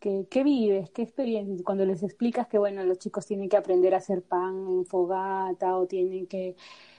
[0.00, 0.90] ¿Qué, qué vives?
[0.90, 1.62] ¿Qué experiencias?
[1.62, 5.76] Cuando les explicas que, bueno, los chicos tienen que aprender a hacer pan en fogata
[5.76, 6.56] o tienen que,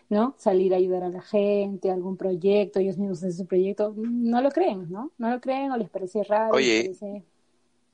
[0.10, 0.36] ¿no?
[0.38, 4.52] Salir a ayudar a la gente, algún proyecto, ellos mismos hacen su proyecto, no lo
[4.52, 5.12] creen, ¿no?
[5.18, 6.68] No lo creen o les parece raro, Oye.
[6.68, 7.26] les parece-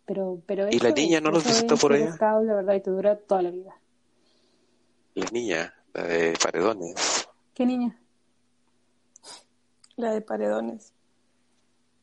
[0.07, 2.15] Pero, pero ¿Y la niña no los visitó por allá?
[2.19, 3.75] la verdad, y te dura toda la vida.
[5.13, 7.27] La niña, la de Paredones.
[7.53, 7.99] ¿Qué niña?
[9.97, 10.93] La de paredones.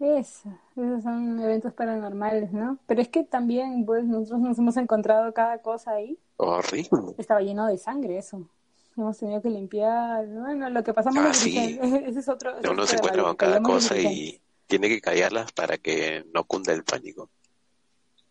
[0.00, 2.76] Esa, esos son eventos paranormales, ¿no?
[2.86, 6.18] Pero es que también, pues, nosotros nos hemos encontrado cada cosa ahí.
[6.36, 7.14] Horrible.
[7.16, 8.48] Estaba lleno de sangre eso.
[8.96, 10.26] Hemos tenido que limpiar.
[10.26, 11.78] Bueno, lo que pasamos Ah, sí.
[12.04, 12.52] ese es otro.
[12.68, 16.82] Uno se encuentra con cada cosa y tiene que callarlas para que no cunda el
[16.82, 17.30] pánico.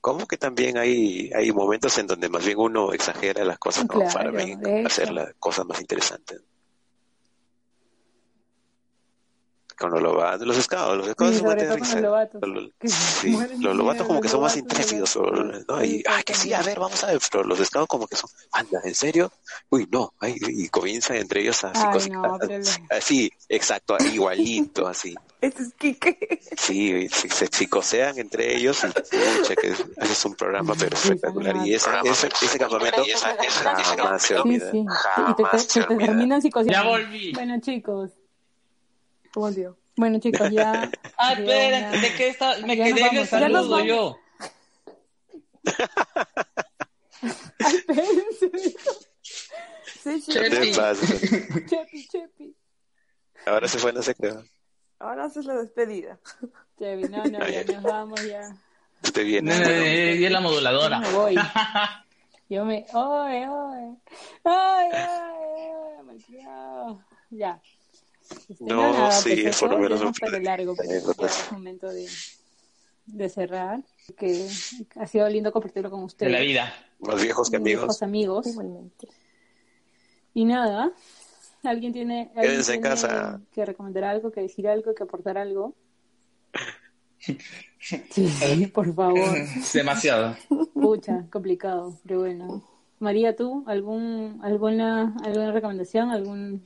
[0.03, 3.85] ¿Cómo que también hay, hay momentos en donde más bien uno exagera las cosas.
[3.87, 6.41] Claro, para hacer las cosas más interesantes?
[9.83, 12.41] Con los lobatos, los scouts, los scouts Sí, son sobre de todo con los lobatos,
[12.41, 12.71] Los-
[13.19, 15.17] sí, lobatos como que son más intrépidos,
[15.67, 15.83] ¿no?
[15.83, 18.29] Y, ay, que sí, a ver, vamos a ver, pero los scouts como que son,
[18.53, 19.29] anda, ¿en serio?
[19.69, 22.37] Uy, no, ay, y comienzan entre ellos a Ay, no,
[22.91, 25.13] así, exacto, igualito, así.
[25.43, 26.39] Este es Kike.
[26.55, 31.57] Sí, se psicosean entre ellos y pucha, que es un programa pero espectacular.
[31.67, 33.03] Y ese, ese, ese campamento
[33.97, 34.71] jamás se Sí, olvida.
[34.71, 34.85] sí.
[35.27, 36.71] Y te, terminan psicoseando.
[36.71, 37.33] Ya volví.
[37.33, 38.11] Bueno, chicos.
[39.35, 39.77] Volvió.
[39.95, 40.89] Bueno, chicos, ya.
[41.17, 42.57] Ah, espera, ¿de qué está?
[42.65, 44.17] Me Ya quedé en el saludo yo.
[47.59, 48.51] Ay, espérense.
[50.03, 50.31] Sí, sí.
[50.33, 50.49] Che.
[50.49, 51.05] ¿Qué pasa?
[51.65, 52.55] Chepi, Chepi.
[53.45, 54.33] Ahora se fue, no sé qué.
[54.99, 56.19] Ahora haces la despedida.
[56.77, 58.53] Chepi, no, no, ya nos vamos ya.
[59.03, 59.53] Usted viene.
[59.53, 60.99] Eh, Y es la Yo moduladora.
[60.99, 61.35] me voy.
[62.49, 62.85] Yo me.
[62.93, 63.97] ¡Ay, ay!
[64.43, 66.03] ¡Ay, ay!
[66.05, 67.03] malcriado.
[67.29, 67.61] Ya.
[68.49, 70.43] Este, No, nada, sí, pues por lo menos un plan.
[70.43, 71.37] largo, pero Anécdotas.
[71.37, 72.07] ya es momento de,
[73.07, 73.83] de cerrar.
[74.17, 74.47] Que
[74.95, 76.31] ha sido lindo compartirlo con De ustedes.
[76.31, 76.73] la vida.
[76.99, 77.81] Más viejos que amigos.
[77.83, 78.47] Viejos amigos.
[78.47, 79.07] Igualmente.
[80.33, 80.91] Y nada,
[81.63, 83.41] ¿alguien tiene, alguien Quédense en tiene casa.
[83.53, 85.75] que recomendar algo, que decir algo, que aportar algo?
[87.79, 89.29] Sí, por favor.
[89.73, 90.35] Demasiado.
[90.73, 92.63] Pucha, complicado, pero bueno.
[92.99, 96.09] María, ¿tú algún, alguna, alguna recomendación?
[96.11, 96.63] ¿Algún...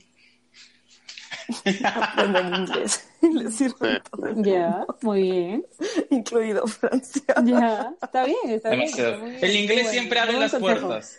[1.84, 3.08] Aprenden inglés.
[3.22, 4.42] Les sirve todo.
[4.42, 5.66] Ya, muy bien.
[6.10, 7.22] Incluido Francia.
[7.44, 8.82] Ya, está bien, está bien.
[8.82, 10.86] Está El inglés bueno, siempre abre las consejo.
[10.88, 11.18] puertas.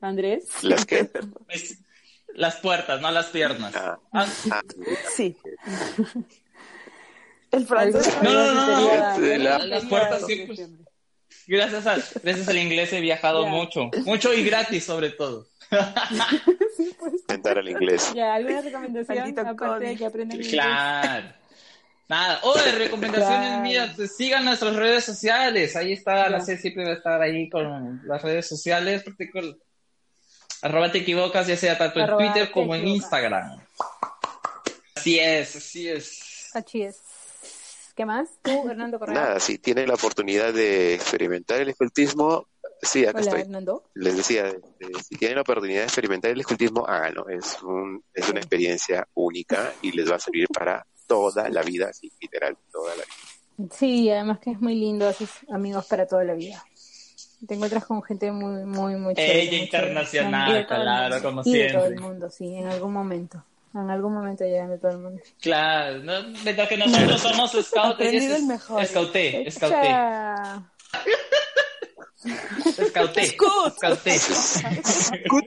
[0.00, 0.86] Andrés, Las.
[1.48, 1.78] Es-
[2.34, 3.74] Las puertas, no las piernas.
[3.76, 4.62] Ah, Ah, ah,
[5.14, 5.36] Sí.
[7.50, 8.16] El francés.
[8.22, 8.54] No, no,
[9.18, 10.56] no, la- Las puertas siempre-
[11.46, 13.90] Gracias, a, gracias al inglés he viajado mucho.
[14.06, 15.46] Mucho y gratis, sobre todo.
[17.12, 18.12] intentar el inglés.
[18.14, 20.52] Ya, ¿alguna recomendación Maldito aparte de que aprendan inglés?
[20.52, 21.32] Claro.
[22.08, 22.40] Nada.
[22.42, 23.62] Oh, de recomendaciones Claro.
[23.62, 23.92] mías.
[23.96, 25.76] pues, sigan nuestras redes sociales.
[25.76, 26.40] Ahí está, la.
[26.40, 29.02] C siempre va a estar ahí con las redes sociales.
[29.04, 29.56] practico-
[30.62, 32.86] Arroba te equivocas, ya sea tanto en Arroba Twitter te como en.
[32.86, 33.58] Instagram.
[34.94, 36.50] Así es, así es.
[36.54, 37.00] Así es.
[37.96, 38.28] ¿Qué más?
[38.42, 39.14] Tú, Hernando Correa.
[39.14, 42.46] Nada, si tienen la oportunidad de experimentar el escultismo,
[42.82, 43.40] Sí, acá Hola, estoy.
[43.42, 43.84] Hernando.
[43.94, 47.28] Les decía, este, si tienen la oportunidad de experimentar el escultismo, háganlo.
[47.28, 51.92] Es, un, es una experiencia única y les va a servir para toda la vida,
[51.92, 53.68] sí, literal, toda la vida.
[53.72, 56.64] Sí, además que es muy lindo, haces amigos para toda la vida.
[57.46, 60.58] Te encuentras con gente muy, muy, muy chévere, Ella muy internacional, chévere.
[60.58, 61.28] Y de todo el claro, mundo.
[61.28, 62.08] como Y de todo el siempre.
[62.08, 63.44] mundo, sí, en algún momento.
[63.74, 65.22] En algún momento llegan de todo el mundo.
[65.40, 66.12] Claro, ¿no?
[66.44, 68.84] mientras que nosotros somos scouts, Aprendido el mejor.
[68.86, 69.88] Scouté, scouté,
[72.22, 72.84] Cha.
[72.86, 73.74] scouté, Scout.
[73.76, 74.18] scouté.
[74.18, 75.44] Scout.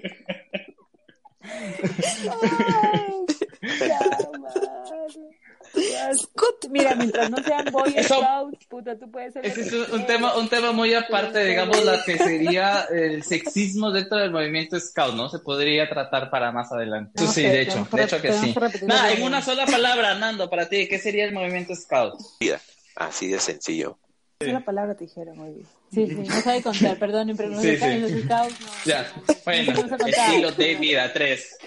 [6.69, 9.45] Mira, mientras no sean Boy Eso- Scouts, puta, tú puedes ser.
[9.45, 13.91] Ese es un, un tema, un tema muy aparte, digamos, lo que sería el sexismo
[13.91, 15.29] dentro del movimiento scout, ¿no?
[15.29, 17.11] Se podría tratar para más adelante.
[17.15, 18.55] Eso Tenemos sí, de hecho, de hecho que sí.
[18.85, 22.19] Nada, la en una sola palabra, Nando, para ti, ¿qué sería el movimiento scout?
[22.39, 22.59] Vida.
[22.95, 23.97] Así de sencillo.
[24.41, 25.67] Una palabra te dijeron muy bien.
[25.89, 28.13] Sí, sí, no sabe contar, perdonen, pero no Sí, saben sí.
[28.13, 28.59] los Scouts.
[28.59, 29.33] No, Ya, no, no.
[29.45, 31.57] bueno, estilo de vida, tres.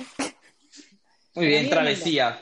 [1.34, 2.38] Muy bien, Bien, travesía.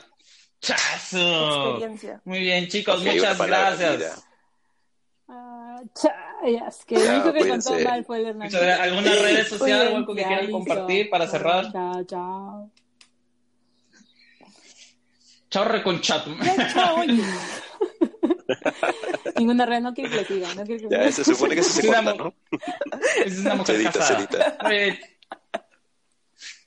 [0.59, 1.77] ¡Chazo!
[1.77, 2.21] Experiencia.
[2.25, 4.25] Muy bien, chicos, muchas gracias.
[5.29, 8.57] Ah, chayas, que el único que contó mal fue el Hernando.
[8.81, 11.71] ¿Alguna red social o algo que quieran compartir para cerrar?
[11.71, 12.71] Chao, chao.
[15.49, 16.35] Chao, reconchato.
[16.73, 17.23] Chao, oye.
[19.37, 20.53] Ninguna red, no quiero que lo diga.
[20.55, 20.95] No quiero que...
[20.95, 22.33] Ya, se supone que eso se corta, ¿no?
[23.25, 24.27] Es una mujer Cedita, casada.
[24.67, 25.07] Cedita.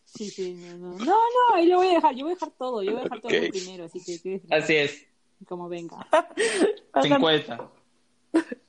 [0.04, 0.98] Sí, sí, no, no.
[0.98, 2.14] No, no, ahí lo voy a dejar.
[2.14, 2.82] Yo voy a dejar todo.
[2.82, 4.42] Yo voy a dejar todo primero, así que...
[4.50, 5.06] así es.
[5.46, 6.06] Como venga.
[7.02, 7.70] 50.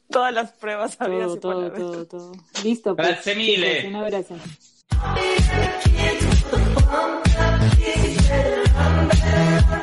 [0.09, 2.31] Todas las pruebas había todo, todo, todo, todo,
[2.63, 2.95] Listo.
[2.95, 3.88] Pues, Gracias, Mile.
[3.88, 4.35] Un abrazo.